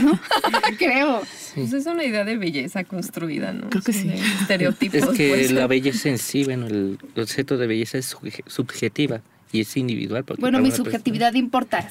¿No? 0.00 0.18
Creo. 0.78 1.22
Pues 1.54 1.72
es 1.72 1.86
una 1.86 2.04
idea 2.04 2.24
de 2.24 2.36
belleza 2.38 2.84
construida, 2.84 3.52
¿no? 3.52 3.68
Creo 3.68 3.82
que 3.82 3.92
sí. 3.92 4.10
Estereotipos. 4.40 5.02
Es 5.02 5.08
que 5.10 5.28
pues. 5.28 5.52
la 5.52 5.66
belleza 5.66 6.08
en 6.08 6.18
sí, 6.18 6.44
bueno, 6.44 6.66
el 6.66 6.98
concepto 7.14 7.58
de 7.58 7.66
belleza 7.66 7.98
es 7.98 8.14
subje- 8.16 8.42
subjetiva 8.46 9.20
y 9.52 9.60
es 9.60 9.76
individual. 9.76 10.24
porque 10.24 10.40
Bueno, 10.40 10.58
mi 10.58 10.68
una 10.68 10.70
persona- 10.70 10.90
subjetividad 10.90 11.34
importa. 11.34 11.86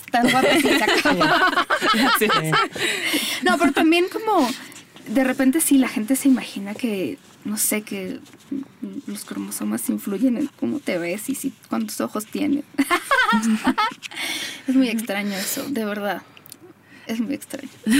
Y 0.58 0.62
se 0.62 0.84
acaba. 0.84 1.66
No, 3.44 3.58
pero 3.58 3.72
también 3.72 4.06
como 4.12 4.50
de 5.08 5.24
repente 5.24 5.62
sí 5.62 5.78
la 5.78 5.88
gente 5.88 6.16
se 6.16 6.28
imagina 6.28 6.74
que, 6.74 7.18
no 7.46 7.58
sé, 7.58 7.82
que 7.82 8.20
los 9.08 9.26
cromosomas 9.26 9.90
influyen 9.90 10.38
en 10.38 10.48
cómo 10.60 10.80
te 10.80 10.98
ves 10.98 11.30
y 11.30 11.36
si 11.36 11.54
cuántos 11.70 12.02
ojos 12.02 12.26
tienes. 12.26 12.64
es 14.68 14.76
muy 14.76 14.90
extraño 14.90 15.34
eso, 15.34 15.64
de 15.70 15.86
verdad. 15.86 16.22
Es 17.08 17.20
muy 17.20 17.34
extraño. 17.34 17.70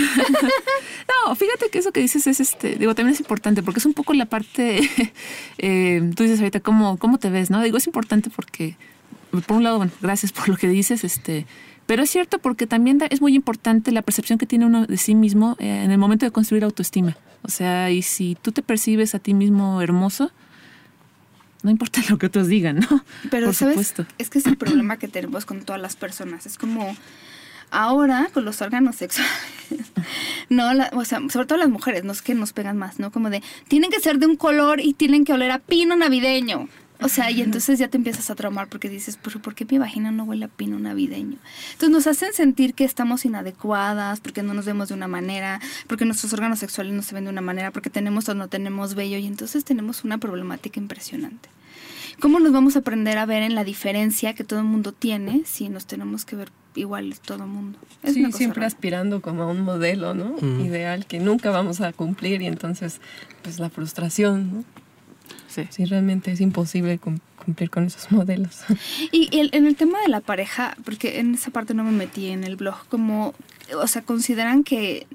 No, 1.26 1.36
fíjate 1.36 1.70
que 1.70 1.80
eso 1.80 1.92
que 1.92 2.00
dices 2.00 2.26
es 2.26 2.40
este, 2.40 2.78
digo, 2.78 2.96
también 2.96 3.14
es 3.14 3.20
importante 3.20 3.62
porque 3.62 3.80
es 3.80 3.86
un 3.86 3.94
poco 3.94 4.14
la 4.14 4.26
parte, 4.26 4.80
eh, 5.58 6.12
tú 6.16 6.24
dices 6.24 6.40
ahorita 6.40 6.62
cómo, 6.62 6.98
cómo 6.98 7.20
te 7.20 7.30
ves, 7.30 7.52
¿no? 7.52 7.62
Digo, 7.62 7.78
es 7.78 7.86
importante 7.86 8.30
porque, 8.30 8.76
por 9.46 9.58
un 9.58 9.64
lado, 9.64 9.78
bueno, 9.78 9.92
gracias 10.02 10.32
por 10.32 10.50
lo 10.50 10.58
que 10.58 10.68
dices, 10.68 11.04
este, 11.04 11.46
pero 11.92 12.04
es 12.04 12.10
cierto 12.10 12.40
porque 12.40 12.68
también 12.68 13.00
da- 13.00 13.08
es 13.08 13.20
muy 13.20 13.36
importante 13.36 13.92
la 13.92 14.02
percepción 14.02 14.40
que 14.40 14.46
tiene 14.46 14.66
uno 14.66 14.86
de 14.86 14.96
sí 14.96 15.14
mismo 15.14 15.58
eh, 15.60 15.84
en 15.84 15.92
el 15.92 15.98
momento 15.98 16.26
de 16.26 16.32
construir 16.32 16.64
autoestima. 16.64 17.18
O 17.42 17.50
sea, 17.50 17.92
y 17.92 18.02
si 18.02 18.38
tú 18.42 18.54
te 18.54 18.62
percibes 18.62 19.14
a 19.14 19.20
ti 19.20 19.34
mismo 19.34 19.82
hermoso, 19.82 20.32
no 21.64 21.70
importa 21.70 22.00
lo 22.10 22.18
que 22.18 22.28
otros 22.28 22.48
digan, 22.48 22.80
¿no? 22.80 23.04
Pero, 23.30 23.48
por 23.48 23.56
¿sabes? 23.56 23.74
supuesto. 23.74 24.06
Es 24.20 24.30
que 24.30 24.40
es 24.40 24.46
el 24.46 24.56
problema 24.56 24.96
que 24.96 25.10
tenemos 25.10 25.46
con 25.46 25.64
todas 25.66 25.82
las 25.82 25.98
personas. 25.98 26.46
Es 26.46 26.58
como 26.58 26.96
ahora 27.72 28.30
con 28.34 28.46
los 28.46 28.62
órganos 28.62 28.96
sexuales. 28.96 29.32
No, 30.50 30.74
la- 30.74 30.92
o 30.94 31.04
sea, 31.06 31.20
sobre 31.30 31.46
todo 31.46 31.58
las 31.58 31.70
mujeres, 31.70 32.04
no 32.06 32.12
es 32.14 32.22
que 32.22 32.34
nos 32.36 32.52
pegan 32.54 32.78
más, 32.78 33.00
¿no? 33.00 33.12
Como 33.12 33.30
de, 33.30 33.42
tienen 33.70 33.90
que 33.90 34.00
ser 34.02 34.18
de 34.18 34.28
un 34.28 34.36
color 34.38 34.80
y 34.82 34.94
tienen 34.94 35.24
que 35.26 35.32
oler 35.34 35.52
a 35.52 35.60
pino 35.60 35.96
navideño. 35.98 36.68
O 37.02 37.10
sea, 37.10 37.32
y 37.32 37.42
entonces 37.42 37.80
ya 37.80 37.88
te 37.88 37.98
empiezas 37.98 38.30
a 38.30 38.36
traumar 38.36 38.68
porque 38.70 38.88
dices, 38.90 39.18
pero 39.22 39.42
¿por 39.42 39.56
qué 39.56 39.66
mi 39.70 39.78
vagina 39.78 40.12
no 40.12 40.24
huele 40.24 40.46
a 40.46 40.48
pino 40.48 40.78
navideño? 40.80 41.38
Entonces 41.74 41.90
nos 41.90 42.08
hacen 42.08 42.34
sentir 42.34 42.74
que 42.74 42.84
estamos 42.84 43.26
inadecuadas, 43.26 44.20
porque 44.22 44.44
no 44.44 44.54
nos 44.54 44.66
vemos 44.66 44.90
de 44.90 44.94
una 44.96 45.08
manera, 45.08 45.60
porque 45.88 46.06
nuestros 46.06 46.32
órganos 46.34 46.60
sexuales 46.60 46.94
no 46.94 47.02
se 47.02 47.16
ven 47.16 47.24
de 47.26 47.30
una 47.32 47.42
manera, 47.42 47.72
porque 47.72 47.90
tenemos 47.90 48.30
o 48.30 48.36
no 48.36 48.48
tenemos 48.50 48.94
vello, 48.96 49.18
y 49.18 49.26
entonces 49.26 49.66
tenemos 49.66 50.04
una 50.04 50.18
problemática 50.20 50.80
impresionante. 50.80 51.50
¿Cómo 52.20 52.40
nos 52.40 52.52
vamos 52.52 52.76
a 52.76 52.80
aprender 52.80 53.18
a 53.18 53.26
ver 53.26 53.42
en 53.42 53.56
la 53.56 53.64
diferencia 53.64 54.36
que 54.36 54.44
todo 54.44 54.60
el 54.60 54.66
mundo 54.66 54.92
tiene 54.92 55.42
si 55.46 55.70
nos 55.70 55.88
tenemos 55.88 56.24
que 56.26 56.36
ver 56.36 56.52
iguales 56.76 57.20
todo 57.20 57.44
el 57.46 57.50
mundo? 57.50 57.80
Es 58.04 58.14
Sí, 58.14 58.20
una 58.20 58.28
cosa 58.30 58.38
siempre 58.38 58.60
rara. 58.60 58.68
aspirando 58.68 59.22
como 59.22 59.44
a 59.44 59.48
un 59.48 59.62
modelo, 59.62 60.14
¿no? 60.14 60.36
Ujú. 60.36 60.46
Ideal 60.66 61.08
que 61.08 61.20
nunca 61.20 61.50
vamos 61.50 61.82
a 61.82 61.94
cumplir 61.94 62.42
y 62.44 62.46
entonces, 62.48 63.02
pues 63.42 63.58
la 63.60 63.70
frustración, 63.72 64.54
¿no? 64.54 64.64
Sí. 65.54 65.68
Sí, 65.70 65.86
realmente 65.86 66.32
es 66.32 66.40
imposible 66.42 66.98
cum- 66.98 67.20
cumplir 67.44 67.70
con 67.70 67.84
esos 67.86 68.12
modelos. 68.12 68.62
Y 69.12 69.30
el- 69.40 69.50
en 69.54 69.66
el 69.68 69.76
tema 69.76 70.00
de 70.02 70.08
la 70.08 70.22
pareja, 70.22 70.78
porque 70.86 71.20
en 71.20 71.34
esa 71.36 71.52
parte 71.52 71.74
no 71.74 71.84
me 71.84 71.92
metí 71.92 72.28
en 72.30 72.44
el 72.44 72.56
blog, 72.56 72.76
como, 72.88 73.34
o 73.76 73.88
sea, 73.88 74.02
consideran 74.04 74.64
que, 74.64 75.08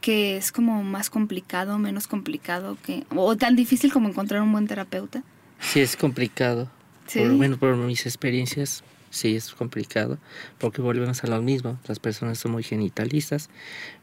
que 0.00 0.36
es 0.36 0.52
como 0.52 0.82
más 0.84 1.10
complicado, 1.10 1.78
menos 1.78 2.06
complicado, 2.06 2.76
que, 2.84 3.04
o 3.14 3.36
tan 3.36 3.56
difícil 3.56 3.92
como 3.92 4.08
encontrar 4.08 4.42
un 4.42 4.52
buen 4.52 4.66
terapeuta. 4.68 5.22
Sí, 5.58 5.80
es 5.80 5.96
complicado. 5.96 6.70
Sí. 7.06 7.18
Por, 7.18 7.32
bueno, 7.36 7.56
por 7.58 7.76
mis 7.76 8.06
experiencias, 8.06 8.84
sí 9.10 9.34
es 9.34 9.50
complicado. 9.52 10.18
Porque 10.58 10.80
volvemos 10.80 11.24
a 11.24 11.26
lo 11.26 11.42
mismo. 11.42 11.78
Las 11.88 11.98
personas 11.98 12.38
son 12.38 12.52
muy 12.52 12.62
genitalistas. 12.62 13.50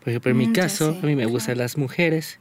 Por 0.02 0.10
ejemplo, 0.10 0.32
en 0.32 0.38
mi 0.38 0.48
Mm, 0.48 0.54
caso, 0.54 0.92
sé, 0.94 1.00
a 1.00 1.06
mí 1.06 1.16
me 1.16 1.26
gustan 1.26 1.58
las 1.58 1.78
mujeres 1.78 2.40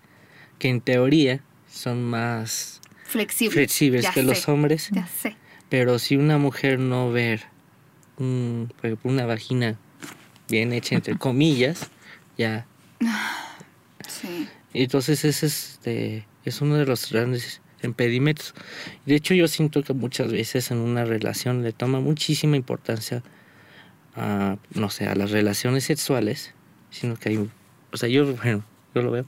que 0.59 0.69
en 0.69 0.81
teoría 0.81 1.41
son 1.71 2.03
más 2.05 2.81
Flexible. 3.07 3.53
flexibles 3.53 4.03
Ya 4.03 4.13
que 4.13 4.21
sé, 4.21 4.27
los 4.27 4.49
hombres. 4.49 4.91
Ya 4.93 5.07
sé. 5.07 5.37
Pero 5.69 5.99
si 5.99 6.17
una 6.17 6.39
mujer 6.39 6.79
no 6.79 7.11
ver 7.11 7.43
un, 8.19 8.73
una 9.03 9.27
vagina 9.27 9.79
bien 10.49 10.73
hecha, 10.73 10.95
entre 10.95 11.17
comillas, 11.17 11.91
ya. 12.39 12.67
Sí. 14.09 14.49
Entonces 14.73 15.25
ese 15.25 15.47
es, 15.47 15.71
este, 15.73 16.27
es 16.45 16.61
uno 16.61 16.77
de 16.77 16.87
los 16.87 17.11
grandes 17.11 17.61
impedimentos. 17.83 18.55
De 19.05 19.15
hecho, 19.15 19.35
yo 19.35 19.49
siento 19.49 19.83
que 19.83 19.93
muchas 19.93 20.33
veces 20.33 20.71
en 20.71 20.79
una 20.79 21.05
relación 21.05 21.63
le 21.63 21.73
toma 21.73 22.01
muchísima 22.01 22.57
importancia 22.57 23.23
a, 24.15 24.57
no 24.75 24.91
sé, 24.91 25.07
a 25.07 25.15
las 25.15 25.31
relaciones 25.31 25.85
sexuales, 25.85 26.55
sino 26.91 27.17
que 27.17 27.31
hay, 27.31 27.37
o 27.93 27.97
sea, 27.97 28.09
yo, 28.09 28.35
bueno, 28.35 28.65
yo 28.95 29.03
lo 29.03 29.11
veo. 29.11 29.27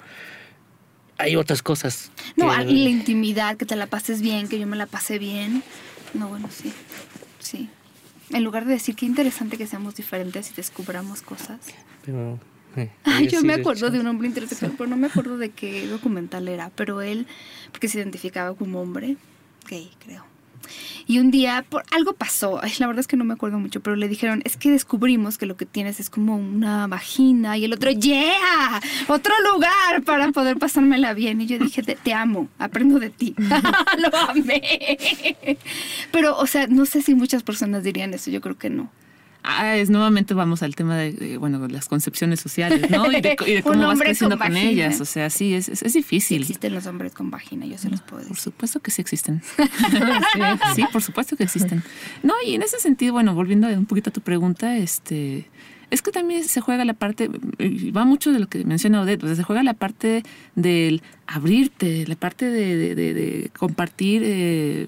Hay 1.19 1.37
otras 1.37 1.63
cosas. 1.63 2.11
No, 2.37 2.49
que- 2.51 2.65
la 2.65 2.89
intimidad, 2.91 3.57
que 3.57 3.67
te 3.67 3.77
la 3.77 3.87
pases 3.87 4.21
bien, 4.23 4.49
que 4.49 4.59
yo 4.59 4.67
me 4.67 4.77
la 4.77 4.87
pasé 4.87 5.19
bien. 5.19 5.63
No, 6.15 6.29
bueno, 6.29 6.49
sí. 6.51 6.73
Sí. 7.41 7.69
En 8.31 8.45
lugar 8.45 8.65
de 8.67 8.73
decir 8.75 8.95
qué 8.95 9.07
interesante 9.07 9.57
que 9.59 9.67
seamos 9.67 9.95
diferentes 9.97 10.51
y 10.51 10.55
descubramos 10.55 11.23
cosas. 11.23 11.59
pero, 12.05 12.39
eh, 12.77 12.91
Ay, 13.05 13.27
yo 13.29 13.41
sí, 13.41 13.47
me 13.47 13.55
acuerdo 13.55 13.87
hecho. 13.89 13.93
de 13.95 14.01
un 14.01 14.07
hombre 14.07 14.29
intersexual, 14.29 14.73
pero 14.79 14.89
no 14.89 14.97
me 14.97 15.09
acuerdo 15.09 15.37
de 15.39 15.51
qué 15.51 15.87
documental 15.89 16.47
era. 16.49 16.71
Pero 16.75 17.01
él, 17.03 17.27
porque 17.73 17.89
se 17.89 17.99
identificaba 17.99 18.55
como 18.55 18.81
hombre, 18.81 19.17
gay, 19.69 19.91
creo. 19.99 20.25
Y 21.07 21.19
un 21.19 21.31
día, 21.31 21.65
por 21.69 21.85
algo 21.91 22.13
pasó, 22.13 22.61
la 22.79 22.87
verdad 22.87 23.01
es 23.01 23.07
que 23.07 23.17
no 23.17 23.25
me 23.25 23.35
acuerdo 23.35 23.59
mucho, 23.59 23.81
pero 23.81 23.97
le 23.97 24.09
dijeron, 24.09 24.43
es 24.45 24.57
que 24.57 24.71
descubrimos 24.71 25.39
que 25.39 25.47
lo 25.47 25.57
que 25.57 25.67
tienes 25.67 26.01
es 26.01 26.11
como 26.11 26.37
una 26.37 26.87
vagina. 26.87 27.57
Y 27.57 27.65
el 27.65 27.73
otro, 27.73 27.91
yeah, 27.91 28.81
otro 29.09 29.33
lugar 29.53 30.03
para 30.05 30.31
poder 30.33 30.59
pasármela 30.59 31.15
bien. 31.15 31.41
Y 31.41 31.47
yo 31.47 31.59
dije, 31.59 31.83
te, 31.83 31.95
te 31.97 32.13
amo, 32.13 32.49
aprendo 32.59 32.99
de 32.99 33.11
ti. 33.11 33.35
lo 33.99 34.17
amé. 34.17 35.59
Pero, 36.13 36.37
o 36.37 36.47
sea, 36.47 36.67
no 36.67 36.87
sé 36.87 37.03
si 37.03 37.15
muchas 37.15 37.43
personas 37.43 37.83
dirían 37.85 38.13
eso, 38.15 38.31
yo 38.31 38.41
creo 38.41 38.59
que 38.59 38.71
no. 38.71 38.91
Ah, 39.43 39.77
es 39.77 39.89
nuevamente 39.89 40.35
vamos 40.35 40.63
al 40.63 40.75
tema 40.75 40.97
de, 40.97 41.13
de, 41.13 41.37
bueno, 41.39 41.67
las 41.69 41.89
concepciones 41.89 42.39
sociales, 42.41 42.91
¿no? 42.91 43.11
Y 43.11 43.21
de, 43.21 43.37
y 43.47 43.53
de 43.55 43.57
Un 43.65 43.73
cómo 43.73 43.87
vas 43.87 43.99
creciendo 44.01 44.37
con 44.39 44.57
ellas. 44.57 45.01
O 45.01 45.05
sea, 45.07 45.31
sí, 45.31 45.55
es, 45.55 45.69
es, 45.69 45.83
es 45.83 45.93
Sí 45.93 45.99
difícil. 46.01 46.43
existen 46.43 46.75
los 46.75 46.87
hombres 46.87 47.13
con 47.15 47.31
vagina, 47.31 47.65
yo 47.65 47.79
se 47.79 47.89
los 47.89 48.01
puedo 48.03 48.23
Por 48.23 48.29
decir. 48.31 48.37
supuesto 48.43 48.81
que 48.81 48.91
sí 48.91 49.01
existen. 49.01 49.41
sí, 50.75 50.83
por 50.93 51.03
supuesto 51.03 51.37
que 51.37 51.45
existen. 51.45 51.83
No, 52.23 52.35
y 52.45 52.55
en 52.55 52.63
ese 52.63 52.79
sentido, 52.79 53.13
bueno, 53.13 53.35
volviendo 53.35 53.69
un 53.69 53.87
poquito 53.87 54.11
a 54.11 54.13
tu 54.13 54.21
pregunta, 54.21 54.77
este, 54.77 55.47
es 55.91 56.03
que 56.03 56.11
también 56.11 56.45
se 56.45 56.61
juega 56.61 56.85
la 56.85 56.95
parte, 56.95 57.29
va 57.29 58.05
mucho 58.05 58.33
de 58.33 58.41
lo 58.41 58.49
que 58.49 58.65
menciona 58.65 59.01
Odette, 59.03 59.21
pues 59.21 59.37
se 59.37 59.43
juega 59.45 59.63
la 59.63 59.75
parte 59.75 60.23
del 60.57 61.03
abrirte, 61.27 62.07
la 62.07 62.17
parte 62.17 62.47
de- 62.51 62.95
de 62.95 63.51
compartir 63.57 64.23
eh, 64.25 64.87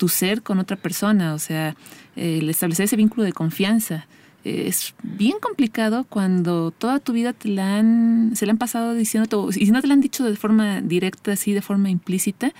tu 0.00 0.08
ser 0.08 0.40
con 0.42 0.58
otra 0.58 0.76
persona, 0.76 1.34
o 1.34 1.38
sea, 1.38 1.76
el 2.16 2.48
establecer 2.48 2.84
ese 2.84 2.96
vínculo 2.96 3.22
de 3.24 3.32
confianza. 3.34 4.06
Eh, 4.46 4.64
Es 4.68 4.94
bien 5.02 5.36
complicado 5.40 6.04
cuando 6.08 6.70
toda 6.70 6.98
tu 7.00 7.12
vida 7.12 7.34
te 7.34 7.48
la 7.50 7.76
han, 7.78 8.32
se 8.34 8.46
la 8.46 8.52
han 8.52 8.58
pasado 8.58 8.94
diciendo, 8.94 9.48
y 9.50 9.66
si 9.66 9.70
no 9.70 9.82
te 9.82 9.88
la 9.88 9.92
han 9.94 10.00
dicho 10.00 10.24
de 10.24 10.36
forma 10.36 10.80
directa, 10.80 11.32
así 11.32 11.52
de 11.52 11.60
forma 11.60 11.90
implícita, 11.90 12.52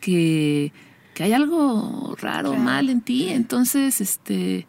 que, 0.00 0.72
que 1.14 1.24
hay 1.24 1.32
algo 1.32 2.14
raro, 2.20 2.50
Claro. 2.50 2.62
mal 2.64 2.88
en 2.88 3.00
ti. 3.00 3.28
Entonces, 3.30 4.00
este, 4.00 4.66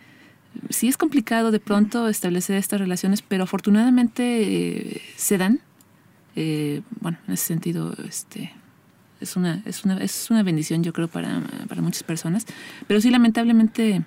sí 0.72 0.88
es 0.88 0.98
complicado 0.98 1.52
de 1.52 1.60
pronto 1.60 2.08
establecer 2.10 2.56
estas 2.58 2.80
relaciones, 2.80 3.22
pero 3.22 3.44
afortunadamente 3.44 4.24
eh, 4.24 5.02
se 5.16 5.38
dan. 5.38 5.60
Eh, 6.36 6.82
bueno, 7.02 7.18
en 7.28 7.34
ese 7.36 7.46
sentido, 7.46 7.94
este, 8.08 8.52
es 9.22 9.36
una, 9.36 9.62
es 9.66 9.84
una, 9.86 9.98
es 9.98 10.30
una 10.30 10.44
bendición, 10.44 10.84
yo 10.84 10.94
creo, 10.94 11.08
para, 11.08 11.42
para 11.68 11.82
muchas 11.82 12.04
personas. 12.04 12.46
Pero 12.88 13.02
sí, 13.02 13.10
lamentablemente, 13.10 14.04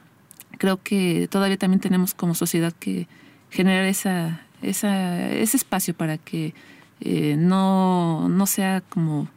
creo 0.59 0.83
que 0.83 1.29
todavía 1.31 1.57
también 1.57 1.81
tenemos 1.81 2.15
como 2.15 2.35
sociedad 2.35 2.73
que 2.73 3.09
generar 3.51 3.85
esa, 3.85 4.43
esa, 4.63 5.29
ese 5.31 5.57
espacio 5.57 5.95
para 5.95 6.19
que 6.19 6.55
eh, 7.01 7.37
no, 7.39 8.29
no 8.29 8.47
sea 8.47 8.83
como 8.83 9.29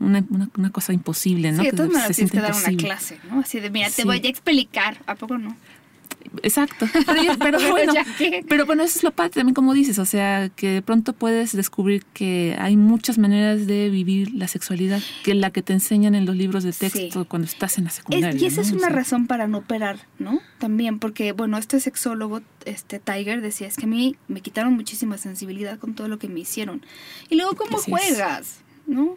una, 0.00 0.24
una, 0.30 0.48
una 0.56 0.70
cosa 0.70 0.92
imposible, 0.92 1.52
¿no? 1.52 1.62
Sí, 1.62 1.70
de 1.70 1.76
todas 1.76 1.90
maneras 1.92 2.16
tienes 2.16 2.32
que 2.32 2.40
dar 2.40 2.54
una 2.54 2.76
clase, 2.76 3.18
¿no? 3.30 3.40
Así 3.40 3.60
de, 3.60 3.70
mira, 3.70 3.90
te 3.90 4.04
voy 4.04 4.20
a 4.24 4.28
explicar. 4.28 4.98
¿A 5.06 5.14
poco 5.14 5.38
no? 5.38 5.56
Exacto. 6.42 6.86
Pero, 7.38 7.58
bueno, 7.70 7.92
pero 8.48 8.66
bueno, 8.66 8.82
eso 8.82 8.98
es 8.98 9.02
lo 9.02 9.10
padre 9.12 9.30
también, 9.30 9.54
como 9.54 9.72
dices, 9.74 9.98
o 9.98 10.04
sea, 10.04 10.48
que 10.50 10.68
de 10.70 10.82
pronto 10.82 11.12
puedes 11.12 11.54
descubrir 11.56 12.04
que 12.12 12.56
hay 12.58 12.76
muchas 12.76 13.18
maneras 13.18 13.66
de 13.66 13.90
vivir 13.90 14.32
la 14.34 14.48
sexualidad, 14.48 15.00
que 15.24 15.34
la 15.34 15.50
que 15.50 15.62
te 15.62 15.72
enseñan 15.72 16.14
en 16.14 16.26
los 16.26 16.36
libros 16.36 16.64
de 16.64 16.72
texto 16.72 17.22
Sí. 17.22 17.26
cuando 17.28 17.46
estás 17.46 17.78
en 17.78 17.84
la 17.84 17.90
Es- 17.90 17.96
secundaria. 17.96 18.40
y 18.40 18.46
esa 18.46 18.60
es 18.60 18.70
una 18.72 18.86
sea, 18.88 18.90
razón 18.90 19.26
para 19.26 19.46
no 19.48 19.58
operar, 19.58 19.98
¿no? 20.18 20.40
También, 20.58 20.98
porque, 20.98 21.32
bueno, 21.32 21.58
este 21.58 21.80
sexólogo, 21.80 22.40
este 22.64 22.98
Tiger, 22.98 23.40
decía, 23.40 23.66
es 23.68 23.76
que 23.76 23.86
a 23.86 23.88
mí 23.88 24.16
me 24.28 24.40
quitaron 24.40 24.74
muchísima 24.74 25.18
sensibilidad 25.18 25.78
con 25.78 25.94
todo 25.94 26.08
lo 26.08 26.18
que 26.18 26.28
me 26.28 26.40
hicieron. 26.40 26.82
Y 27.30 27.36
luego, 27.36 27.54
¿cómo 27.56 27.78
Así 27.78 27.90
es. 27.92 27.98
juegas? 28.00 28.60
¿No? 28.86 29.16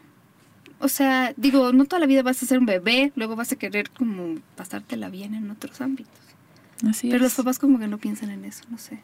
O 0.79 0.87
sea, 0.87 1.33
digo, 1.37 1.71
no 1.73 1.85
toda 1.85 1.99
la 1.99 2.05
vida 2.07 2.23
vas 2.23 2.41
a 2.41 2.45
ser 2.45 2.57
un 2.57 2.65
bebé, 2.65 3.11
luego 3.15 3.35
vas 3.35 3.51
a 3.51 3.55
querer 3.55 3.89
como 3.91 4.35
pasártela 4.55 5.09
bien 5.09 5.35
en 5.35 5.51
otros 5.51 5.79
ámbitos. 5.81 6.13
Así 6.87 7.09
Pero 7.09 7.23
los 7.23 7.33
papás 7.33 7.59
como 7.59 7.79
que 7.79 7.87
no 7.87 7.97
piensan 7.97 8.29
en 8.31 8.45
eso, 8.45 8.63
no 8.69 8.77
sé. 8.77 8.99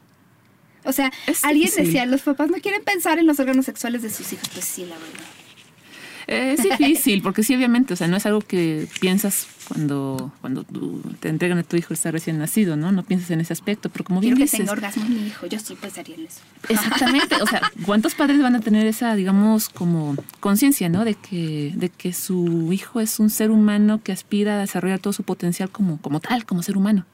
O 0.83 0.91
sea, 0.93 1.11
Es 1.27 1.43
alguien 1.43 1.65
difícil. 1.65 1.85
decía, 1.85 2.05
los 2.05 2.21
papás 2.21 2.49
no 2.49 2.57
quieren 2.59 2.83
pensar 2.83 3.19
en 3.19 3.27
los 3.27 3.39
órganos 3.39 3.65
sexuales 3.65 4.01
de 4.03 4.09
sus 4.09 4.31
hijos. 4.33 4.47
Pues 4.53 4.65
sí, 4.65 4.81
la 4.85 4.95
verdad. 4.95 5.25
Es 6.27 6.61
difícil, 6.79 7.21
porque 7.21 7.41
sí, 7.43 7.55
obviamente, 7.55 7.93
o 7.93 7.97
sea, 7.97 8.07
no 8.09 8.17
es 8.17 8.25
algo 8.25 8.41
que 8.41 8.87
piensas 8.99 9.47
cuando, 9.67 10.31
cuando 10.41 10.63
tú- 10.65 11.01
te 11.21 11.29
entregan 11.29 11.57
a 11.57 11.63
tu 11.63 11.77
hijo 11.77 11.93
está 11.93 12.11
recién 12.11 12.37
nacido, 12.37 12.75
¿no? 12.75 12.91
No 12.91 13.03
piensas 13.03 13.31
en 13.31 13.39
ese 13.41 13.53
aspecto, 13.53 13.89
pero 13.89 14.03
como 14.05 14.19
bien 14.19 14.35
Quiero 14.35 14.37
que 14.39 14.43
dices, 14.43 14.59
tenga 14.59 14.71
orgasmos 14.73 15.09
mi 15.09 15.25
hijo. 15.27 15.45
Yo 15.47 15.57
sí 15.59 15.75
pensaría 15.79 16.15
en 16.15 16.25
eso. 16.25 16.41
Exactamente, 16.69 17.35
o 17.41 17.47
sea, 17.47 17.61
¿cuántos 17.85 18.13
padres 18.15 18.41
van 18.41 18.55
a 18.55 18.59
tener 18.59 18.87
esa, 18.87 19.15
digamos, 19.15 19.69
como 19.69 20.15
conciencia, 20.41 20.89
¿no? 20.89 21.05
De 21.05 21.15
que, 21.15 21.71
de 21.75 21.87
que 21.89 22.11
su 22.13 22.71
hijo 22.73 22.99
es 22.99 23.19
un 23.19 23.29
ser 23.29 23.49
humano 23.51 24.01
que 24.03 24.11
aspira 24.11 24.55
a 24.55 24.59
desarrollar 24.59 24.99
todo 24.99 25.13
su 25.13 25.23
potencial 25.23 25.69
como, 25.69 25.97
como 26.01 26.19
tal, 26.19 26.45
como 26.45 26.61
ser 26.61 26.77
humano. 26.77 27.05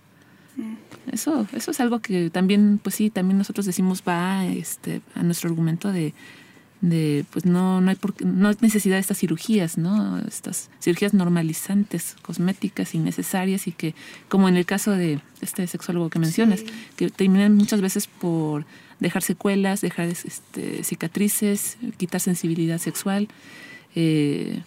Eso, 1.11 1.47
eso 1.53 1.71
es 1.71 1.79
algo 1.79 1.99
que 1.99 2.29
también, 2.29 2.79
pues 2.81 2.95
sí, 2.95 3.09
también 3.09 3.37
nosotros 3.37 3.65
decimos 3.65 4.03
va 4.07 4.45
este, 4.45 5.01
a 5.15 5.23
nuestro 5.23 5.49
argumento 5.49 5.91
de, 5.91 6.13
de 6.81 7.25
pues 7.31 7.45
no, 7.45 7.81
no 7.81 7.89
hay 7.89 7.95
por 7.95 8.13
no 8.25 8.49
hay 8.49 8.55
necesidad 8.61 8.95
de 8.95 9.01
estas 9.01 9.17
cirugías, 9.19 9.77
¿no? 9.77 10.19
Estas 10.19 10.69
cirugías 10.81 11.13
normalizantes, 11.13 12.15
cosméticas, 12.21 12.95
innecesarias 12.95 13.67
y 13.67 13.71
que, 13.71 13.95
como 14.29 14.47
en 14.49 14.57
el 14.57 14.65
caso 14.65 14.91
de 14.91 15.19
este 15.41 15.67
sexólogo 15.67 16.09
que 16.09 16.19
mencionas, 16.19 16.59
Sí. 16.61 16.65
que 16.95 17.09
terminan 17.09 17.55
muchas 17.55 17.81
veces 17.81 18.07
por 18.07 18.65
dejar 18.99 19.23
secuelas, 19.23 19.81
dejar 19.81 20.07
este, 20.07 20.83
cicatrices, 20.83 21.77
quitar 21.97 22.21
sensibilidad 22.21 22.77
sexual. 22.79 23.27
eh, 23.95 24.61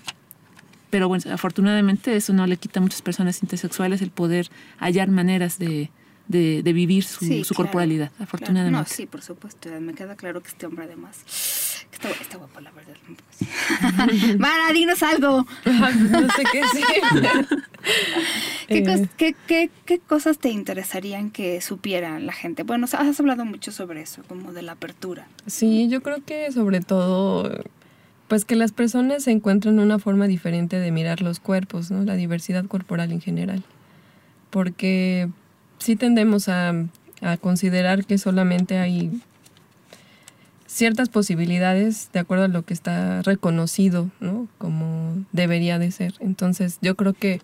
pero 0.89 1.09
bueno, 1.09 1.25
afortunadamente 1.33 2.15
eso 2.17 2.33
no 2.33 2.47
le 2.47 2.57
quita 2.57 2.79
a 2.79 2.83
muchas 2.83 3.03
personas 3.03 3.43
intersexuales 3.43 4.01
el 4.03 4.11
poder 4.11 4.49
hallar 4.79 5.09
maneras 5.11 5.59
de, 5.59 5.91
de, 6.29 6.63
de 6.63 6.73
vivir 6.73 7.05
su, 7.05 7.25
Sí, 7.25 7.45
su 7.45 7.55
claro, 7.55 7.67
corporalidad, 7.69 8.09
claro. 8.11 8.25
afortunadamente. 8.25 8.79
No, 8.79 8.85
sí, 8.87 9.07
por 9.07 9.23
supuesto. 9.23 9.69
Me 9.81 9.95
queda 9.95 10.17
claro 10.17 10.43
que 10.43 10.49
este 10.49 10.67
hombre 10.67 10.85
además 10.85 11.23
está, 11.93 12.11
está 12.11 12.37
guapo, 12.37 12.61
la 12.61 12.71
verdad. 12.73 12.95
Mara, 14.39 14.73
dinos 14.73 15.03
algo. 15.03 15.47
no 15.65 16.29
sé 16.33 16.43
qué 16.53 16.61
decir. 16.63 16.85
¿Qué, 18.69 18.79
Eh, 18.79 18.85
cos- 18.85 19.09
qué- 19.17 19.37
qué- 19.47 19.71
qué 19.85 19.99
cosas 20.01 20.39
te 20.39 20.49
interesarían 20.51 21.31
que 21.31 21.61
supieran 21.61 22.27
la 22.27 22.33
gente? 22.33 22.65
Bueno, 22.65 22.87
has 22.91 23.21
hablado 23.21 23.45
mucho 23.45 23.71
sobre 23.71 24.03
eso, 24.03 24.23
como 24.29 24.53
de 24.53 24.63
la 24.63 24.73
apertura. 24.73 25.29
Sí, 25.47 25.89
yo 25.89 26.03
creo 26.03 26.25
que 26.25 26.51
sobre 26.51 26.81
todo, 26.81 27.63
pues 28.27 28.45
que 28.45 28.57
las 28.57 28.73
personas 28.73 29.29
encuentran 29.29 29.79
una 29.79 30.01
forma 30.01 30.27
diferente 30.27 30.81
de 30.81 30.91
mirar 30.91 31.23
los 31.23 31.39
cuerpos, 31.39 31.93
¿no? 31.93 32.03
La 32.03 32.17
diversidad 32.17 32.65
corporal 32.67 33.13
en 33.13 33.21
general. 33.21 33.63
Porque 34.51 35.29
sí 35.79 35.97
tendemos 35.97 36.49
a, 36.49 36.73
a 37.23 37.37
considerar 37.37 38.05
que 38.05 38.19
solamente 38.19 38.79
hay 38.79 39.11
ciertas 40.67 41.09
posibilidades 41.09 42.11
de 42.13 42.19
acuerdo 42.21 42.45
a 42.45 42.49
lo 42.49 42.63
que 42.65 42.75
está 42.75 43.23
reconocido, 43.23 44.11
¿no? 44.21 44.49
Como 44.59 45.25
debería 45.33 45.79
de 45.79 45.91
ser. 45.91 46.15
Entonces, 46.21 46.79
yo 46.83 46.95
creo 46.97 47.13
que 47.15 47.41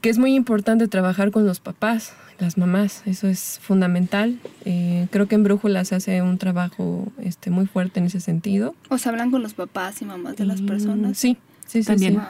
que 0.00 0.10
es 0.10 0.18
muy 0.18 0.34
importante 0.34 0.88
trabajar 0.88 1.30
con 1.30 1.46
los 1.46 1.60
papás, 1.60 2.12
las 2.40 2.58
mamás, 2.58 3.02
eso 3.06 3.28
es 3.28 3.60
fundamental. 3.62 4.40
Eh, 4.64 5.06
creo 5.12 5.28
que 5.28 5.36
en 5.36 5.44
Brújula 5.44 5.84
se 5.84 5.94
hace 5.94 6.22
un 6.22 6.38
trabajo 6.38 7.12
este, 7.20 7.50
muy 7.50 7.66
fuerte 7.66 8.00
en 8.00 8.06
ese 8.06 8.18
sentido. 8.18 8.74
O 8.88 8.98
sea, 8.98 9.12
hablan 9.12 9.30
con 9.30 9.42
los 9.44 9.54
papás 9.54 10.02
y 10.02 10.04
mamás 10.04 10.34
de 10.36 10.44
las 10.46 10.60
Mm, 10.60 10.66
personas. 10.66 11.18
Sí, 11.18 11.36
sí, 11.68 11.82
sí. 11.84 11.86
También. 11.86 12.14
sí. 12.14 12.18
Wow. 12.18 12.26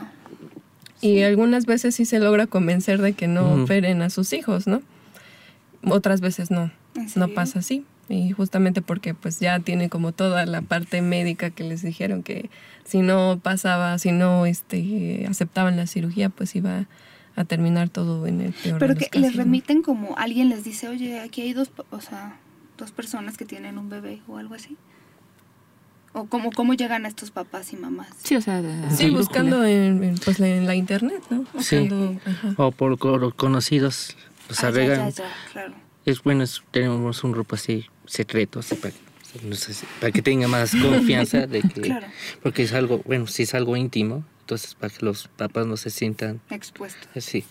Y 1.02 1.22
algunas 1.22 1.66
veces 1.66 1.96
sí 1.96 2.04
se 2.06 2.20
logra 2.20 2.46
convencer 2.46 3.02
de 3.02 3.12
que 3.12 3.26
no 3.26 3.64
operen 3.64 4.00
a 4.02 4.08
sus 4.08 4.32
hijos, 4.32 4.66
¿no? 4.66 4.80
Otras 5.84 6.20
veces 6.20 6.50
no, 6.50 6.70
¿En 6.94 7.08
no 7.16 7.28
pasa 7.28 7.58
así. 7.58 7.84
Y 8.08 8.30
justamente 8.30 8.82
porque 8.82 9.12
pues 9.12 9.40
ya 9.40 9.58
tiene 9.60 9.88
como 9.88 10.12
toda 10.12 10.46
la 10.46 10.62
parte 10.62 11.02
médica 11.02 11.50
que 11.50 11.64
les 11.64 11.82
dijeron 11.82 12.22
que 12.22 12.50
si 12.84 13.00
no 13.00 13.40
pasaba, 13.42 13.98
si 13.98 14.12
no 14.12 14.46
este, 14.46 15.26
aceptaban 15.28 15.76
la 15.76 15.86
cirugía, 15.86 16.28
pues 16.28 16.54
iba 16.54 16.86
a 17.34 17.44
terminar 17.44 17.88
todo 17.88 18.26
en 18.26 18.40
el 18.40 18.52
peor 18.52 18.74
de 18.74 18.78
Pero 18.78 18.94
los 18.94 19.02
que 19.02 19.08
casos, 19.08 19.22
les 19.22 19.36
¿no? 19.36 19.42
remiten 19.44 19.82
como 19.82 20.16
alguien 20.18 20.50
les 20.50 20.62
dice, 20.64 20.88
oye, 20.88 21.20
aquí 21.20 21.40
hay 21.42 21.52
dos, 21.52 21.70
o 21.90 22.00
sea, 22.00 22.36
dos 22.78 22.92
personas 22.92 23.36
que 23.36 23.44
tienen 23.44 23.78
un 23.78 23.88
bebé 23.88 24.20
o 24.28 24.38
algo 24.38 24.54
así. 24.54 24.76
¿O 26.14 26.26
cómo, 26.26 26.52
cómo 26.52 26.74
llegan 26.74 27.06
a 27.06 27.08
estos 27.08 27.30
papás 27.30 27.72
y 27.72 27.76
mamás? 27.76 28.08
Sí, 28.22 28.36
o 28.36 28.40
sea, 28.42 28.62
sí, 28.94 29.08
buscando 29.10 29.64
en, 29.64 30.16
pues, 30.22 30.40
en 30.40 30.66
la 30.66 30.74
internet, 30.74 31.22
¿no? 31.30 31.46
Buscando, 31.54 32.20
O 32.56 32.70
por 32.70 32.98
conocidos, 33.34 34.16
los 34.48 34.62
ah, 34.62 34.72
claro. 35.52 35.74
Es 36.04 36.22
bueno, 36.22 36.44
tenemos 36.70 37.24
un 37.24 37.32
grupo 37.32 37.54
así 37.54 37.86
secreto, 38.04 38.58
así 38.58 38.74
para, 38.74 38.92
para 40.00 40.12
que 40.12 40.20
tenga 40.20 40.48
más 40.48 40.74
confianza 40.74 41.46
de 41.46 41.62
que, 41.74 41.80
claro. 41.80 42.06
porque 42.42 42.64
es 42.64 42.74
algo, 42.74 43.00
bueno, 43.06 43.26
si 43.26 43.44
es 43.44 43.54
algo 43.54 43.76
íntimo, 43.76 44.24
entonces 44.40 44.74
para 44.74 44.92
que 44.92 45.06
los 45.06 45.28
papás 45.28 45.66
no 45.66 45.76
se 45.78 45.90
sientan 45.90 46.40
expuestos. 46.50 47.08
Sí. 47.24 47.44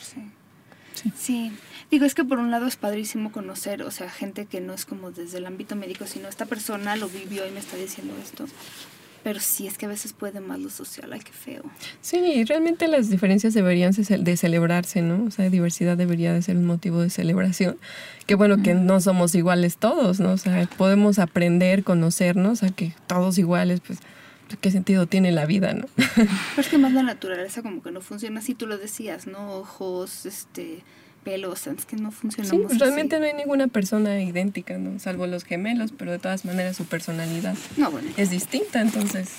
Sí. 0.00 1.12
sí. 1.16 1.52
Digo, 1.94 2.06
es 2.06 2.16
que 2.16 2.24
por 2.24 2.40
un 2.40 2.50
lado 2.50 2.66
es 2.66 2.74
padrísimo 2.74 3.30
conocer, 3.30 3.84
o 3.84 3.90
sea, 3.92 4.10
gente 4.10 4.46
que 4.46 4.60
no 4.60 4.74
es 4.74 4.84
como 4.84 5.12
desde 5.12 5.38
el 5.38 5.46
ámbito 5.46 5.76
médico, 5.76 6.06
sino 6.08 6.26
esta 6.26 6.44
persona 6.44 6.96
lo 6.96 7.08
vivió 7.08 7.46
y 7.46 7.52
me 7.52 7.60
está 7.60 7.76
diciendo 7.76 8.12
esto. 8.20 8.46
Pero 9.22 9.38
sí, 9.38 9.68
es 9.68 9.78
que 9.78 9.86
a 9.86 9.88
veces 9.88 10.12
puede 10.12 10.40
más 10.40 10.58
lo 10.58 10.70
social, 10.70 11.12
ay, 11.12 11.20
qué 11.20 11.30
feo. 11.30 11.62
Sí, 12.00 12.42
realmente 12.46 12.88
las 12.88 13.10
diferencias 13.10 13.54
deberían 13.54 13.92
de 13.92 14.36
celebrarse, 14.36 15.02
¿no? 15.02 15.22
O 15.22 15.30
sea, 15.30 15.48
diversidad 15.50 15.96
debería 15.96 16.32
de 16.32 16.42
ser 16.42 16.56
un 16.56 16.64
motivo 16.64 17.00
de 17.00 17.10
celebración. 17.10 17.76
Que 18.26 18.34
bueno, 18.34 18.60
que 18.60 18.74
no 18.74 19.00
somos 19.00 19.32
iguales 19.36 19.76
todos, 19.76 20.18
¿no? 20.18 20.32
O 20.32 20.36
sea, 20.36 20.68
podemos 20.76 21.20
aprender, 21.20 21.84
conocernos, 21.84 22.64
a 22.64 22.70
que 22.70 22.92
todos 23.06 23.38
iguales, 23.38 23.78
pues 23.86 24.00
¿qué 24.60 24.72
sentido 24.72 25.06
tiene 25.06 25.30
la 25.30 25.46
vida, 25.46 25.74
no? 25.74 25.86
Pero 26.16 26.28
es 26.56 26.66
que 26.66 26.76
más 26.76 26.92
la 26.92 27.04
naturaleza 27.04 27.62
como 27.62 27.84
que 27.84 27.92
no 27.92 28.00
funciona 28.00 28.40
así, 28.40 28.54
tú 28.54 28.66
lo 28.66 28.78
decías, 28.78 29.28
¿no? 29.28 29.52
Ojos, 29.52 30.26
este, 30.26 30.82
pelos, 31.24 31.66
es 31.66 31.86
que 31.86 31.96
no 31.96 32.10
funcionamos 32.10 32.72
sí, 32.72 32.78
realmente 32.78 33.18
no 33.18 33.26
hay 33.26 33.34
ninguna 33.34 33.66
persona 33.68 34.22
idéntica, 34.22 34.78
¿no? 34.78 34.98
Salvo 34.98 35.26
los 35.26 35.44
gemelos, 35.44 35.92
pero 35.96 36.12
de 36.12 36.18
todas 36.18 36.44
maneras 36.44 36.76
su 36.76 36.84
personalidad 36.84 37.56
es 38.16 38.30
distinta, 38.30 38.80
entonces... 38.80 39.30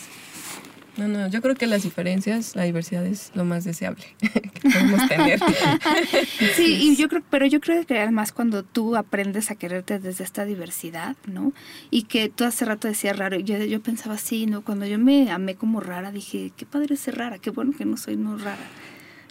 No, 0.98 1.10
no, 1.10 1.28
yo 1.28 1.42
creo 1.42 1.56
que 1.56 1.68
las 1.68 1.84
diferencias, 1.84 2.56
la 2.56 2.64
diversidad 2.64 3.06
es 3.06 3.32
lo 3.36 3.44
más 3.44 3.66
deseable 3.66 4.06
que 4.20 4.70
podemos 4.70 5.10
tener. 5.10 5.40
Sí, 6.56 6.78
y 6.80 6.96
yo 6.96 7.10
creo, 7.10 7.22
pero 7.30 7.46
yo 7.46 7.60
creo 7.60 7.86
que 7.86 8.00
además 8.00 8.32
cuando 8.32 8.64
tú 8.64 8.96
aprendes 8.96 9.52
a 9.52 9.56
quererte 9.56 10.00
desde 10.00 10.24
esta 10.24 10.46
diversidad, 10.46 11.18
¿no? 11.28 11.52
Y 11.92 12.04
que 12.04 12.30
tú 12.30 12.46
hace 12.46 12.64
rato 12.64 12.88
decías 12.88 13.18
raro, 13.18 13.38
yo, 13.40 13.58
yo 13.58 13.82
pensaba 13.82 14.16
así, 14.16 14.46
¿no? 14.46 14.64
Cuando 14.64 14.86
yo 14.86 14.98
me 14.98 15.32
amé 15.32 15.56
como 15.56 15.82
rara, 15.82 16.12
dije, 16.12 16.54
qué 16.56 16.66
padre 16.66 16.96
ser 16.96 17.18
rara, 17.18 17.40
qué 17.40 17.50
bueno 17.50 17.74
que 17.78 17.84
no 17.84 17.98
soy 17.98 18.16
no 18.16 18.38
rara. 18.38 18.64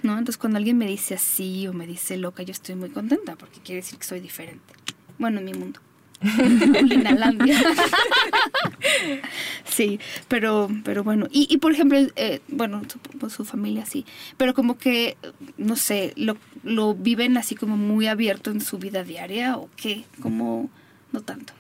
¿No? 0.05 0.13
Entonces 0.13 0.39
cuando 0.39 0.59
alguien 0.59 0.79
me 0.79 0.87
dice 0.87 1.15
así 1.15 1.67
o 1.67 1.73
me 1.73 1.87
dice 1.87 2.17
loca, 2.17 2.43
yo 2.43 2.53
estoy 2.53 2.75
muy 2.75 2.91
contenta 2.91 3.37
porque 3.37 3.61
quiere 3.61 3.81
decir 3.81 3.99
que 3.99 4.05
soy 4.05 4.21
diferente. 4.21 4.75
Bueno, 5.19 5.39
en 5.39 5.45
mi 5.45 5.55
mundo. 5.55 5.81
Linalandia. 6.83 7.61
sí, 9.65 10.01
pero, 10.29 10.71
pero 10.85 11.05
bueno. 11.05 11.27
Y, 11.31 11.47
y 11.51 11.59
por 11.59 11.73
ejemplo, 11.73 11.99
eh, 12.17 12.41
bueno, 12.49 12.83
su, 13.21 13.31
su, 13.31 13.45
familia 13.45 13.85
sí. 13.85 14.07
Pero 14.37 14.55
como 14.55 14.79
que, 14.79 15.17
no 15.59 15.77
sé, 15.77 16.13
lo, 16.17 16.37
lo 16.63 16.95
viven 16.95 17.37
así 17.37 17.55
como 17.55 17.77
muy 17.77 18.07
abierto 18.07 18.51
en 18.51 18.61
su 18.61 18.79
vida 18.79 19.05
diaria 19.05 19.59
o 19.59 19.69
qué, 19.77 20.05
como 20.21 20.71
no 21.13 21.21
tanto. 21.21 21.53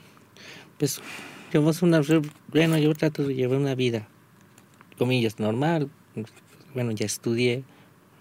Pues 0.78 1.00
llevamos 1.52 1.82
una, 1.82 2.00
bueno, 2.48 2.78
yo 2.78 2.94
trato 2.94 3.26
de 3.26 3.34
llevar 3.34 3.58
una 3.58 3.74
vida, 3.74 4.08
comillas, 4.98 5.38
normal. 5.38 5.90
Bueno, 6.74 6.92
ya 6.92 7.06
estudié, 7.06 7.64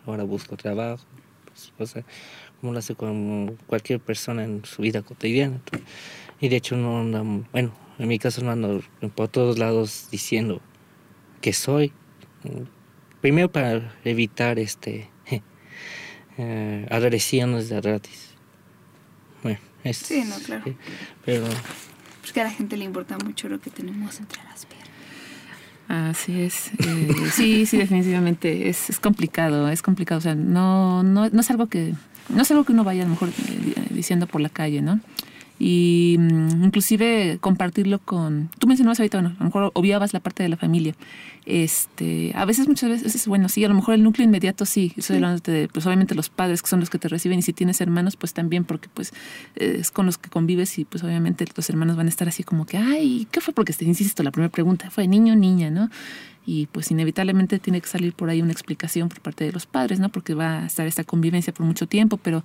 ahora 0.05 0.23
busco 0.23 0.57
trabajo, 0.57 1.03
pues, 1.45 1.71
o 1.77 1.85
sea, 1.85 2.03
como 2.59 2.73
lo 2.73 2.79
hace 2.79 2.95
con 2.95 3.57
cualquier 3.67 3.99
persona 3.99 4.43
en 4.43 4.63
su 4.65 4.81
vida 4.81 5.01
cotidiana. 5.01 5.61
Y 6.39 6.49
de 6.49 6.57
hecho 6.57 6.75
no 6.75 6.99
ando, 6.99 7.45
bueno, 7.51 7.73
en 7.99 8.07
mi 8.07 8.19
caso 8.19 8.43
no 8.43 8.51
ando 8.51 8.81
por 9.15 9.27
todos 9.27 9.57
lados 9.57 10.07
diciendo 10.11 10.61
que 11.41 11.53
soy. 11.53 11.93
Primero 13.21 13.51
para 13.51 13.93
evitar 14.03 14.59
este 14.59 15.09
eh, 16.37 16.87
agresiones 16.89 17.69
de 17.69 17.79
gratis. 17.81 18.33
Bueno, 19.43 19.59
es, 19.83 19.97
sí, 19.97 20.23
no, 20.23 20.35
claro. 20.39 20.63
pero... 21.25 21.45
Es 22.23 22.31
que 22.31 22.41
a 22.41 22.45
la 22.45 22.51
gente 22.51 22.77
le 22.77 22.85
importa 22.85 23.17
mucho 23.17 23.49
lo 23.49 23.59
que 23.59 23.69
tenemos 23.69 24.19
entre 24.19 24.41
las 24.43 24.65
piernas. 24.65 24.82
Así 25.87 26.41
es. 26.41 26.71
Eh, 26.79 27.09
sí, 27.31 27.65
sí, 27.65 27.77
definitivamente. 27.77 28.69
Es, 28.69 28.89
es, 28.89 28.99
complicado, 28.99 29.69
es 29.69 29.81
complicado. 29.81 30.19
O 30.19 30.21
sea, 30.21 30.35
no, 30.35 31.03
no, 31.03 31.29
no 31.29 31.41
es 31.41 31.51
algo 31.51 31.67
que, 31.67 31.93
no 32.29 32.41
es 32.41 32.51
algo 32.51 32.63
que 32.63 32.71
uno 32.71 32.83
vaya 32.83 33.03
a 33.03 33.05
lo 33.05 33.11
mejor 33.11 33.29
eh, 33.29 33.75
diciendo 33.89 34.27
por 34.27 34.41
la 34.41 34.49
calle, 34.49 34.81
¿no? 34.81 34.99
Y 35.65 36.17
mm, 36.19 36.65
inclusive 36.65 37.37
compartirlo 37.39 37.99
con 37.99 38.49
tú 38.59 38.67
mencionabas 38.67 38.99
ahorita 38.99 39.21
bueno 39.21 39.33
a 39.37 39.39
lo 39.39 39.45
mejor 39.45 39.71
obviabas 39.75 40.11
la 40.11 40.19
parte 40.19 40.43
de 40.43 40.49
la 40.49 40.57
familia. 40.57 40.93
Este 41.45 42.33
a 42.35 42.43
veces 42.43 42.67
muchas 42.67 42.89
veces 42.89 43.27
bueno 43.27 43.47
sí 43.47 43.63
a 43.63 43.69
lo 43.69 43.73
mejor 43.73 43.93
el 43.93 44.03
núcleo 44.03 44.25
inmediato 44.25 44.65
sí 44.65 44.91
estoy 44.97 45.17
hablando 45.17 45.41
de 45.41 45.69
pues 45.71 45.85
obviamente 45.85 46.15
los 46.15 46.27
padres 46.27 46.61
que 46.61 46.67
son 46.67 46.81
los 46.81 46.89
que 46.89 46.99
te 46.99 47.07
reciben 47.07 47.39
y 47.39 47.43
si 47.43 47.53
tienes 47.53 47.79
hermanos 47.79 48.17
pues 48.17 48.33
también 48.33 48.65
porque 48.65 48.89
pues 48.93 49.13
es 49.55 49.89
con 49.91 50.05
los 50.05 50.17
que 50.17 50.29
convives 50.29 50.77
y 50.79 50.83
pues 50.83 51.01
obviamente 51.05 51.45
los 51.55 51.69
hermanos 51.69 51.95
van 51.95 52.07
a 52.07 52.09
estar 52.09 52.27
así 52.27 52.43
como 52.43 52.65
que 52.65 52.77
ay 52.77 53.25
qué 53.31 53.39
fue 53.39 53.53
porque 53.53 53.71
te 53.71 53.85
insisto 53.85 54.21
la 54.21 54.31
primera 54.31 54.51
pregunta 54.51 54.89
fue 54.89 55.07
niño 55.07 55.33
niña 55.37 55.69
no 55.69 55.89
y 56.45 56.67
pues 56.67 56.91
inevitablemente 56.91 57.59
tiene 57.59 57.79
que 57.79 57.87
salir 57.87 58.11
por 58.11 58.29
ahí 58.29 58.41
una 58.41 58.51
explicación 58.51 59.07
por 59.07 59.21
parte 59.21 59.45
de 59.45 59.53
los 59.53 59.65
padres 59.65 60.01
no 60.01 60.09
porque 60.09 60.33
va 60.33 60.63
a 60.63 60.65
estar 60.65 60.87
esta 60.87 61.05
convivencia 61.05 61.53
por 61.53 61.65
mucho 61.65 61.87
tiempo 61.87 62.17
pero 62.17 62.43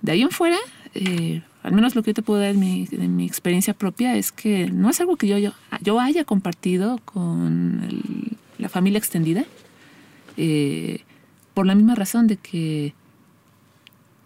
de 0.00 0.12
ahí 0.12 0.22
en 0.22 0.30
fuera 0.30 0.56
eh, 0.94 1.42
al 1.62 1.72
menos 1.72 1.94
lo 1.94 2.02
que 2.02 2.10
yo 2.10 2.14
te 2.14 2.22
puedo 2.22 2.40
dar 2.40 2.54
de 2.54 2.58
mi, 2.58 3.26
experiencia 3.26 3.74
propia 3.74 4.16
es 4.16 4.32
que 4.32 4.70
no 4.70 4.88
es 4.88 5.00
algo 5.00 5.16
que 5.16 5.26
yo, 5.26 5.38
yo, 5.38 5.52
yo 5.82 6.00
haya 6.00 6.24
compartido 6.24 6.98
con 7.04 7.82
la 8.58 8.68
familia 8.68 8.98
extendida, 8.98 9.44
eh, 10.36 11.00
por 11.54 11.66
la 11.66 11.74
misma 11.74 11.94
razón 11.94 12.26
de 12.26 12.36
que 12.36 12.94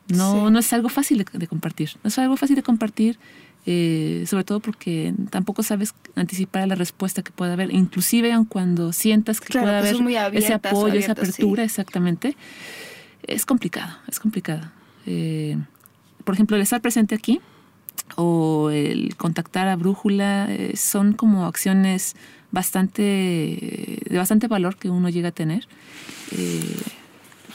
no, 0.09 0.51
no 0.51 0.59
es 0.59 0.72
algo 0.72 0.89
fácil 0.89 1.24
de, 1.32 1.47
compartir. 1.47 1.91
No 2.03 2.09
es 2.09 2.18
algo 2.18 2.37
fácil 2.37 2.57
de 2.57 2.62
compartir, 2.62 3.18
eh, 3.66 4.24
sobre 4.26 4.45
todo 4.45 4.61
porque 4.61 5.14
tampoco 5.30 5.62
sabes 5.62 5.95
anticipar 6.14 6.68
la 6.68 6.74
respuesta 6.74 7.22
que 7.22 7.32
pueda 7.32 7.55
haber, 7.55 7.72
inclusive 7.72 8.32
aun 8.32 8.45
cuando 8.45 8.93
sientas 8.93 9.41
que 9.41 9.59
pueda 9.59 9.80
pues 9.80 9.95
haber 10.01 10.37
ese 10.37 10.53
apoyo, 10.53 10.95
esa 10.95 11.12
apertura, 11.12 11.64
exactamente. 11.64 12.37
Es 13.22 13.47
complicado, 13.47 13.97
es 14.07 14.20
complicado. 14.20 14.70
Eh, 15.07 15.57
por 16.25 16.35
ejemplo, 16.35 16.57
el 16.57 16.62
estar 16.62 16.81
presente 16.81 17.14
aquí 17.14 17.41
o 18.16 18.70
el 18.70 19.16
contactar 19.16 19.68
a 19.68 19.77
Brújula 19.77 20.47
eh, 20.51 20.77
son 20.77 21.12
como 21.12 21.47
acciones 21.47 22.16
bastante 22.51 23.03
de 23.03 24.16
bastante 24.16 24.47
valor 24.47 24.77
que 24.77 24.89
uno 24.89 25.09
llega 25.09 25.29
a 25.29 25.33
tener 25.33 25.66
eh, 26.37 26.77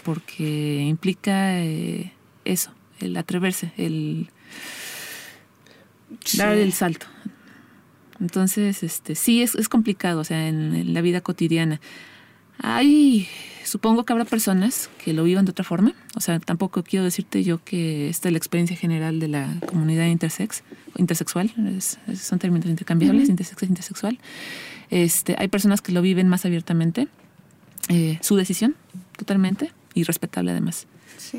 porque 0.04 0.82
implica 0.88 1.60
eh, 1.60 2.14
eso, 2.46 2.72
el 3.00 3.16
atreverse, 3.18 3.72
el 3.78 4.30
dar 6.38 6.58
el 6.58 6.74
salto. 6.74 7.06
Entonces, 8.20 8.84
este, 8.84 9.16
sí 9.16 9.42
es, 9.42 9.56
es 9.56 9.70
complicado, 9.70 10.20
o 10.20 10.24
sea, 10.24 10.48
en 10.48 10.94
la 10.94 11.02
vida 11.02 11.22
cotidiana. 11.22 11.80
Hay, 12.62 13.28
supongo 13.64 14.04
que 14.06 14.14
habrá 14.14 14.26
personas 14.26 14.90
que 15.04 15.14
lo 15.14 15.24
vivan 15.24 15.46
de 15.46 15.52
otra 15.52 15.64
forma. 15.64 15.94
O 16.16 16.22
sea, 16.22 16.40
tampoco 16.40 16.84
quiero 16.84 17.06
decirte 17.06 17.44
yo 17.44 17.64
que 17.64 18.10
esta 18.10 18.30
es 18.30 18.34
la 18.34 18.38
experiencia 18.38 18.76
general 18.76 19.20
de 19.20 19.30
la 19.30 19.54
comunidad 19.66 20.06
intersex, 20.06 20.64
intersexual, 20.98 21.52
son 22.16 22.40
términos 22.40 22.68
intercambiables, 22.70 23.30
intersex 23.30 23.64
intersexual. 23.64 24.20
Este, 24.90 25.36
hay 25.38 25.48
personas 25.48 25.82
que 25.82 25.92
lo 25.92 26.02
viven 26.02 26.28
más 26.28 26.46
abiertamente, 26.46 27.08
eh, 27.90 28.20
su 28.22 28.36
decisión, 28.36 28.76
totalmente, 29.18 29.72
y 29.94 30.04
respetable 30.04 30.52
además. 30.52 30.88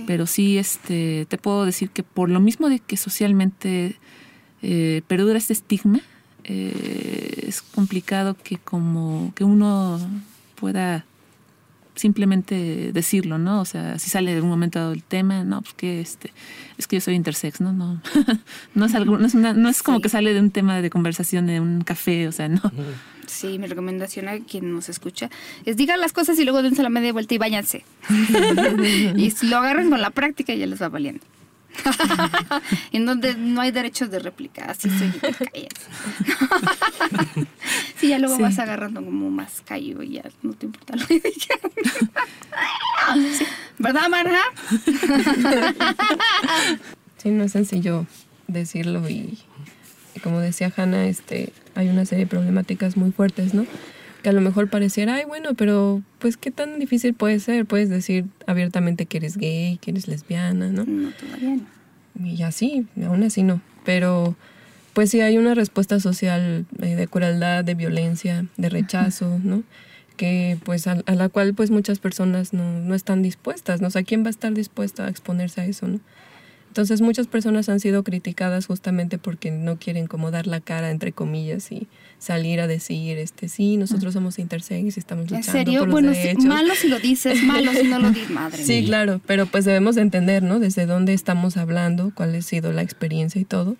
Pero 0.06 0.26
sí, 0.26 0.58
este, 0.58 1.26
te 1.28 1.38
puedo 1.38 1.64
decir 1.64 1.90
que 1.90 2.02
por 2.02 2.28
lo 2.28 2.40
mismo 2.40 2.68
de 2.68 2.80
que 2.80 2.96
socialmente 2.96 3.96
eh, 4.62 5.02
perdura 5.06 5.38
este 5.38 5.52
estigma, 5.52 6.00
eh, 6.44 7.44
es 7.46 7.62
complicado 7.62 8.34
que 8.34 8.58
como 8.58 9.32
que 9.34 9.44
uno 9.44 9.98
pueda 10.54 11.04
simplemente 12.00 12.92
decirlo, 12.92 13.38
¿no? 13.38 13.60
O 13.60 13.64
sea, 13.64 13.98
si 13.98 14.10
sale 14.10 14.34
de 14.34 14.40
un 14.40 14.48
momento 14.48 14.78
dado 14.78 14.92
el 14.92 15.02
tema, 15.02 15.44
no, 15.44 15.60
pues 15.60 15.74
que 15.74 16.00
este, 16.00 16.32
es 16.78 16.86
que 16.86 16.96
yo 16.96 17.00
soy 17.00 17.14
intersex, 17.14 17.60
¿no? 17.60 17.72
No, 17.72 18.00
no 18.74 18.84
es 18.86 18.94
algo, 18.94 19.18
no 19.18 19.26
es, 19.26 19.34
no 19.34 19.68
es 19.68 19.82
como 19.82 20.00
que 20.00 20.08
sale 20.08 20.32
de 20.32 20.40
un 20.40 20.50
tema 20.50 20.80
de 20.80 20.90
conversación 20.90 21.46
de 21.46 21.60
un 21.60 21.82
café, 21.82 22.26
o 22.26 22.32
sea, 22.32 22.48
no. 22.48 22.60
Sí, 23.26 23.58
mi 23.58 23.66
recomendación 23.66 24.28
a 24.28 24.40
quien 24.40 24.72
nos 24.72 24.88
escucha 24.88 25.30
es 25.64 25.76
digan 25.76 26.00
las 26.00 26.12
cosas 26.12 26.38
y 26.38 26.44
luego 26.44 26.62
dense 26.62 26.82
la 26.82 26.88
media 26.88 27.12
vuelta 27.12 27.34
y 27.34 27.38
váyanse. 27.38 27.84
y 29.16 29.30
si 29.30 29.46
lo 29.46 29.58
agarran 29.58 29.90
con 29.90 30.00
la 30.00 30.10
práctica 30.10 30.54
ya 30.54 30.66
les 30.66 30.82
va 30.82 30.88
valiendo. 30.88 31.24
en 32.92 33.06
donde 33.06 33.34
no 33.34 33.60
hay 33.60 33.70
derechos 33.70 34.10
de 34.10 34.18
réplica, 34.18 34.66
así 34.66 34.90
soy 34.90 35.10
te 35.10 35.32
callas. 35.32 35.68
sí, 37.96 38.08
ya 38.08 38.18
luego 38.18 38.38
vas 38.38 38.58
agarrando 38.58 39.04
como 39.04 39.30
más 39.30 39.62
callo 39.64 40.02
y 40.02 40.14
ya 40.14 40.24
no 40.42 40.52
te 40.54 40.66
importa 40.66 40.96
lo 40.96 41.06
que 41.06 41.22
¿Verdad, 43.78 44.08
Marja? 44.10 44.42
sí, 47.16 47.30
no 47.30 47.44
es 47.44 47.52
sencillo 47.52 48.06
decirlo 48.46 49.08
y, 49.08 49.38
como 50.22 50.40
decía 50.40 50.72
Hanna, 50.76 51.06
este, 51.06 51.52
hay 51.74 51.88
una 51.88 52.04
serie 52.04 52.24
de 52.24 52.30
problemáticas 52.30 52.96
muy 52.96 53.12
fuertes, 53.12 53.54
¿no? 53.54 53.64
Que 54.22 54.28
a 54.28 54.32
lo 54.32 54.40
mejor 54.40 54.68
pareciera, 54.68 55.14
ay, 55.14 55.24
bueno, 55.24 55.54
pero 55.54 56.02
pues 56.18 56.36
qué 56.36 56.50
tan 56.50 56.78
difícil 56.78 57.14
puede 57.14 57.40
ser. 57.40 57.64
Puedes 57.66 57.88
decir 57.88 58.26
abiertamente 58.46 59.06
que 59.06 59.18
eres 59.18 59.36
gay, 59.36 59.78
que 59.78 59.92
eres 59.92 60.08
lesbiana, 60.08 60.68
¿no? 60.68 60.84
No, 60.84 61.10
todavía 61.12 61.56
no. 61.56 62.26
Y 62.26 62.42
así, 62.42 62.86
aún 63.02 63.22
así 63.22 63.42
no. 63.42 63.60
Pero 63.84 64.36
pues 64.92 65.10
sí 65.10 65.20
hay 65.20 65.38
una 65.38 65.54
respuesta 65.54 66.00
social 66.00 66.66
eh, 66.82 66.96
de 66.96 67.06
crueldad, 67.06 67.64
de 67.64 67.74
violencia, 67.74 68.46
de 68.56 68.68
rechazo, 68.68 69.38
¿no? 69.42 69.62
Que 70.16 70.58
pues 70.64 70.86
a, 70.86 71.02
a, 71.06 71.14
la 71.14 71.28
cual 71.28 71.54
pues 71.54 71.70
muchas 71.70 71.98
personas 71.98 72.52
no, 72.52 72.80
no 72.80 72.94
están 72.94 73.22
dispuestas, 73.22 73.80
¿no? 73.80 73.88
O 73.88 73.90
sea, 73.90 74.02
¿quién 74.02 74.22
va 74.22 74.26
a 74.26 74.30
estar 74.30 74.52
dispuesto 74.52 75.02
a 75.02 75.08
exponerse 75.08 75.62
a 75.62 75.64
eso, 75.64 75.88
¿no? 75.88 76.00
Entonces 76.70 77.00
muchas 77.00 77.26
personas 77.26 77.68
han 77.68 77.80
sido 77.80 78.04
criticadas 78.04 78.66
justamente 78.66 79.18
porque 79.18 79.50
no 79.50 79.76
quieren 79.76 80.06
como 80.06 80.30
dar 80.30 80.46
la 80.46 80.60
cara, 80.60 80.92
entre 80.92 81.10
comillas, 81.10 81.72
y 81.72 81.88
salir 82.20 82.60
a 82.60 82.68
decir, 82.68 83.18
este, 83.18 83.48
sí, 83.48 83.76
nosotros 83.76 84.14
somos 84.14 84.38
intersex 84.38 84.96
y 84.96 85.00
estamos 85.00 85.24
luchando 85.24 85.46
¿En 85.48 85.52
serio? 85.52 85.80
por 85.80 85.88
los 85.88 85.92
bueno, 85.94 86.10
derechos. 86.12 86.42
Sí, 86.44 86.48
malo 86.48 86.74
si 86.76 86.86
lo 86.88 87.00
dices, 87.00 87.42
malo 87.42 87.72
si 87.72 87.88
no 87.88 87.98
lo 87.98 88.10
dices, 88.10 88.30
madre 88.30 88.62
Sí, 88.62 88.74
mía. 88.82 88.84
claro, 88.84 89.20
pero 89.26 89.46
pues 89.46 89.64
debemos 89.64 89.96
de 89.96 90.02
entender, 90.02 90.44
¿no? 90.44 90.60
Desde 90.60 90.86
dónde 90.86 91.12
estamos 91.12 91.56
hablando, 91.56 92.12
cuál 92.14 92.36
ha 92.36 92.42
sido 92.42 92.72
la 92.72 92.82
experiencia 92.82 93.40
y 93.40 93.44
todo. 93.44 93.76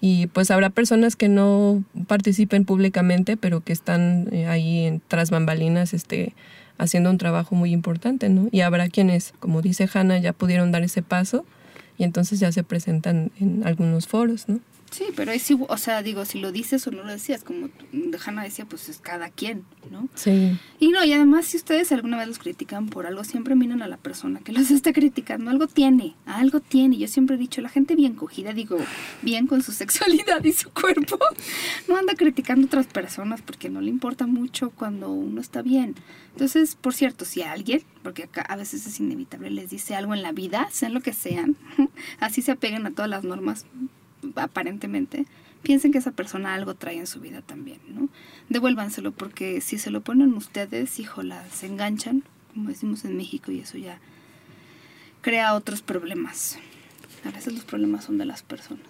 Y 0.00 0.28
pues 0.28 0.52
habrá 0.52 0.70
personas 0.70 1.16
que 1.16 1.28
no 1.28 1.82
participen 2.06 2.64
públicamente, 2.64 3.36
pero 3.36 3.62
que 3.62 3.72
están 3.72 4.28
eh, 4.30 4.46
ahí 4.46 4.84
en, 4.86 5.02
tras 5.08 5.30
bambalinas, 5.30 5.92
este, 5.92 6.34
haciendo 6.78 7.10
un 7.10 7.18
trabajo 7.18 7.56
muy 7.56 7.72
importante, 7.72 8.28
¿no? 8.28 8.48
Y 8.52 8.60
habrá 8.60 8.88
quienes, 8.88 9.32
como 9.40 9.60
dice 9.60 9.88
Hannah, 9.92 10.18
ya 10.18 10.32
pudieron 10.32 10.70
dar 10.70 10.84
ese 10.84 11.02
paso 11.02 11.44
y 12.02 12.04
entonces 12.04 12.40
ya 12.40 12.50
se 12.50 12.64
presentan 12.64 13.30
en 13.38 13.64
algunos 13.64 14.08
foros, 14.08 14.48
¿no? 14.48 14.58
Sí, 14.92 15.06
pero 15.16 15.32
es 15.32 15.50
o 15.50 15.76
sea, 15.78 16.02
digo, 16.02 16.26
si 16.26 16.38
lo 16.38 16.52
dices 16.52 16.86
o 16.86 16.90
no 16.90 17.02
lo 17.02 17.08
decías, 17.08 17.42
como 17.42 17.70
Hanna 18.24 18.42
decía, 18.42 18.66
pues 18.66 18.90
es 18.90 18.98
cada 18.98 19.30
quien, 19.30 19.64
¿no? 19.90 20.06
Sí. 20.14 20.58
Y 20.78 20.88
no, 20.88 21.02
y 21.02 21.14
además 21.14 21.46
si 21.46 21.56
ustedes 21.56 21.90
alguna 21.92 22.18
vez 22.18 22.28
los 22.28 22.38
critican 22.38 22.88
por 22.88 23.06
algo, 23.06 23.24
siempre 23.24 23.54
miren 23.54 23.80
a 23.80 23.88
la 23.88 23.96
persona 23.96 24.40
que 24.40 24.52
los 24.52 24.70
está 24.70 24.92
criticando, 24.92 25.50
algo 25.50 25.66
tiene, 25.66 26.14
algo 26.26 26.60
tiene. 26.60 26.98
Yo 26.98 27.08
siempre 27.08 27.36
he 27.36 27.38
dicho, 27.38 27.62
la 27.62 27.70
gente 27.70 27.96
bien 27.96 28.14
cogida, 28.14 28.52
digo, 28.52 28.76
bien 29.22 29.46
con 29.46 29.62
su 29.62 29.72
sexualidad 29.72 30.44
y 30.44 30.52
su 30.52 30.70
cuerpo, 30.70 31.18
no 31.88 31.96
anda 31.96 32.14
criticando 32.14 32.66
a 32.66 32.66
otras 32.66 32.86
personas 32.86 33.40
porque 33.40 33.70
no 33.70 33.80
le 33.80 33.88
importa 33.88 34.26
mucho 34.26 34.72
cuando 34.72 35.10
uno 35.10 35.40
está 35.40 35.62
bien. 35.62 35.94
Entonces, 36.32 36.74
por 36.74 36.92
cierto, 36.92 37.24
si 37.24 37.40
a 37.40 37.52
alguien, 37.52 37.82
porque 38.02 38.24
acá 38.24 38.42
a 38.42 38.56
veces 38.56 38.86
es 38.86 39.00
inevitable, 39.00 39.48
les 39.48 39.70
dice 39.70 39.94
algo 39.94 40.12
en 40.12 40.22
la 40.22 40.32
vida, 40.32 40.68
sean 40.70 40.92
lo 40.92 41.00
que 41.00 41.14
sean, 41.14 41.56
así 42.20 42.42
se 42.42 42.52
apeguen 42.52 42.84
a 42.84 42.90
todas 42.90 43.08
las 43.08 43.24
normas 43.24 43.64
aparentemente, 44.36 45.26
piensen 45.62 45.92
que 45.92 45.98
esa 45.98 46.12
persona 46.12 46.54
algo 46.54 46.74
trae 46.74 46.98
en 46.98 47.06
su 47.06 47.20
vida 47.20 47.42
también, 47.42 47.78
¿no? 47.88 48.08
Devuélvanselo 48.48 49.12
porque 49.12 49.60
si 49.60 49.78
se 49.78 49.90
lo 49.90 50.00
ponen 50.02 50.34
ustedes, 50.34 50.98
híjola, 50.98 51.44
se 51.50 51.66
enganchan, 51.66 52.24
como 52.52 52.68
decimos 52.68 53.04
en 53.04 53.16
México, 53.16 53.52
y 53.52 53.60
eso 53.60 53.78
ya 53.78 53.98
crea 55.20 55.54
otros 55.54 55.82
problemas. 55.82 56.58
A 57.24 57.30
veces 57.30 57.54
los 57.54 57.64
problemas 57.64 58.04
son 58.04 58.18
de 58.18 58.26
las 58.26 58.42
personas. 58.42 58.86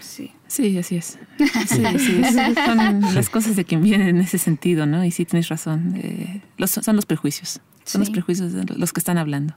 Sí. 0.00 0.32
Sí, 0.48 0.76
así 0.78 0.96
es. 0.96 1.18
Sí, 1.68 2.22
son 2.66 3.00
las 3.14 3.30
cosas 3.30 3.56
de 3.56 3.64
quien 3.64 3.82
vienen 3.82 4.08
en 4.08 4.18
ese 4.18 4.38
sentido, 4.38 4.86
¿no? 4.86 5.04
Y 5.04 5.10
sí, 5.10 5.24
tienes 5.24 5.48
razón. 5.48 5.94
Eh, 5.96 6.42
los, 6.56 6.70
son 6.70 6.96
los 6.96 7.06
prejuicios. 7.06 7.60
Son 7.84 8.00
sí. 8.00 8.06
los 8.06 8.10
prejuicios 8.10 8.52
de 8.52 8.64
los 8.76 8.92
que 8.92 9.00
están 9.00 9.18
hablando. 9.18 9.56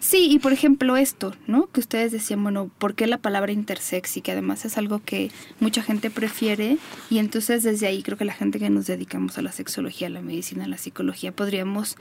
Sí, 0.00 0.28
y 0.30 0.38
por 0.38 0.52
ejemplo 0.52 0.96
esto, 0.96 1.34
¿no? 1.46 1.70
Que 1.70 1.80
ustedes 1.80 2.12
decían, 2.12 2.42
bueno, 2.42 2.70
¿por 2.78 2.94
qué 2.94 3.06
la 3.06 3.18
palabra 3.18 3.52
intersex? 3.52 4.16
Y 4.16 4.20
que 4.20 4.32
además 4.32 4.64
es 4.64 4.78
algo 4.78 5.00
que 5.04 5.30
mucha 5.60 5.82
gente 5.82 6.10
prefiere. 6.10 6.78
Y 7.10 7.18
entonces 7.18 7.62
desde 7.62 7.86
ahí 7.86 8.02
creo 8.02 8.18
que 8.18 8.24
la 8.24 8.34
gente 8.34 8.58
que 8.58 8.70
nos 8.70 8.86
dedicamos 8.86 9.38
a 9.38 9.42
la 9.42 9.52
sexología, 9.52 10.08
a 10.08 10.10
la 10.10 10.22
medicina, 10.22 10.64
a 10.64 10.68
la 10.68 10.78
psicología, 10.78 11.32
podríamos 11.32 11.96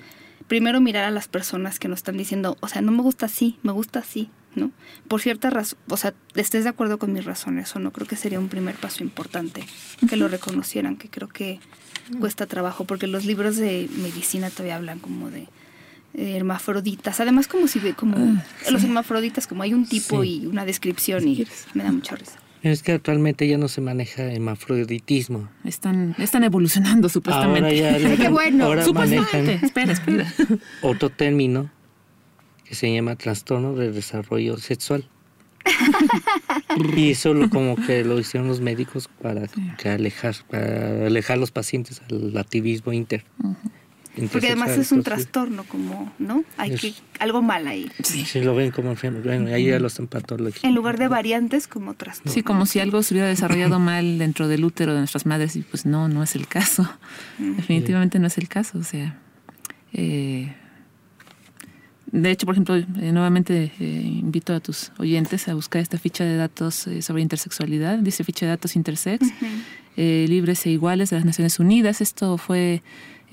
primero 0.47 0.81
mirar 0.81 1.05
a 1.05 1.11
las 1.11 1.27
personas 1.27 1.79
que 1.79 1.87
nos 1.87 1.99
están 1.99 2.17
diciendo, 2.17 2.57
o 2.59 2.67
sea, 2.67 2.81
no 2.81 2.91
me 2.91 3.01
gusta 3.01 3.27
así, 3.27 3.57
me 3.63 3.71
gusta 3.71 3.99
así, 3.99 4.29
¿no? 4.55 4.71
Por 5.07 5.21
cierta 5.21 5.49
razón, 5.49 5.79
o 5.87 5.97
sea, 5.97 6.13
estés 6.35 6.63
de 6.63 6.69
acuerdo 6.69 6.99
con 6.99 7.13
mis 7.13 7.25
razones 7.25 7.75
o 7.75 7.79
no, 7.79 7.91
creo 7.91 8.07
que 8.07 8.15
sería 8.15 8.39
un 8.39 8.49
primer 8.49 8.75
paso 8.75 9.03
importante 9.03 9.63
que 10.07 10.15
lo 10.15 10.27
reconocieran, 10.27 10.97
que 10.97 11.09
creo 11.09 11.27
que 11.27 11.59
cuesta 12.19 12.45
trabajo, 12.45 12.85
porque 12.85 13.07
los 13.07 13.25
libros 13.25 13.55
de 13.55 13.89
medicina 13.97 14.49
todavía 14.49 14.75
hablan 14.75 14.99
como 14.99 15.29
de 15.31 15.47
hermafroditas, 16.13 17.19
además 17.19 17.47
como 17.47 17.67
si 17.67 17.79
como 17.93 18.17
ah, 18.17 18.45
sí. 18.63 18.71
los 18.71 18.83
hermafroditas 18.83 19.47
como 19.47 19.63
hay 19.63 19.73
un 19.73 19.85
tipo 19.87 20.21
sí. 20.23 20.41
y 20.41 20.45
una 20.45 20.65
descripción 20.65 21.27
y 21.27 21.45
me 21.73 21.83
da 21.83 21.91
mucha 21.91 22.15
risa. 22.15 22.39
Es 22.63 22.81
que 22.81 22.93
actualmente 22.93 23.45
ya 23.45 23.57
no 23.57 23.67
se 23.67 23.81
maneja 23.81 24.23
hermafroditismo. 24.23 25.49
Están, 25.65 26.15
están 26.17 26.45
evolucionando 26.45 27.09
supuestamente. 27.09 27.85
Ahora 27.85 27.99
ya 27.99 28.15
Qué 28.23 28.29
bueno. 28.29 28.65
ahora 28.65 28.85
Supuestamente. 28.85 29.59
Espera, 29.65 29.91
espera. 29.91 30.33
Otro 30.81 31.09
término 31.09 31.69
que 32.63 32.73
se 32.73 32.93
llama 32.93 33.17
trastorno 33.17 33.75
de 33.75 33.91
desarrollo 33.91 34.57
sexual. 34.57 35.05
y 36.95 37.11
eso 37.11 37.33
lo, 37.33 37.49
como 37.49 37.75
que 37.75 38.05
lo 38.05 38.17
hicieron 38.17 38.47
los 38.47 38.61
médicos 38.61 39.09
para 39.21 39.47
que 39.77 39.89
alejar, 39.89 40.35
para 40.49 41.07
alejar 41.07 41.37
los 41.37 41.51
pacientes 41.51 42.01
al 42.09 42.37
activismo 42.37 42.93
inter. 42.93 43.25
Uh 43.39 43.49
-huh. 43.49 43.71
Porque 44.31 44.47
además 44.47 44.71
es 44.71 44.91
un 44.91 45.01
trastorno, 45.01 45.63
como, 45.63 46.11
¿no? 46.19 46.43
Hay 46.57 46.73
es, 46.73 46.81
que, 46.81 46.93
algo 47.19 47.41
mal 47.41 47.67
ahí. 47.67 47.89
Sí. 48.03 48.25
sí, 48.25 48.41
lo 48.41 48.53
ven 48.53 48.71
como 48.71 48.91
enfermo. 48.91 49.19
Bueno, 49.23 49.53
ahí 49.53 49.65
ya 49.65 49.79
lo 49.79 49.87
están 49.87 50.07
patología. 50.07 50.69
En 50.69 50.75
lugar 50.75 50.99
de 50.99 51.07
variantes, 51.07 51.67
como 51.67 51.95
trastorno. 51.95 52.31
Sí, 52.31 52.43
como 52.43 52.65
si 52.65 52.79
algo 52.79 53.01
se 53.01 53.15
hubiera 53.15 53.27
desarrollado 53.27 53.79
mal 53.81 54.19
dentro 54.19 54.47
del 54.47 54.65
útero 54.65 54.93
de 54.93 54.99
nuestras 54.99 55.25
madres, 55.25 55.55
y 55.55 55.61
pues 55.61 55.85
no, 55.85 56.07
no 56.07 56.21
es 56.21 56.35
el 56.35 56.47
caso. 56.47 56.87
Definitivamente 57.39 58.19
no 58.19 58.27
es 58.27 58.37
el 58.37 58.47
caso. 58.47 58.77
O 58.77 58.83
sea, 58.83 59.19
eh, 59.93 60.53
de 62.13 62.29
hecho, 62.29 62.45
por 62.45 62.53
ejemplo, 62.53 62.75
eh, 62.75 63.11
nuevamente 63.11 63.71
eh, 63.79 64.01
invito 64.05 64.53
a 64.53 64.59
tus 64.59 64.91
oyentes 64.99 65.47
a 65.47 65.55
buscar 65.55 65.81
esta 65.81 65.97
ficha 65.97 66.23
de 66.23 66.35
datos 66.37 66.85
eh, 66.85 67.01
sobre 67.01 67.23
intersexualidad. 67.23 67.97
Dice 67.97 68.23
ficha 68.23 68.45
de 68.45 68.51
datos 68.51 68.75
intersex, 68.75 69.25
uh 69.25 69.31
-huh. 69.97 70.27
libres 70.27 70.63
e 70.67 70.69
iguales 70.69 71.09
de 71.09 71.15
las 71.15 71.25
Naciones 71.25 71.59
Unidas. 71.59 72.01
Esto 72.01 72.37
fue 72.37 72.83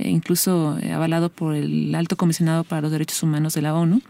incluso 0.08 0.78
avalado 0.92 1.28
por 1.30 1.54
el 1.54 1.94
Alto 1.94 2.16
Comisionado 2.16 2.64
para 2.64 2.82
los 2.82 2.92
Derechos 2.92 3.22
Humanos 3.22 3.54
de 3.54 3.62
la 3.62 3.74
ONU. 3.74 4.00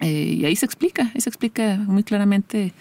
y 0.00 0.44
ahí 0.44 0.56
se 0.56 0.66
explica, 0.66 1.10
ahí 1.14 1.20
se 1.20 1.28
explica 1.28 1.76
muy 1.76 2.02
claramente 2.02 2.72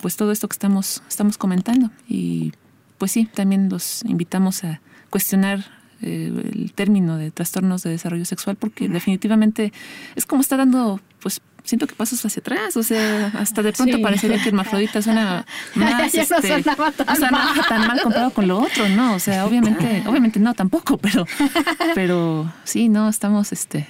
pues 0.00 0.16
todo 0.16 0.32
esto 0.32 0.48
que 0.48 0.54
estamos, 0.54 1.02
estamos 1.08 1.38
comentando. 1.38 1.90
Y 2.08 2.52
pues 2.98 3.12
sí, 3.12 3.26
también 3.26 3.68
los 3.68 4.02
invitamos 4.04 4.64
a 4.64 4.80
cuestionar 5.10 5.64
el 6.02 6.72
término 6.74 7.16
de 7.16 7.30
trastornos 7.30 7.82
de 7.82 7.90
desarrollo 7.90 8.24
sexual 8.24 8.56
porque 8.56 8.88
definitivamente 8.88 9.72
es 10.16 10.26
como 10.26 10.42
está 10.42 10.56
dando 10.56 11.00
pues 11.20 11.40
siento 11.64 11.86
que 11.86 11.94
pasos 11.94 12.24
hacia 12.24 12.40
atrás 12.40 12.76
o 12.76 12.82
sea 12.82 13.28
hasta 13.38 13.62
de 13.62 13.72
pronto 13.72 13.96
sí. 13.96 14.02
parecería 14.02 14.40
que 14.40 14.50
hermafrodita 14.50 15.02
suena 15.02 15.46
más 15.74 16.12
ya 16.12 16.22
este, 16.22 16.34
no 16.34 16.42
sonaba 16.42 16.92
tan, 16.92 17.08
o 17.08 17.16
sea, 17.16 17.30
mal. 17.30 17.56
no 17.56 17.62
tan 17.64 17.86
mal 17.86 18.00
comparado 18.02 18.30
con 18.30 18.46
lo 18.46 18.58
otro 18.58 18.88
no 18.90 19.14
o 19.14 19.18
sea 19.18 19.46
obviamente 19.46 20.04
obviamente 20.06 20.38
no 20.38 20.54
tampoco 20.54 20.98
pero 20.98 21.26
pero 21.94 22.52
sí 22.64 22.88
no 22.88 23.08
estamos 23.08 23.52
este 23.52 23.86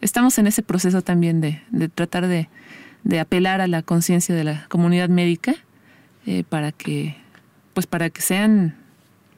estamos 0.00 0.36
en 0.38 0.46
ese 0.46 0.62
proceso 0.62 1.02
también 1.02 1.40
de, 1.40 1.62
de 1.70 1.88
tratar 1.88 2.26
de, 2.26 2.48
de 3.04 3.20
apelar 3.20 3.60
a 3.60 3.66
la 3.66 3.82
conciencia 3.82 4.34
de 4.34 4.44
la 4.44 4.66
comunidad 4.68 5.08
médica 5.08 5.54
eh, 6.26 6.44
para 6.48 6.72
que 6.72 7.16
pues 7.72 7.86
para 7.86 8.10
que 8.10 8.20
sean 8.20 8.74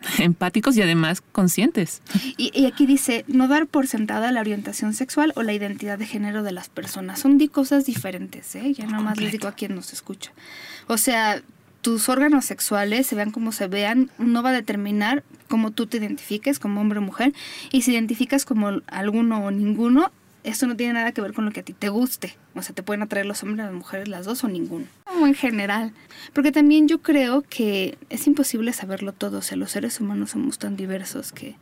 empáticos 0.18 0.76
y 0.76 0.82
además 0.82 1.22
conscientes. 1.32 2.02
Y, 2.36 2.66
aquí 2.66 2.86
dice, 2.86 3.24
no 3.28 3.48
dar 3.48 3.66
por 3.66 3.86
sentada 3.86 4.32
la 4.32 4.40
orientación 4.40 4.94
sexual 4.94 5.32
o 5.36 5.42
la 5.42 5.52
identidad 5.52 5.98
de 5.98 6.06
género 6.06 6.42
de 6.42 6.52
las 6.52 6.68
personas. 6.68 7.20
Son 7.20 7.38
di 7.38 7.48
cosas 7.48 7.86
diferentes, 7.86 8.54
¿eh? 8.54 8.72
Ya 8.74 8.86
nada 8.86 9.02
más 9.02 9.20
les 9.20 9.32
digo 9.32 9.48
a 9.48 9.52
quien 9.52 9.74
nos 9.74 9.92
escucha. 9.92 10.32
O 10.86 10.98
sea, 10.98 11.42
tus 11.82 12.08
órganos 12.08 12.44
sexuales, 12.44 13.06
se 13.06 13.14
vean 13.14 13.30
como 13.30 13.52
se 13.52 13.68
vean, 13.68 14.10
no 14.18 14.42
va 14.42 14.50
a 14.50 14.52
determinar 14.52 15.24
cómo 15.48 15.70
tú 15.70 15.86
te 15.86 15.98
identifiques 15.98 16.58
como 16.58 16.80
hombre 16.80 16.98
o 16.98 17.02
mujer. 17.02 17.32
Y 17.72 17.82
si 17.82 17.92
identificas 17.92 18.44
como 18.44 18.80
alguno 18.86 19.44
o 19.44 19.50
ninguno, 19.50 20.12
esto 20.48 20.66
no 20.66 20.76
tiene 20.76 20.94
nada 20.94 21.12
que 21.12 21.20
ver 21.20 21.32
con 21.32 21.44
lo 21.44 21.50
que 21.50 21.60
a 21.60 21.62
ti 21.62 21.72
te 21.72 21.88
guste. 21.88 22.36
O 22.54 22.62
sea, 22.62 22.74
te 22.74 22.82
pueden 22.82 23.02
atraer 23.02 23.26
los 23.26 23.42
hombres, 23.42 23.66
las 23.66 23.74
mujeres, 23.74 24.08
las 24.08 24.24
dos 24.24 24.44
o 24.44 24.48
ninguno. 24.48 24.86
Como 25.04 25.26
en 25.26 25.34
general. 25.34 25.92
Porque 26.32 26.52
también 26.52 26.88
yo 26.88 27.00
creo 27.02 27.42
que 27.42 27.98
es 28.08 28.26
imposible 28.26 28.72
saberlo 28.72 29.12
todo. 29.12 29.38
O 29.38 29.42
sea, 29.42 29.56
los 29.56 29.70
seres 29.70 30.00
humanos 30.00 30.30
somos 30.30 30.58
tan 30.58 30.76
diversos 30.76 31.32
que, 31.32 31.56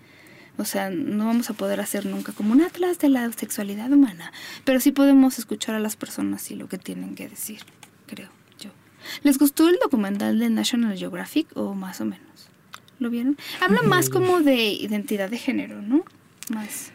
o 0.56 0.64
sea, 0.64 0.90
no 0.90 1.26
vamos 1.26 1.50
a 1.50 1.54
poder 1.54 1.80
hacer 1.80 2.06
nunca 2.06 2.32
como 2.32 2.52
un 2.52 2.62
atlas 2.62 2.98
de 2.98 3.08
la 3.08 3.30
sexualidad 3.32 3.90
humana. 3.92 4.32
Pero 4.64 4.80
sí 4.80 4.92
podemos 4.92 5.38
escuchar 5.38 5.74
a 5.74 5.80
las 5.80 5.96
personas 5.96 6.50
y 6.50 6.54
lo 6.54 6.68
que 6.68 6.78
tienen 6.78 7.14
que 7.14 7.28
decir, 7.28 7.60
creo 8.06 8.30
yo. 8.58 8.70
¿Les 9.22 9.38
gustó 9.38 9.68
el 9.68 9.78
documental 9.82 10.38
de 10.38 10.48
National 10.48 10.96
Geographic 10.96 11.48
o 11.56 11.74
más 11.74 12.00
o 12.00 12.04
menos? 12.04 12.48
¿Lo 12.98 13.10
vieron? 13.10 13.36
Habla 13.60 13.82
más 13.82 14.08
como 14.08 14.40
de 14.40 14.72
identidad 14.72 15.28
de 15.28 15.38
género, 15.38 15.82
¿no? 15.82 16.02
Más. 16.48 16.92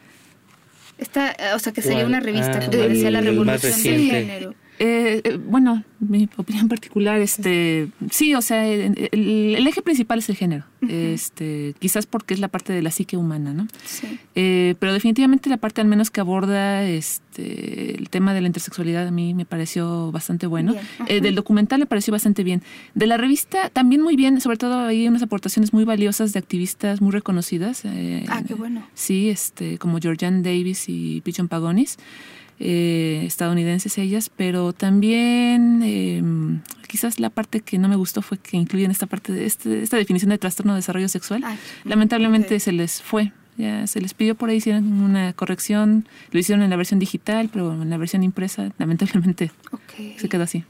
Esta, 1.02 1.36
o 1.56 1.60
sea, 1.60 1.74
que 1.74 1.82
sería 1.82 2.06
una 2.06 2.20
revista, 2.20 2.60
ah, 2.62 2.66
como 2.68 2.84
decía, 2.84 3.10
la 3.10 3.22
revolución 3.22 3.84
del 3.84 4.10
género. 4.10 4.54
Eh, 4.78 5.22
eh, 5.24 5.40
bueno, 5.44 5.84
mi 6.00 6.30
opinión 6.38 6.68
particular, 6.68 7.20
este, 7.20 7.90
sí, 8.12 8.34
o 8.36 8.42
sea, 8.42 8.68
el, 8.68 8.96
el 9.12 9.68
eje 9.68 9.82
principal 9.82 10.20
es 10.20 10.30
el 10.30 10.36
género, 10.36 10.66
este, 10.90 11.76
quizás 11.80 12.06
porque 12.06 12.34
es 12.34 12.40
la 12.40 12.48
parte 12.48 12.74
de 12.74 12.82
la 12.82 12.92
psique 12.92 13.18
humana, 13.18 13.54
¿no? 13.54 13.68
Sí. 13.86 14.20
Eh, 14.36 14.76
pero 14.80 14.94
definitivamente 14.94 15.50
la 15.50 15.58
parte 15.58 15.82
al 15.82 15.88
menos 15.88 16.10
que 16.10 16.22
aborda 16.22 16.84
este, 16.84 17.98
el 17.98 18.10
tema 18.10 18.34
de 18.34 18.42
la 18.42 18.48
intersexualidad 18.48 19.08
a 19.08 19.12
mí 19.12 19.34
me 19.34 19.46
pareció 19.46 20.12
bastante 20.12 20.48
bueno. 20.48 20.76
Eh, 21.08 21.22
del 21.22 21.36
documental 21.36 21.80
me 21.80 21.86
pareció 21.86 22.12
bastante 22.12 22.44
bien. 22.44 22.64
De 22.96 23.08
la 23.08 23.18
revista 23.18 23.70
también 23.70 24.02
muy 24.02 24.16
bien, 24.16 24.40
sobre 24.42 24.58
todo 24.58 24.80
hay 24.86 25.08
unas 25.08 25.22
aportaciones 25.22 25.74
muy 25.74 25.84
valiosas 25.84 26.34
de 26.34 26.40
activistas 26.40 27.02
muy 27.02 27.12
reconocidas. 27.12 27.84
eh, 27.86 28.26
Ah, 28.30 28.42
qué 28.48 28.54
bueno. 28.54 28.86
Sí, 28.94 29.30
este, 29.30 29.78
como 29.78 30.00
Georgianne 30.00 30.42
Davis 30.42 30.86
y 30.88 31.22
Pichon 31.22 31.48
Pagonis, 31.48 31.98
eh, 32.60 33.24
estadounidenses 33.26 33.98
ellas, 33.98 34.30
pero 34.36 34.72
también 34.74 35.82
eh, 35.84 36.22
quizás 36.92 37.20
la 37.20 37.30
parte 37.30 37.62
que 37.62 37.78
no 37.80 37.88
me 37.88 37.96
gustó 37.96 38.22
fue 38.22 38.38
que 38.38 38.58
incluyen 38.58 38.92
esta 38.92 39.06
parte 39.08 39.32
de 39.32 39.46
este- 39.46 39.82
esta 39.82 39.96
definición 39.98 40.30
de 40.30 40.38
trastorno 40.38 40.74
de 40.74 40.80
desarrollo 40.80 41.08
sexual. 41.10 41.42
Ay, 41.46 41.58
Lamentablemente 41.86 42.60
se 42.60 42.72
les 42.74 43.02
fue. 43.02 43.32
Ya 43.58 43.86
se 43.88 44.00
les 44.02 44.14
pidió 44.14 44.36
por 44.36 44.50
ahí 44.50 44.58
hicieron 44.58 44.92
una 45.02 45.34
corrección, 45.34 46.08
lo 46.32 46.40
hicieron 46.40 46.64
en 46.64 46.70
la 46.70 46.76
versión 46.78 47.00
digital, 47.00 47.50
pero 47.52 47.74
en 47.82 47.90
la 47.90 47.98
versión 47.98 48.24
impresa 48.24 48.72
lamentablemente 48.78 49.52
se 50.18 50.28
quedó 50.30 50.44
así. 50.44 50.64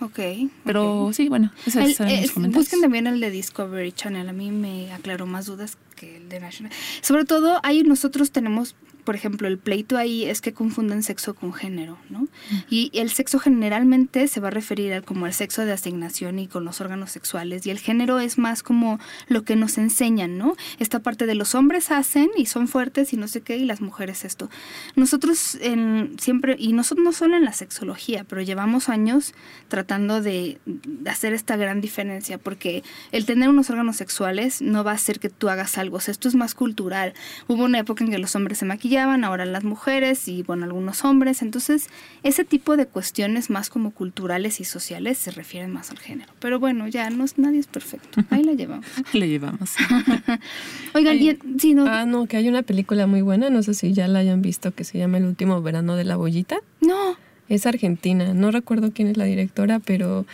Ok. 0.00 0.20
Pero 0.64 1.10
sí, 1.12 1.28
bueno, 1.28 1.50
esos 1.66 1.76
El- 1.76 1.86
mis 2.20 2.30
comentarios. 2.30 2.54
busquen 2.54 2.80
también 2.82 3.06
el 3.08 3.18
de 3.20 3.30
Discovery 3.30 3.90
Channel. 3.92 4.28
A 4.28 4.32
mí 4.32 4.50
me 4.52 4.92
aclaró 4.92 5.26
más 5.26 5.46
dudas 5.46 5.76
que 5.96 6.18
el 6.18 6.28
de 6.28 6.38
National. 6.40 6.72
Sobre 7.00 7.24
todo, 7.24 7.58
ahí 7.64 7.82
nosotros 7.82 8.30
tenemos, 8.30 8.76
por 9.08 9.14
ejemplo, 9.14 9.48
el 9.48 9.56
pleito 9.56 9.96
ahí 9.96 10.26
es 10.26 10.42
que 10.42 10.52
confunden 10.52 11.02
sexo 11.02 11.34
con 11.34 11.54
género, 11.54 11.96
¿no? 12.10 12.28
Y 12.68 12.90
el 12.92 13.08
sexo 13.08 13.38
generalmente 13.38 14.28
se 14.28 14.38
va 14.38 14.48
a 14.48 14.50
referir 14.50 14.92
al, 14.92 15.02
como 15.02 15.24
al 15.24 15.32
sexo 15.32 15.64
de 15.64 15.72
asignación 15.72 16.38
y 16.38 16.46
con 16.46 16.66
los 16.66 16.82
órganos 16.82 17.10
sexuales. 17.10 17.64
Y 17.66 17.70
el 17.70 17.78
género 17.78 18.18
es 18.18 18.36
más 18.36 18.62
como 18.62 19.00
lo 19.26 19.44
que 19.44 19.56
nos 19.56 19.78
enseñan, 19.78 20.36
¿no? 20.36 20.56
Esta 20.78 21.00
parte 21.00 21.24
de 21.24 21.34
los 21.34 21.54
hombres 21.54 21.90
hacen 21.90 22.28
y 22.36 22.44
son 22.44 22.68
fuertes 22.68 23.14
y 23.14 23.16
no 23.16 23.28
sé 23.28 23.40
qué, 23.40 23.56
y 23.56 23.64
las 23.64 23.80
mujeres 23.80 24.26
esto. 24.26 24.50
Nosotros 24.94 25.54
en, 25.62 26.14
siempre, 26.20 26.56
y 26.58 26.74
nosotros 26.74 27.02
no 27.02 27.14
solo 27.14 27.38
en 27.38 27.46
la 27.46 27.54
sexología, 27.54 28.24
pero 28.24 28.42
llevamos 28.42 28.90
años 28.90 29.32
tratando 29.68 30.20
de, 30.20 30.58
de 30.66 31.08
hacer 31.08 31.32
esta 31.32 31.56
gran 31.56 31.80
diferencia, 31.80 32.36
porque 32.36 32.82
el 33.10 33.24
tener 33.24 33.48
unos 33.48 33.70
órganos 33.70 33.96
sexuales 33.96 34.60
no 34.60 34.84
va 34.84 34.90
a 34.90 34.96
hacer 34.96 35.18
que 35.18 35.30
tú 35.30 35.48
hagas 35.48 35.78
algo, 35.78 35.96
o 35.96 36.00
sea, 36.00 36.12
esto 36.12 36.28
es 36.28 36.34
más 36.34 36.54
cultural. 36.54 37.14
Hubo 37.46 37.64
una 37.64 37.78
época 37.78 38.04
en 38.04 38.10
que 38.10 38.18
los 38.18 38.36
hombres 38.36 38.58
se 38.58 38.66
maquillaban, 38.66 38.97
ahora 39.02 39.44
las 39.46 39.64
mujeres 39.64 40.26
y 40.28 40.42
bueno, 40.42 40.64
algunos 40.64 41.04
hombres, 41.04 41.42
entonces 41.42 41.88
ese 42.22 42.44
tipo 42.44 42.76
de 42.76 42.86
cuestiones 42.86 43.50
más 43.50 43.70
como 43.70 43.90
culturales 43.92 44.60
y 44.60 44.64
sociales 44.64 45.18
se 45.18 45.30
refieren 45.30 45.70
más 45.72 45.90
al 45.90 45.98
género. 45.98 46.32
Pero 46.40 46.58
bueno, 46.58 46.88
ya 46.88 47.08
no 47.10 47.24
es, 47.24 47.38
nadie 47.38 47.60
es 47.60 47.66
perfecto, 47.66 48.22
ahí 48.30 48.42
la 48.44 48.52
llevamos. 48.52 48.86
Le 49.12 49.28
llevamos. 49.28 49.74
Oigan, 50.94 51.16
Ay, 51.18 51.30
y- 51.30 51.58
sí, 51.60 51.74
no, 51.74 51.86
Ah, 51.86 52.04
no, 52.06 52.26
que 52.26 52.36
hay 52.36 52.48
una 52.48 52.62
película 52.62 53.06
muy 53.06 53.22
buena, 53.22 53.50
no 53.50 53.62
sé 53.62 53.74
si 53.74 53.92
ya 53.92 54.08
la 54.08 54.18
hayan 54.20 54.42
visto, 54.42 54.72
que 54.74 54.84
se 54.84 54.98
llama 54.98 55.18
El 55.18 55.24
último 55.24 55.60
verano 55.62 55.96
de 55.96 56.04
la 56.04 56.16
bollita. 56.16 56.58
no, 56.80 57.16
Es 57.48 57.66
argentina, 57.66 58.34
no 58.34 58.50
recuerdo 58.50 58.92
quién 58.92 59.08
es 59.08 59.16
la 59.16 59.24
directora, 59.24 59.78
pero 59.80 60.26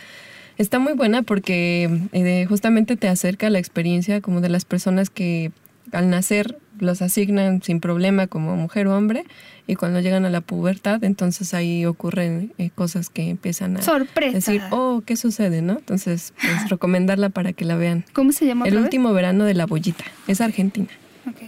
está 0.57 0.79
muy 0.79 0.93
buena 0.93 1.21
porque 1.21 1.89
eh, 2.13 2.45
justamente 2.47 2.95
te 2.97 3.07
acerca 3.07 3.47
a 3.47 3.49
la 3.49 3.59
experiencia 3.59 4.21
como 4.21 4.41
de 4.41 4.49
las 4.49 4.65
personas 4.65 5.09
que 5.09 5.51
al 5.91 6.09
nacer 6.09 6.57
los 6.79 7.01
asignan 7.01 7.61
sin 7.63 7.79
problema 7.79 8.27
como 8.27 8.55
mujer 8.55 8.87
o 8.87 8.97
hombre 8.97 9.23
y 9.67 9.75
cuando 9.75 9.99
llegan 9.99 10.25
a 10.25 10.29
la 10.29 10.41
pubertad 10.41 11.03
entonces 11.03 11.53
ahí 11.53 11.85
ocurren 11.85 12.53
eh, 12.57 12.69
cosas 12.73 13.09
que 13.09 13.29
empiezan 13.29 13.77
a 13.77 13.81
sorpresa. 13.81 14.33
decir, 14.35 14.61
oh, 14.71 15.01
¿qué 15.05 15.15
sucede? 15.15 15.61
¿no? 15.61 15.73
Entonces, 15.73 16.33
pues 16.41 16.69
recomendarla 16.69 17.29
para 17.29 17.53
que 17.53 17.65
la 17.65 17.75
vean. 17.75 18.05
¿Cómo 18.13 18.31
se 18.31 18.45
llama? 18.45 18.65
El 18.65 18.73
otra 18.73 18.81
vez? 18.81 18.85
último 18.87 19.13
verano 19.13 19.43
de 19.45 19.53
la 19.53 19.65
bollita, 19.65 20.03
es 20.27 20.41
argentina. 20.41 20.89
Ok, 21.27 21.41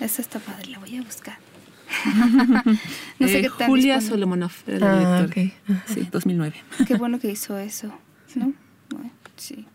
esa 0.00 0.22
está 0.22 0.38
padre, 0.38 0.70
la 0.70 0.78
voy 0.78 0.96
a 0.96 1.02
buscar. 1.02 1.38
no 3.18 3.28
sé 3.28 3.38
Eh, 3.38 3.42
qué 3.42 3.50
tal. 3.58 3.68
Julia. 3.68 4.00
Solomonov 4.00 4.52
era 4.66 4.78
la 4.78 4.92
Ah, 5.18 5.22
directora. 5.26 5.46
ok. 5.68 5.82
Sí, 5.94 6.08
2009. 6.10 6.54
Qué 6.86 6.94
bueno 6.96 7.18
que 7.18 7.30
hizo 7.30 7.58
eso, 7.58 7.88
¿no? 8.34 8.52
Bueno, 8.90 9.10
sí. 9.36 9.66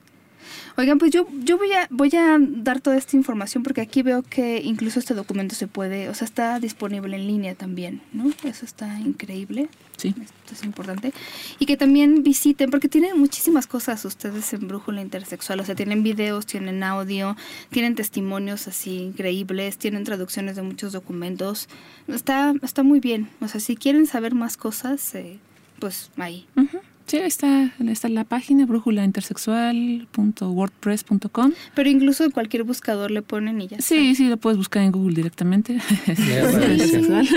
Oigan, 0.78 0.98
pues 0.98 1.12
yo, 1.12 1.28
yo 1.44 1.58
voy 1.58 1.72
a 1.74 1.88
voy 1.90 2.12
a 2.16 2.38
dar 2.40 2.82
toda 2.82 2.98
esta 2.98 3.16
información 3.16 3.64
porque 3.64 3.82
aquí 3.82 4.02
veo 4.02 4.24
que 4.24 4.62
incluso 4.64 5.00
este 5.00 5.14
documento 5.14 5.56
se 5.56 5.68
puede, 5.68 6.10
o 6.10 6.14
sea, 6.14 6.26
está 6.26 6.60
disponible 6.60 7.16
en 7.16 7.28
línea 7.28 7.56
también, 7.56 8.02
¿no? 8.14 8.32
Eso 8.44 8.66
está 8.66 9.00
increíble. 9.00 9.70
Sí. 9.98 10.16
Esto 10.20 10.54
es 10.54 10.64
importante. 10.64 11.14
Y 11.60 11.68
que 11.68 11.78
también 11.78 12.24
visiten, 12.24 12.72
porque 12.72 12.90
tienen 12.90 13.20
muchísimas 13.20 13.68
cosas 13.68 14.04
ustedes 14.04 14.52
en 14.54 14.68
Brújula 14.68 15.02
Intersexual. 15.02 15.60
O 15.60 15.66
sea, 15.66 15.76
tienen 15.76 16.02
videos, 16.02 16.48
tienen 16.48 16.82
audio, 16.82 17.38
tienen 17.70 17.94
testimonios 17.94 18.68
así 18.68 18.98
increíbles, 18.98 19.78
tienen 19.78 20.04
traducciones 20.04 20.56
de 20.56 20.64
muchos 20.64 20.92
documentos. 20.92 21.70
Está, 22.08 22.54
está 22.64 22.82
muy 22.82 23.00
bien. 23.00 23.30
O 23.42 23.48
sea, 23.48 23.62
si 23.62 23.76
quieren 23.76 24.08
saber 24.08 24.34
más 24.34 24.58
cosas, 24.58 25.14
eh, 25.14 25.38
pues 25.80 26.10
ahí. 26.18 26.48
Ujú. 26.56 26.80
Sí, 27.12 27.18
ahí 27.18 27.28
está, 27.28 27.74
está 27.90 28.08
en 28.08 28.16
la 28.16 28.24
página 28.24 28.66
brújulaintersexual.wordpress.com. 28.66 31.52
Pero 31.76 31.90
incluso 31.90 32.24
en 32.24 32.32
cualquier 32.32 32.64
buscador 32.64 33.12
le 33.12 33.22
ponen 33.22 33.60
y 33.60 33.68
ya. 33.68 33.82
Sí, 33.82 34.16
sí, 34.16 34.30
lo 34.30 34.38
puedes 34.38 34.58
buscar 34.58 34.82
en 34.84 34.94
Google 34.94 35.16
directamente. 35.16 35.74
Intersexual. 36.08 37.28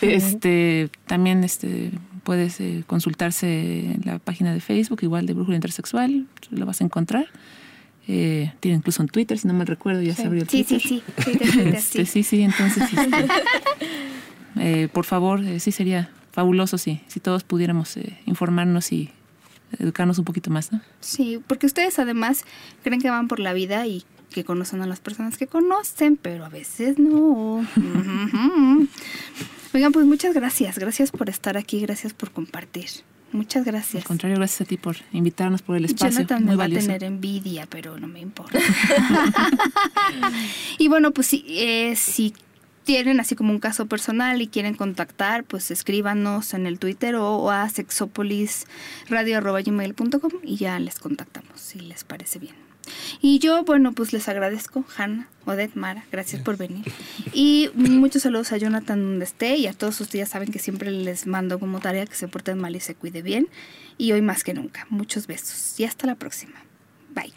este, 0.00 0.90
también 1.06 1.44
este, 1.44 1.92
puedes 2.24 2.60
eh, 2.60 2.82
consultarse 2.88 3.92
en 3.92 4.00
la 4.04 4.18
página 4.18 4.52
de 4.52 4.58
Facebook, 4.60 4.98
igual 5.02 5.26
de 5.26 5.34
Brújula 5.34 5.54
Intersexual, 5.56 6.26
lo 6.50 6.66
vas 6.66 6.80
a 6.80 6.84
encontrar. 6.84 7.26
Eh, 8.08 8.50
tiene 8.58 8.78
incluso 8.78 9.00
un 9.00 9.08
Twitter, 9.08 9.38
si 9.38 9.46
no 9.46 9.54
me 9.54 9.64
recuerdo, 9.64 10.02
ya 10.02 10.16
se 10.16 10.26
abrió 10.26 10.42
el 10.42 10.48
Sí, 10.48 10.64
Twitter. 10.64 10.80
sí, 10.80 11.02
sí. 11.16 11.22
sí, 11.24 11.38
te- 11.38 11.46
te- 11.46 11.52
te- 11.52 11.68
Este, 11.76 12.04
sí. 12.04 12.24
sí, 12.24 12.24
sí, 12.24 12.42
entonces, 12.42 12.82
este, 12.82 13.26
eh, 14.84 14.88
por 14.92 15.04
favor, 15.04 15.44
eh, 15.44 15.60
sí 15.60 15.70
sería 15.70 16.10
fabuloso 16.32 16.78
si, 16.78 17.00
si 17.06 17.20
todos 17.20 17.44
pudiéramos 17.44 17.96
eh, 17.96 18.18
informarnos 18.26 18.90
y 18.90 19.10
educarnos 19.78 20.18
un 20.18 20.24
poquito 20.24 20.50
más, 20.50 20.72
¿no? 20.72 20.80
Sí, 21.00 21.40
porque 21.46 21.66
ustedes 21.66 21.98
además 21.98 22.44
creen 22.82 23.00
que 23.00 23.10
van 23.10 23.28
por 23.28 23.40
la 23.40 23.52
vida 23.52 23.86
y 23.86 24.04
que 24.30 24.44
conocen 24.44 24.80
a 24.82 24.86
las 24.86 25.00
personas 25.00 25.36
que 25.36 25.46
conocen, 25.46 26.16
pero 26.16 26.44
a 26.44 26.48
veces 26.48 26.98
no. 26.98 27.66
Oigan, 29.72 29.92
pues 29.92 30.06
muchas 30.06 30.34
gracias. 30.34 30.78
Gracias 30.78 31.10
por 31.10 31.28
estar 31.28 31.56
aquí, 31.56 31.80
gracias 31.80 32.12
por 32.12 32.30
compartir. 32.30 32.88
Muchas 33.32 33.64
gracias. 33.64 34.02
Al 34.02 34.08
contrario, 34.08 34.36
gracias 34.36 34.62
a 34.62 34.64
ti 34.64 34.76
por 34.76 34.96
invitarnos 35.12 35.62
por 35.62 35.76
el 35.76 35.84
espacio. 35.84 36.10
Jonathan 36.10 36.42
muy 36.42 36.50
me 36.50 36.56
va 36.56 36.64
valioso. 36.64 36.90
a 36.90 36.94
tener 36.94 37.04
envidia, 37.04 37.66
pero 37.66 37.98
no 37.98 38.08
me 38.08 38.20
importa. 38.20 38.58
y 40.78 40.88
bueno, 40.88 41.12
pues 41.12 41.28
si, 41.28 41.44
eh, 41.46 41.94
si 41.94 42.34
tienen 42.84 43.20
así 43.20 43.36
como 43.36 43.52
un 43.52 43.60
caso 43.60 43.86
personal 43.86 44.42
y 44.42 44.48
quieren 44.48 44.74
contactar, 44.74 45.44
pues 45.44 45.70
escríbanos 45.70 46.52
en 46.54 46.66
el 46.66 46.78
Twitter 46.78 47.14
o, 47.16 47.50
a 47.50 47.68
sexopolisradio.gmail.com 47.68 50.32
y 50.42 50.56
ya 50.56 50.78
les 50.78 50.98
contactamos 50.98 51.60
si 51.60 51.80
les 51.80 52.04
parece 52.04 52.38
bien. 52.38 52.54
Y 53.20 53.38
yo, 53.38 53.64
bueno, 53.64 53.92
pues 53.92 54.12
les 54.12 54.28
agradezco, 54.28 54.84
Hanna, 54.96 55.28
Odette, 55.44 55.76
Mara, 55.76 56.04
gracias 56.10 56.42
por 56.42 56.56
venir. 56.56 56.84
Y 57.32 57.70
muchos 57.74 58.22
saludos 58.22 58.52
a 58.52 58.56
Jonathan 58.56 59.00
donde 59.00 59.24
esté 59.24 59.56
y 59.56 59.66
a 59.66 59.72
todos 59.72 60.00
ustedes 60.00 60.28
saben 60.28 60.50
que 60.50 60.58
siempre 60.58 60.90
les 60.90 61.26
mando 61.26 61.58
como 61.58 61.80
tarea 61.80 62.06
que 62.06 62.14
se 62.14 62.28
porten 62.28 62.58
mal 62.58 62.74
y 62.74 62.80
se 62.80 62.94
cuide 62.94 63.22
bien. 63.22 63.48
Y 63.98 64.12
hoy 64.12 64.22
más 64.22 64.44
que 64.44 64.54
nunca, 64.54 64.86
muchos 64.90 65.26
besos 65.26 65.78
y 65.78 65.84
hasta 65.84 66.06
la 66.06 66.14
próxima. 66.14 66.54
Bye. 67.14 67.34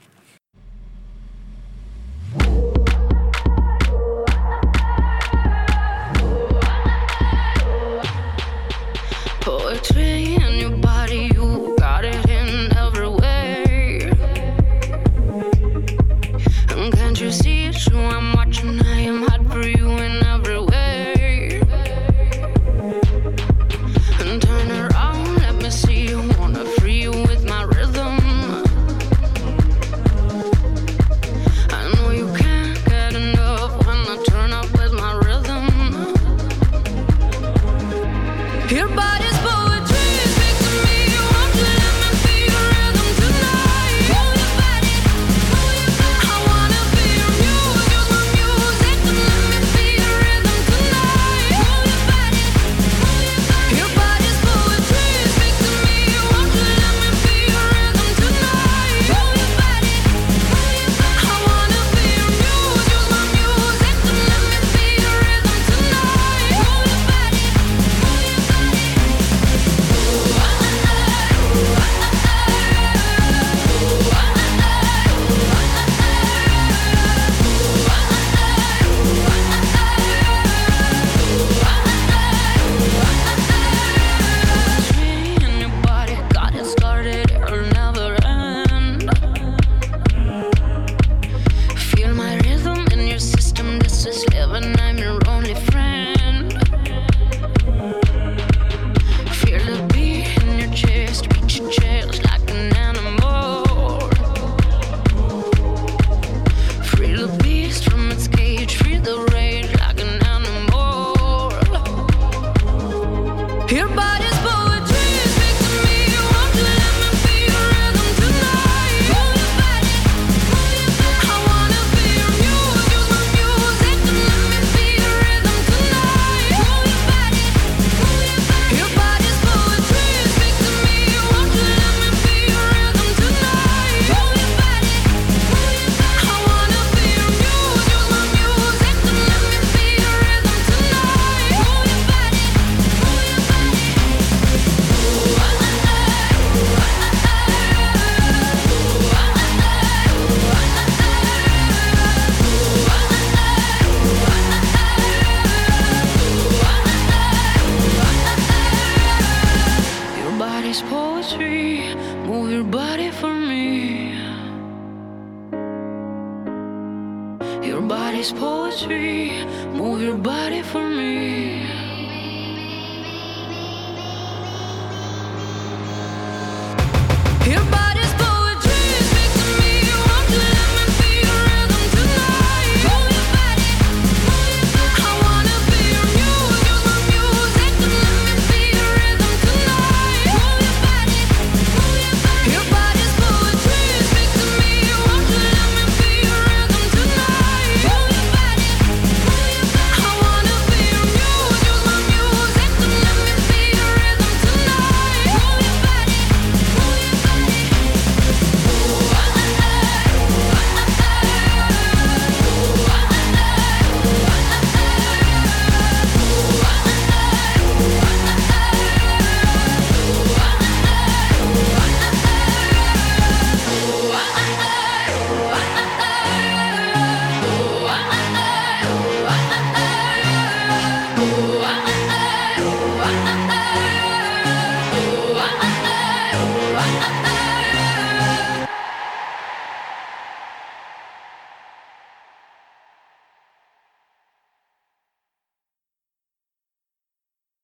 you 17.23 17.31
see 17.31 17.65
it, 17.67 17.75
so 17.75 17.97
I'm 17.97 18.33
watching 18.33 18.77
her. 18.79 18.92